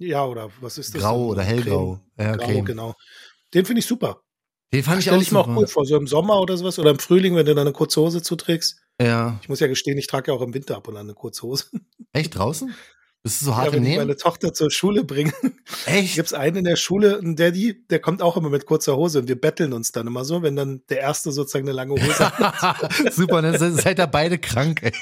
Ja, 0.09 0.27
oder 0.27 0.51
was 0.61 0.79
ist 0.79 0.95
das? 0.95 1.03
Grau 1.03 1.27
oder 1.29 1.43
hellgrau. 1.43 2.01
Ja, 2.19 2.37
Grau, 2.37 2.47
Creme. 2.47 2.65
genau. 2.65 2.95
Den 3.55 3.65
finde 3.65 3.81
ich 3.81 3.87
super. 3.87 4.23
Den 4.73 4.83
fand 4.83 5.01
ich 5.01 5.11
auch 5.11 5.21
ich 5.21 5.31
mir 5.31 5.41
auch 5.41 5.55
gut 5.55 5.71
vor, 5.71 5.85
so 5.85 5.97
im 5.97 6.07
Sommer 6.07 6.41
oder 6.41 6.57
sowas 6.57 6.79
oder 6.79 6.91
im 6.91 6.99
Frühling, 6.99 7.37
wenn 7.37 7.45
du 7.45 7.55
dann 7.55 7.67
eine 7.67 7.73
kurze 7.73 8.01
Hose 8.01 8.23
zuträgst. 8.23 8.81
Ja. 9.01 9.39
Ich 9.43 9.49
muss 9.49 9.61
ja 9.61 9.67
gestehen, 9.67 9.99
ich 9.99 10.07
trage 10.07 10.31
ja 10.31 10.37
auch 10.37 10.43
im 10.43 10.55
Winter 10.55 10.77
ab 10.77 10.89
und 10.89 10.97
an 10.97 11.07
eine 11.07 11.15
kurze 11.15 11.43
Hose. 11.43 11.67
Echt 12.13 12.37
draußen? 12.37 12.75
Bist 13.25 13.41
du 13.41 13.47
so 13.47 13.57
hart 13.57 13.67
ja, 13.67 13.73
wenn 13.75 13.87
ich 13.87 13.97
meine 13.97 14.17
Tochter 14.17 14.53
zur 14.53 14.73
Schule 14.73 15.05
bringe. 15.05 15.33
Echt? 15.87 16.17
Gibt 16.17 16.27
es 16.27 16.35
einen 16.35 16.57
in 16.57 16.65
der 16.65 16.75
Schule, 16.75 17.19
einen 17.19 17.37
Daddy, 17.37 17.87
der 17.89 18.01
kommt 18.01 18.21
auch 18.21 18.37
immer 18.37 18.51
mit 18.51 18.67
kurzer 18.67 18.97
Hose 18.97 19.21
und 19.21 19.29
wir 19.29 19.41
betteln 19.41 19.73
uns 19.73 19.93
dann 19.93 20.09
immer 20.09 20.25
so, 20.25 20.43
wenn 20.43 20.57
dann 20.57 20.83
der 20.89 20.99
Erste 20.99 21.31
sozusagen 21.31 21.69
eine 21.69 21.77
lange 21.77 21.93
Hose 21.93 22.19
hat. 22.19 22.93
Super, 23.13 23.43
dann 23.43 23.77
seid 23.77 24.01
ihr 24.01 24.09
beide 24.09 24.39
krank. 24.39 24.83
Ey. 24.83 24.93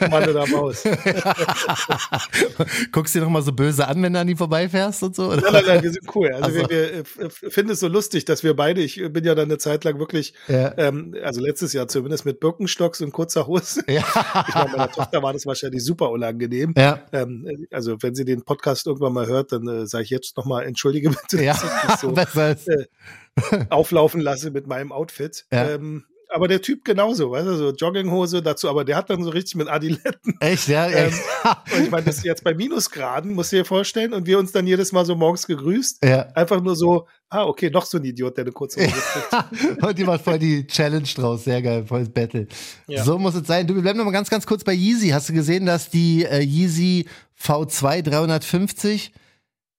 Mann 0.10 0.28
oder 0.28 0.44
Maus. 0.48 0.82
Guckst 2.90 3.14
du 3.14 3.20
dir 3.20 3.24
noch 3.24 3.30
mal 3.30 3.42
so 3.42 3.52
böse 3.52 3.86
an, 3.86 4.02
wenn 4.02 4.12
du 4.12 4.18
an 4.18 4.28
ihm 4.28 4.36
vorbeifährst 4.36 5.04
und 5.04 5.14
so? 5.14 5.28
Oder? 5.28 5.42
Nein, 5.42 5.52
nein, 5.52 5.64
nein, 5.66 5.82
wir 5.84 5.92
sind 5.92 6.16
cool. 6.16 6.32
Also, 6.32 6.58
also. 6.58 6.70
wir, 6.70 7.04
wir 7.16 7.50
finden 7.52 7.70
es 7.70 7.78
so 7.78 7.86
lustig, 7.86 8.24
dass 8.24 8.42
wir 8.42 8.56
beide, 8.56 8.80
ich 8.80 9.00
bin 9.12 9.24
ja 9.24 9.36
dann 9.36 9.44
eine 9.44 9.58
Zeit 9.58 9.84
lang 9.84 10.00
wirklich, 10.00 10.34
ja. 10.48 10.76
ähm, 10.78 11.14
also 11.22 11.40
letztes 11.40 11.74
Jahr 11.74 11.86
zumindest 11.86 12.24
mit 12.24 12.40
Birkenstocks 12.40 13.00
und 13.02 13.12
kurzer 13.12 13.46
Hose. 13.46 13.84
Ja. 13.88 14.02
Ich 14.48 14.54
meine, 14.54 14.70
meiner 14.72 14.90
Tochter 14.90 15.22
war 15.22 15.32
das 15.32 15.46
wahrscheinlich 15.46 15.84
super 15.84 16.10
unangenehm. 16.10 16.74
Ja. 16.76 17.04
Ähm, 17.22 17.66
also 17.70 17.96
wenn 18.02 18.14
sie 18.14 18.24
den 18.24 18.42
Podcast 18.42 18.86
irgendwann 18.86 19.12
mal 19.12 19.26
hört, 19.26 19.52
dann 19.52 19.66
äh, 19.66 19.86
sage 19.86 20.04
ich 20.04 20.10
jetzt 20.10 20.36
nochmal, 20.36 20.64
entschuldige 20.64 21.10
bitte, 21.10 21.42
ja, 21.42 21.52
dass 21.52 21.64
ich 21.64 21.70
das 21.88 22.00
so 22.00 22.14
äh, 23.52 23.66
auflaufen 23.70 24.20
lasse 24.20 24.50
mit 24.50 24.66
meinem 24.66 24.92
Outfit. 24.92 25.46
Ja. 25.52 25.70
Ähm, 25.70 26.04
aber 26.32 26.48
der 26.48 26.62
Typ 26.62 26.84
genauso, 26.84 27.30
weißt 27.32 27.46
du, 27.46 27.56
so 27.56 27.70
Jogginghose 27.70 28.42
dazu, 28.42 28.68
aber 28.68 28.84
der 28.84 28.96
hat 28.96 29.10
dann 29.10 29.22
so 29.22 29.30
richtig 29.30 29.56
mit 29.56 29.68
Adiletten. 29.68 30.36
Echt, 30.40 30.68
ja? 30.68 30.88
Ähm, 30.88 31.12
und 31.76 31.84
ich 31.84 31.90
meine, 31.90 32.04
das 32.04 32.18
ist 32.18 32.24
jetzt 32.24 32.44
bei 32.44 32.54
Minusgraden, 32.54 33.32
musst 33.32 33.52
du 33.52 33.56
dir 33.56 33.64
vorstellen, 33.64 34.12
und 34.12 34.26
wir 34.26 34.38
uns 34.38 34.52
dann 34.52 34.66
jedes 34.66 34.92
Mal 34.92 35.04
so 35.04 35.16
morgens 35.16 35.46
gegrüßt. 35.46 36.04
Ja. 36.04 36.28
Einfach 36.34 36.60
nur 36.60 36.76
so, 36.76 37.06
ah, 37.28 37.44
okay, 37.44 37.70
noch 37.70 37.84
so 37.84 37.98
ein 37.98 38.04
Idiot, 38.04 38.36
der 38.36 38.44
eine 38.44 38.52
kurze 38.52 38.80
Hose 38.80 38.92
trägt. 39.30 39.82
und 39.82 39.98
die 39.98 40.04
macht 40.04 40.22
voll 40.22 40.38
die 40.38 40.66
Challenge 40.66 41.08
draus, 41.14 41.44
sehr 41.44 41.62
geil, 41.62 41.84
volles 41.86 42.10
Battle. 42.10 42.46
Ja. 42.86 43.04
So 43.04 43.18
muss 43.18 43.34
es 43.34 43.46
sein. 43.46 43.66
Du, 43.66 43.74
wir 43.74 43.82
bleiben 43.82 43.98
noch 43.98 44.04
mal 44.04 44.12
ganz, 44.12 44.30
ganz 44.30 44.46
kurz 44.46 44.62
bei 44.64 44.72
Yeezy. 44.72 45.08
Hast 45.08 45.28
du 45.28 45.32
gesehen, 45.32 45.66
dass 45.66 45.90
die 45.90 46.24
äh, 46.24 46.40
Yeezy 46.40 47.06
V2 47.42 48.02
350, 48.02 49.12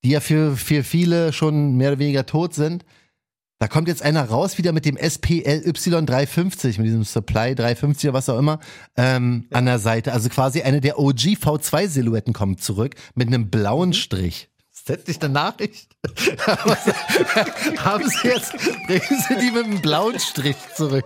die 0.04 0.10
ja 0.10 0.20
für, 0.20 0.56
für 0.56 0.82
viele 0.82 1.32
schon 1.32 1.76
mehr 1.76 1.90
oder 1.90 1.98
weniger 1.98 2.26
tot 2.26 2.54
sind, 2.54 2.84
da 3.62 3.68
kommt 3.68 3.86
jetzt 3.86 4.02
einer 4.02 4.24
raus 4.24 4.58
wieder 4.58 4.72
mit 4.72 4.84
dem 4.84 4.96
SPLY 4.96 5.44
350, 5.62 6.78
mit 6.78 6.88
diesem 6.88 7.04
Supply 7.04 7.54
350 7.54 8.08
oder 8.08 8.18
was 8.18 8.28
auch 8.28 8.36
immer, 8.36 8.58
ähm, 8.96 9.46
ja. 9.52 9.58
an 9.58 9.66
der 9.66 9.78
Seite. 9.78 10.12
Also 10.12 10.30
quasi 10.30 10.62
eine 10.62 10.80
der 10.80 10.98
OG 10.98 11.36
V2-Silhouetten 11.40 12.32
kommt 12.32 12.60
zurück 12.60 12.96
mit 13.14 13.28
einem 13.28 13.50
blauen 13.50 13.90
mhm. 13.90 13.92
Strich. 13.92 14.48
Ist 14.72 14.90
das 14.90 15.06
nicht 15.06 15.22
eine 15.22 15.34
Nachricht? 15.34 15.92
Haben 17.78 18.08
Sie 18.08 18.26
jetzt, 18.26 18.52
bringen 18.88 19.24
Sie 19.28 19.36
die 19.36 19.52
mit 19.52 19.64
einem 19.64 19.80
blauen 19.80 20.18
Strich 20.18 20.56
zurück? 20.74 21.04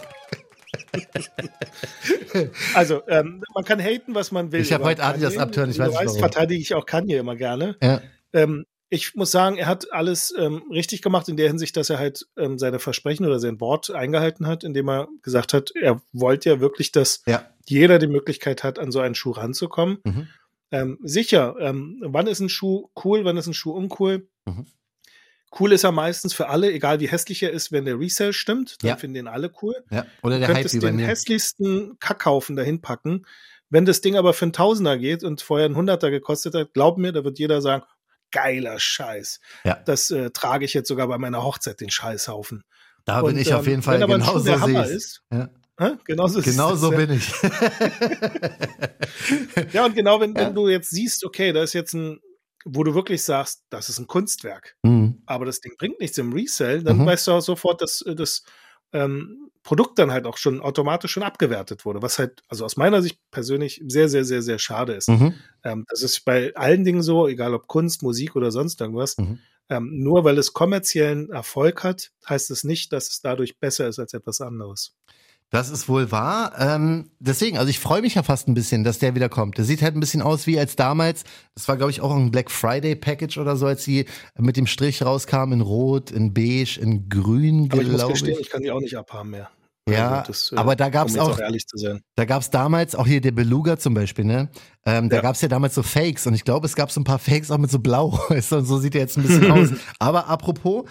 also, 2.72 3.02
ähm, 3.06 3.42
man 3.54 3.64
kann 3.66 3.80
haten, 3.80 4.14
was 4.14 4.32
man 4.32 4.50
will. 4.50 4.62
Ich 4.62 4.72
habe 4.72 4.84
heute 4.84 5.02
Adidas 5.02 5.36
abtören, 5.36 5.68
ich 5.68 5.78
weiß 5.78 5.90
nicht 5.90 6.06
warum. 6.06 6.18
verteidige 6.20 6.62
ich 6.62 6.74
auch 6.74 6.86
Kanye 6.86 7.18
immer 7.18 7.36
gerne. 7.36 7.76
Ja. 7.82 8.00
Ähm, 8.32 8.64
ich 8.88 9.14
muss 9.14 9.30
sagen, 9.30 9.56
er 9.56 9.66
hat 9.66 9.92
alles 9.92 10.32
ähm, 10.38 10.62
richtig 10.70 11.02
gemacht 11.02 11.28
in 11.28 11.36
der 11.36 11.48
Hinsicht, 11.48 11.76
dass 11.76 11.90
er 11.90 11.98
halt 11.98 12.26
ähm, 12.36 12.58
seine 12.58 12.78
Versprechen 12.78 13.26
oder 13.26 13.40
sein 13.40 13.60
Wort 13.60 13.90
eingehalten 13.90 14.46
hat, 14.46 14.62
indem 14.62 14.88
er 14.88 15.08
gesagt 15.22 15.54
hat, 15.54 15.72
er 15.74 16.00
wollte 16.12 16.50
ja 16.50 16.60
wirklich, 16.60 16.92
dass 16.92 17.22
ja. 17.26 17.48
jeder 17.66 17.98
die 17.98 18.06
Möglichkeit 18.06 18.62
hat, 18.62 18.78
an 18.78 18.92
so 18.92 19.00
einen 19.00 19.16
Schuh 19.16 19.32
ranzukommen. 19.32 19.98
Mhm. 20.04 20.28
Ähm, 20.70 20.98
sicher, 21.02 21.56
ähm, 21.58 21.98
wann 22.00 22.26
ist 22.26 22.40
ein 22.40 22.48
Schuh 22.48 22.88
cool, 23.04 23.24
wann 23.24 23.36
ist 23.36 23.46
ein 23.46 23.54
Schuh 23.54 23.72
uncool? 23.72 24.28
Mhm. 24.46 24.66
Cool 25.58 25.72
ist 25.72 25.84
er 25.84 25.92
meistens 25.92 26.34
für 26.34 26.48
alle, 26.48 26.72
egal 26.72 27.00
wie 27.00 27.08
hässlich 27.08 27.42
er 27.42 27.50
ist, 27.50 27.72
wenn 27.72 27.84
der 27.84 27.98
Resale 27.98 28.32
stimmt, 28.32 28.82
dann 28.82 28.90
ja. 28.90 28.96
finden 28.96 29.14
den 29.14 29.28
alle 29.28 29.50
cool. 29.62 29.74
Ja. 29.90 30.06
Oder 30.22 30.38
der 30.38 30.48
du 30.48 30.54
könntest 30.54 30.74
Hype 30.74 30.82
den 30.82 30.98
hässlichsten 30.98 31.98
Kackhaufen 31.98 32.56
dahin 32.56 32.82
packen. 32.82 33.26
Wenn 33.68 33.84
das 33.84 34.00
Ding 34.00 34.16
aber 34.16 34.32
für 34.32 34.44
einen 34.44 34.52
Tausender 34.52 34.96
geht 34.96 35.24
und 35.24 35.42
vorher 35.42 35.68
ein 35.68 35.76
Hunderter 35.76 36.10
gekostet 36.10 36.54
hat, 36.54 36.72
glaub 36.72 36.98
mir, 36.98 37.12
da 37.12 37.24
wird 37.24 37.38
jeder 37.38 37.60
sagen, 37.62 37.84
geiler 38.36 38.78
Scheiß. 38.78 39.40
Ja. 39.64 39.80
Das 39.86 40.10
äh, 40.10 40.30
trage 40.30 40.66
ich 40.66 40.74
jetzt 40.74 40.88
sogar 40.88 41.08
bei 41.08 41.16
meiner 41.16 41.42
Hochzeit, 41.42 41.80
den 41.80 41.88
Scheißhaufen. 41.88 42.64
Da 43.06 43.22
bin 43.22 43.38
ich 43.38 43.54
auf 43.54 43.64
ähm, 43.64 43.70
jeden 43.70 43.82
Fall 43.82 43.98
wenn 44.00 44.10
genauso 44.10 44.44
der 44.44 44.60
Hammer 44.60 44.86
ist. 44.86 45.22
Ja. 45.32 45.48
Genauso, 46.04 46.42
genau 46.42 46.74
so 46.74 46.90
bin 46.90 47.12
ich. 47.12 47.32
ja, 49.72 49.84
und 49.84 49.94
genau, 49.94 50.20
wenn, 50.20 50.34
wenn, 50.34 50.54
du 50.54 50.68
jetzt 50.68 50.90
siehst, 50.90 51.24
okay, 51.24 51.52
da 51.52 51.62
ist 51.62 51.74
jetzt 51.74 51.92
ein, 51.92 52.18
wo 52.64 52.82
du 52.82 52.94
wirklich 52.94 53.22
sagst, 53.22 53.64
das 53.68 53.90
ist 53.90 53.98
ein 53.98 54.06
Kunstwerk, 54.06 54.76
mhm. 54.82 55.22
aber 55.26 55.44
das 55.44 55.60
Ding 55.60 55.74
bringt 55.78 56.00
nichts 56.00 56.16
im 56.16 56.32
Resell, 56.32 56.82
dann 56.82 56.96
mhm. 56.98 57.06
weißt 57.06 57.26
du 57.26 57.32
auch 57.32 57.40
sofort, 57.40 57.82
dass 57.82 58.02
das 58.16 58.42
ähm, 58.92 59.50
Produkt 59.62 59.98
dann 59.98 60.12
halt 60.12 60.26
auch 60.26 60.36
schon 60.36 60.60
automatisch 60.60 61.10
schon 61.10 61.24
abgewertet 61.24 61.84
wurde, 61.84 62.00
was 62.00 62.20
halt, 62.20 62.42
also 62.48 62.64
aus 62.64 62.76
meiner 62.76 63.02
Sicht 63.02 63.18
persönlich 63.32 63.82
sehr, 63.88 64.08
sehr, 64.08 64.24
sehr, 64.24 64.40
sehr 64.40 64.60
schade 64.60 64.92
ist. 64.92 65.08
Mhm. 65.08 65.34
Ähm, 65.64 65.84
das 65.88 66.02
ist 66.02 66.24
bei 66.24 66.54
allen 66.54 66.84
Dingen 66.84 67.02
so, 67.02 67.26
egal 67.26 67.52
ob 67.52 67.66
Kunst, 67.66 68.04
Musik 68.04 68.36
oder 68.36 68.52
sonst 68.52 68.80
irgendwas. 68.80 69.18
Mhm. 69.18 69.40
Ähm, 69.68 69.90
nur 70.04 70.22
weil 70.22 70.38
es 70.38 70.52
kommerziellen 70.52 71.30
Erfolg 71.30 71.82
hat, 71.82 72.12
heißt 72.28 72.52
es 72.52 72.62
nicht, 72.62 72.92
dass 72.92 73.08
es 73.08 73.20
dadurch 73.22 73.58
besser 73.58 73.88
ist 73.88 73.98
als 73.98 74.14
etwas 74.14 74.40
anderes. 74.40 74.94
Das 75.50 75.70
ist 75.70 75.88
wohl 75.88 76.10
wahr. 76.10 76.52
Ähm, 76.58 77.10
deswegen, 77.20 77.56
also 77.56 77.70
ich 77.70 77.78
freue 77.78 78.02
mich 78.02 78.16
ja 78.16 78.24
fast 78.24 78.48
ein 78.48 78.54
bisschen, 78.54 78.82
dass 78.82 78.98
der 78.98 79.14
wieder 79.14 79.28
kommt. 79.28 79.58
Der 79.58 79.64
sieht 79.64 79.80
halt 79.80 79.94
ein 79.94 80.00
bisschen 80.00 80.20
aus 80.20 80.46
wie 80.46 80.58
als 80.58 80.74
damals. 80.74 81.24
Das 81.54 81.68
war, 81.68 81.76
glaube 81.76 81.92
ich, 81.92 82.00
auch 82.00 82.14
ein 82.14 82.32
Black 82.32 82.50
Friday 82.50 82.96
Package 82.96 83.38
oder 83.38 83.56
so, 83.56 83.66
als 83.66 83.84
sie 83.84 84.06
mit 84.36 84.56
dem 84.56 84.66
Strich 84.66 85.04
rauskam 85.04 85.52
in 85.52 85.60
Rot, 85.60 86.10
in 86.10 86.34
Beige, 86.34 86.80
in 86.80 87.08
Grün, 87.08 87.68
glaube 87.68 87.84
ich. 87.84 87.92
Muss 87.92 88.08
gestehen, 88.08 88.34
ich. 88.34 88.40
ich 88.40 88.50
kann 88.50 88.62
die 88.62 88.72
auch 88.72 88.80
nicht 88.80 88.96
abhaben 88.96 89.30
mehr. 89.30 89.48
Ja, 89.88 90.18
also 90.18 90.26
das, 90.26 90.52
äh, 90.52 90.56
aber 90.56 90.74
da 90.74 90.88
gab 90.88 91.06
es 91.06 91.16
auch, 91.16 91.38
auch 91.38 92.00
da 92.16 92.24
gab 92.24 92.42
es 92.42 92.50
damals 92.50 92.96
auch 92.96 93.06
hier 93.06 93.20
der 93.20 93.30
Beluga 93.30 93.78
zum 93.78 93.94
Beispiel, 93.94 94.24
ne? 94.24 94.50
Ähm, 94.84 95.08
da 95.08 95.16
ja. 95.16 95.22
gab 95.22 95.36
es 95.36 95.40
ja 95.42 95.48
damals 95.48 95.76
so 95.76 95.84
Fakes 95.84 96.26
und 96.26 96.34
ich 96.34 96.42
glaube, 96.42 96.66
es 96.66 96.74
gab 96.74 96.90
so 96.90 97.00
ein 97.00 97.04
paar 97.04 97.20
Fakes 97.20 97.52
auch 97.52 97.58
mit 97.58 97.70
so 97.70 97.78
Blau. 97.78 98.18
und 98.28 98.42
so 98.42 98.78
sieht 98.78 98.96
er 98.96 99.02
jetzt 99.02 99.16
ein 99.16 99.22
bisschen 99.22 99.50
aus. 99.50 99.68
Aber 100.00 100.26
apropos, 100.26 100.84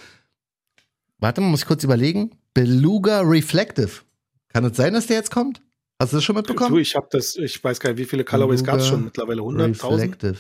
warte 1.19 1.41
mal, 1.41 1.49
muss 1.49 1.61
ich 1.61 1.67
kurz 1.67 1.83
überlegen. 1.83 2.31
Beluga 2.53 3.19
Reflective. 3.19 4.04
Kann 4.55 4.63
es 4.63 4.77
sein, 4.77 4.93
dass 4.93 5.07
der 5.07 5.17
jetzt 5.17 5.31
kommt? 5.31 5.61
Hast 6.01 6.13
du 6.13 6.17
das 6.17 6.23
schon 6.23 6.37
mitbekommen? 6.37 6.71
Du, 6.71 6.77
ich 6.77 6.95
habe 6.95 7.07
das, 7.11 7.35
ich 7.35 7.61
weiß 7.61 7.77
gar 7.77 7.89
nicht, 7.89 7.99
wie 7.99 8.05
viele 8.05 8.23
Colorways 8.23 8.63
gab 8.63 8.79
es 8.79 8.87
schon 8.87 9.03
mittlerweile? 9.03 9.41
100.000? 9.41 10.37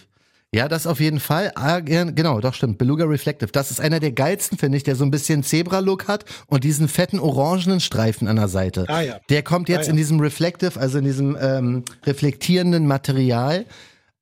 Ja, 0.53 0.69
das 0.69 0.87
auf 0.87 1.01
jeden 1.01 1.19
Fall. 1.19 1.51
Ah, 1.55 1.81
genau, 1.81 2.39
doch 2.39 2.53
stimmt. 2.53 2.77
Beluga 2.77 3.03
Reflective. 3.03 3.51
Das 3.51 3.71
ist 3.71 3.81
einer 3.81 3.99
der 3.99 4.13
geilsten, 4.13 4.57
finde 4.57 4.77
ich, 4.77 4.85
der 4.85 4.95
so 4.95 5.03
ein 5.03 5.11
bisschen 5.11 5.43
Zebra-Look 5.43 6.07
hat 6.07 6.23
und 6.47 6.63
diesen 6.63 6.87
fetten 6.87 7.19
orangenen 7.19 7.81
Streifen 7.81 8.29
an 8.29 8.37
der 8.37 8.47
Seite. 8.47 8.85
Ah, 8.87 9.01
ja. 9.01 9.19
Der 9.27 9.43
kommt 9.43 9.67
jetzt 9.67 9.81
ah, 9.81 9.87
ja. 9.87 9.89
in 9.89 9.97
diesem 9.97 10.21
Reflective, 10.21 10.79
also 10.79 10.99
in 10.99 11.03
diesem 11.03 11.35
ähm, 11.37 11.83
reflektierenden 12.05 12.87
Material. 12.87 13.65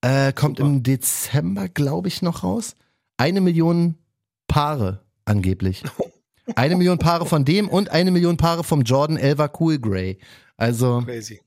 Äh, 0.01 0.33
kommt 0.33 0.57
Super. 0.57 0.71
im 0.71 0.81
Dezember, 0.81 1.69
glaube 1.69 2.07
ich, 2.07 2.23
noch 2.23 2.41
raus. 2.41 2.73
Eine 3.17 3.41
Million 3.41 3.93
Paare 4.47 5.01
angeblich. 5.25 5.83
Eine 6.55 6.75
Million 6.75 6.99
Paare 6.99 7.25
von 7.25 7.45
dem 7.45 7.69
und 7.69 7.89
eine 7.89 8.11
Million 8.11 8.37
Paare 8.37 8.63
vom 8.63 8.81
Jordan 8.81 9.17
Elva 9.17 9.51
Cool 9.59 9.79
Grey. 9.79 10.17
Also. 10.57 11.01
Crazy. 11.05 11.41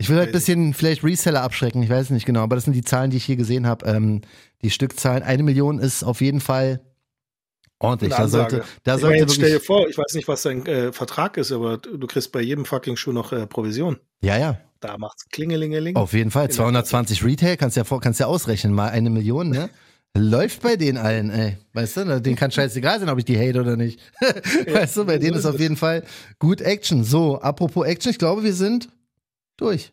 Ich 0.00 0.08
will 0.08 0.16
halt 0.16 0.28
ein 0.28 0.32
bisschen 0.32 0.74
vielleicht 0.74 1.02
Reseller 1.02 1.42
abschrecken, 1.42 1.82
ich 1.82 1.90
weiß 1.90 2.10
nicht 2.10 2.24
genau, 2.24 2.42
aber 2.42 2.54
das 2.54 2.64
sind 2.64 2.74
die 2.74 2.84
Zahlen, 2.84 3.10
die 3.10 3.16
ich 3.16 3.24
hier 3.24 3.34
gesehen 3.34 3.66
habe. 3.66 3.84
Ähm, 3.84 4.20
die 4.62 4.70
Stückzahlen, 4.70 5.24
eine 5.24 5.42
Million 5.42 5.80
ist 5.80 6.04
auf 6.04 6.20
jeden 6.20 6.40
Fall 6.40 6.80
ordentlich. 7.80 8.14
Da 8.14 8.28
sollte, 8.28 8.64
da 8.84 8.94
ich 8.94 9.00
sollte 9.00 9.28
stell 9.32 9.50
dir 9.50 9.60
vor, 9.60 9.88
ich 9.88 9.98
weiß 9.98 10.14
nicht, 10.14 10.28
was 10.28 10.42
dein 10.42 10.64
äh, 10.66 10.92
Vertrag 10.92 11.36
ist, 11.36 11.50
aber 11.50 11.78
du 11.78 12.06
kriegst 12.06 12.30
bei 12.30 12.40
jedem 12.40 12.64
fucking 12.64 12.96
Schuh 12.96 13.12
noch 13.12 13.32
äh, 13.32 13.48
Provision. 13.48 13.98
Ja, 14.20 14.38
ja. 14.38 14.60
Da 14.80 14.96
macht's 14.98 15.28
klingelingeling. 15.30 15.96
Auf 15.96 16.12
jeden 16.12 16.30
Fall. 16.30 16.48
220 16.48 17.24
Retail, 17.24 17.56
kannst 17.56 17.76
ja, 17.76 17.82
kannst 17.82 18.20
ja 18.20 18.26
ausrechnen, 18.26 18.72
mal 18.72 18.90
eine 18.90 19.10
Million, 19.10 19.50
ne? 19.50 19.70
Läuft 20.18 20.62
bei 20.62 20.76
denen 20.76 20.98
allen, 20.98 21.30
ey. 21.30 21.56
Weißt 21.72 21.96
du, 21.96 22.20
denen 22.20 22.36
kann 22.36 22.50
scheißegal 22.50 23.00
sein, 23.00 23.08
ob 23.08 23.18
ich 23.18 23.24
die 23.24 23.38
hate 23.38 23.60
oder 23.60 23.76
nicht. 23.76 24.00
weißt 24.20 24.96
du, 24.96 25.04
bei 25.04 25.18
denen 25.18 25.36
ist 25.36 25.46
auf 25.46 25.58
jeden 25.58 25.76
Fall 25.76 26.04
gut 26.38 26.60
Action. 26.60 27.04
So, 27.04 27.40
apropos 27.40 27.86
Action, 27.86 28.10
ich 28.10 28.18
glaube, 28.18 28.42
wir 28.44 28.52
sind 28.52 28.88
durch. 29.56 29.92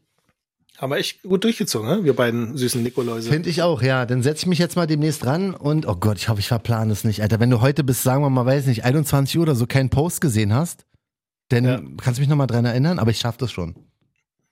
Haben 0.78 0.92
wir 0.92 0.98
echt 0.98 1.24
gut 1.24 1.44
durchgezogen, 1.44 1.88
ne? 1.88 2.04
wir 2.04 2.14
beiden 2.14 2.58
süßen 2.58 2.84
Nikoläuse. 2.84 3.30
Finde 3.30 3.50
ich 3.50 3.62
auch, 3.62 3.82
ja. 3.82 4.06
Dann 4.06 4.22
setze 4.22 4.44
ich 4.44 4.48
mich 4.48 4.60
jetzt 4.60 4.76
mal 4.76 4.88
demnächst 4.88 5.26
ran 5.26 5.54
und, 5.54 5.88
oh 5.88 5.96
Gott, 5.96 6.18
ich 6.18 6.28
hoffe, 6.28 6.42
ich 6.42 6.50
verplane 6.50 6.92
es 6.92 7.06
nicht. 7.06 7.22
Alter, 7.22 7.40
wenn 7.40 7.50
du 7.50 7.62
heute 7.62 7.84
bis, 7.84 8.04
sagen 8.04 8.22
wir 8.24 8.30
mal, 8.30 8.46
weiß 8.46 8.66
nicht, 8.66 8.84
21 8.84 9.38
Uhr 9.38 9.44
oder 9.44 9.56
so 9.56 9.68
keinen 9.68 9.90
Post 9.90 10.20
gesehen 10.20 10.54
hast, 10.54 10.86
dann 11.50 11.64
ja. 11.64 11.82
kannst 12.02 12.18
du 12.18 12.22
mich 12.22 12.30
nochmal 12.30 12.48
dran 12.48 12.66
erinnern, 12.66 13.00
aber 13.00 13.12
ich 13.12 13.20
schaffe 13.20 13.38
das 13.40 13.52
schon. 13.52 13.76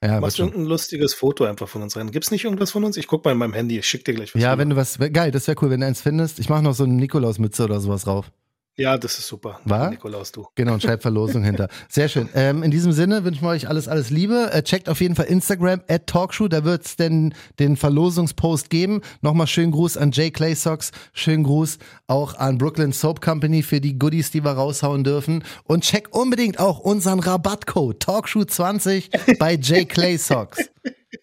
Ja, 0.03 0.19
Machst 0.19 0.37
du 0.37 0.43
irgendein 0.43 0.65
lustiges 0.65 1.13
Foto 1.13 1.45
einfach 1.45 1.69
von 1.69 1.81
uns 1.81 1.95
rein? 1.95 2.11
Gibt 2.11 2.25
es 2.25 2.31
nicht 2.31 2.43
irgendwas 2.43 2.71
von 2.71 2.83
uns? 2.83 2.97
Ich 2.97 3.07
guck 3.07 3.23
mal 3.23 3.31
in 3.31 3.37
meinem 3.37 3.53
Handy, 3.53 3.79
ich 3.79 3.87
schick 3.87 4.03
dir 4.03 4.13
gleich 4.13 4.35
was. 4.35 4.41
Ja, 4.41 4.57
wenn 4.57 4.69
du 4.69 4.75
was, 4.75 4.99
geil, 4.99 5.31
das 5.31 5.47
wäre 5.47 5.55
cool, 5.61 5.69
wenn 5.69 5.79
du 5.79 5.87
eins 5.87 6.01
findest. 6.01 6.39
Ich 6.39 6.49
mache 6.49 6.61
noch 6.61 6.73
so 6.73 6.83
eine 6.83 6.93
Nikolausmütze 6.93 7.63
oder 7.63 7.79
sowas 7.79 8.03
drauf. 8.03 8.29
Ja, 8.75 8.97
das 8.97 9.19
ist 9.19 9.27
super. 9.27 9.59
War? 9.65 9.91
Nikolaus, 9.91 10.31
du. 10.31 10.47
Genau, 10.55 10.73
und 10.73 10.81
schreibt 10.81 11.03
Verlosung 11.03 11.43
hinter. 11.43 11.67
Sehr 11.89 12.09
schön. 12.09 12.27
Ähm, 12.33 12.63
in 12.63 12.71
diesem 12.71 12.91
Sinne 12.91 13.23
wünschen 13.23 13.43
wir 13.43 13.49
euch 13.49 13.67
alles, 13.67 13.88
alles 13.88 14.09
Liebe. 14.09 14.49
Äh, 14.51 14.63
checkt 14.63 14.89
auf 14.89 14.99
jeden 14.99 15.15
Fall 15.15 15.25
Instagram 15.25 15.81
at 15.88 16.07
Talkshow, 16.07 16.47
da 16.47 16.63
wird 16.63 16.83
es 16.83 16.95
denn 16.95 17.36
den 17.59 17.77
Verlosungspost 17.77 18.71
geben. 18.71 19.01
Nochmal 19.21 19.45
schönen 19.45 19.71
Gruß 19.71 19.95
an 19.97 20.12
Jay 20.12 20.31
Clay 20.31 20.55
Socks, 20.55 20.91
schönen 21.13 21.43
Gruß 21.43 21.77
auch 22.07 22.36
an 22.36 22.57
Brooklyn 22.57 22.93
Soap 22.93 23.21
Company 23.21 23.62
für 23.62 23.79
die 23.79 23.99
Goodies, 23.99 24.31
die 24.31 24.43
wir 24.43 24.51
raushauen 24.51 25.03
dürfen. 25.03 25.43
Und 25.65 25.83
check 25.83 26.15
unbedingt 26.15 26.59
auch 26.59 26.79
unseren 26.79 27.19
Rabattcode 27.19 28.03
Talkshow20 28.03 29.38
bei 29.38 29.53
Jay 29.53 29.86
Clay 29.86 30.17
Socks. 30.17 30.71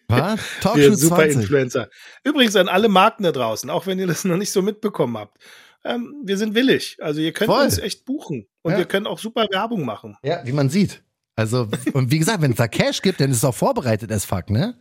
Was? 0.06 0.38
Talkshow 0.60 0.94
super 0.94 1.16
20. 1.16 1.36
Influencer. 1.42 1.88
Übrigens 2.22 2.54
an 2.54 2.68
alle 2.68 2.88
Marken 2.88 3.24
da 3.24 3.32
draußen, 3.32 3.70
auch 3.70 3.88
wenn 3.88 3.98
ihr 3.98 4.06
das 4.06 4.24
noch 4.24 4.36
nicht 4.36 4.52
so 4.52 4.62
mitbekommen 4.62 5.18
habt 5.18 5.36
ähm, 5.84 6.14
wir 6.24 6.36
sind 6.36 6.54
willig. 6.54 6.96
Also 7.00 7.20
ihr 7.20 7.32
könnt 7.32 7.50
Voll. 7.50 7.64
uns 7.64 7.78
echt 7.78 8.04
buchen 8.04 8.46
und 8.62 8.72
ja. 8.72 8.78
wir 8.78 8.84
können 8.84 9.06
auch 9.06 9.18
super 9.18 9.46
Werbung 9.50 9.84
machen. 9.84 10.16
Ja, 10.22 10.40
wie 10.44 10.52
man 10.52 10.68
sieht. 10.68 11.02
Also, 11.36 11.68
und 11.94 12.10
wie 12.10 12.18
gesagt, 12.18 12.42
wenn 12.42 12.50
es 12.50 12.58
da 12.58 12.68
Cash 12.68 13.00
gibt, 13.02 13.20
dann 13.20 13.30
ist 13.30 13.38
es 13.38 13.44
auch 13.44 13.54
vorbereitet 13.54 14.12
as 14.12 14.24
fuck, 14.24 14.50
ne? 14.50 14.76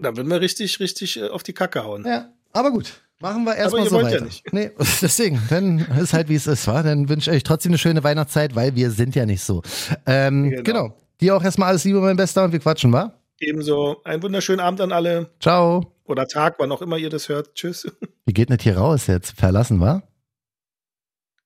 Dann 0.00 0.16
würden 0.16 0.30
wir 0.30 0.40
richtig, 0.40 0.78
richtig 0.78 1.18
äh, 1.18 1.28
auf 1.28 1.42
die 1.42 1.52
Kacke 1.52 1.82
hauen. 1.84 2.04
Ja, 2.06 2.32
aber 2.52 2.70
gut. 2.70 3.02
Machen 3.20 3.44
wir 3.44 3.54
erstmal 3.54 3.88
so 3.88 4.02
weiter. 4.02 4.18
Ja 4.18 4.24
nicht. 4.24 4.52
Nee, 4.52 4.70
deswegen, 5.00 5.40
dann 5.48 5.78
ist 6.00 6.12
halt 6.12 6.28
wie 6.28 6.34
es 6.34 6.48
ist, 6.48 6.66
war. 6.66 6.82
Dann 6.82 7.08
wünsche 7.08 7.30
ich 7.30 7.36
euch 7.36 7.42
trotzdem 7.44 7.70
eine 7.70 7.78
schöne 7.78 8.02
Weihnachtszeit, 8.02 8.56
weil 8.56 8.74
wir 8.74 8.90
sind 8.90 9.14
ja 9.14 9.26
nicht 9.26 9.42
so. 9.42 9.62
Ähm, 10.06 10.50
genau. 10.50 10.62
genau. 10.62 10.96
Dir 11.20 11.36
auch 11.36 11.44
erstmal 11.44 11.68
alles 11.68 11.84
Liebe, 11.84 12.00
mein 12.00 12.16
Bester, 12.16 12.44
und 12.44 12.52
wir 12.52 12.58
quatschen, 12.58 12.92
wa? 12.92 13.14
Ebenso. 13.38 14.02
Einen 14.02 14.22
wunderschönen 14.22 14.58
Abend 14.58 14.80
an 14.80 14.90
alle. 14.90 15.30
Ciao. 15.40 15.92
Oder 16.04 16.26
Tag, 16.26 16.56
wann 16.58 16.72
auch 16.72 16.82
immer 16.82 16.96
ihr 16.96 17.10
das 17.10 17.28
hört. 17.28 17.54
Tschüss. 17.54 17.86
Wie 18.26 18.32
geht 18.32 18.50
nicht 18.50 18.62
hier 18.62 18.76
raus 18.76 19.06
jetzt? 19.06 19.38
Verlassen, 19.38 19.80
wa? 19.80 20.02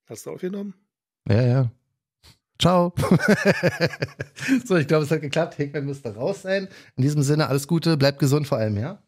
Hast 0.07 0.25
du 0.25 0.31
aufgenommen? 0.31 0.75
Ja, 1.29 1.43
ja. 1.43 1.71
Ciao. 2.61 2.95
so, 4.65 4.77
ich 4.77 4.87
glaube, 4.87 5.05
es 5.05 5.11
hat 5.11 5.21
geklappt. 5.21 5.55
Hickman 5.55 5.85
müsste 5.85 6.15
raus 6.15 6.43
sein. 6.43 6.69
In 6.97 7.03
diesem 7.03 7.23
Sinne, 7.23 7.49
alles 7.49 7.67
Gute, 7.67 7.97
bleibt 7.97 8.19
gesund 8.19 8.47
vor 8.47 8.59
allem, 8.59 8.79
ja? 8.79 8.99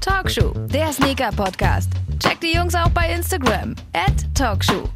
Talkshow, 0.00 0.54
der 0.68 0.92
Sneaker-Podcast. 0.92 1.90
Checkt 2.20 2.42
die 2.42 2.56
Jungs 2.56 2.74
auch 2.74 2.88
bei 2.90 3.12
Instagram. 3.12 3.74
At 3.92 4.34
Talkshow. 4.34 4.88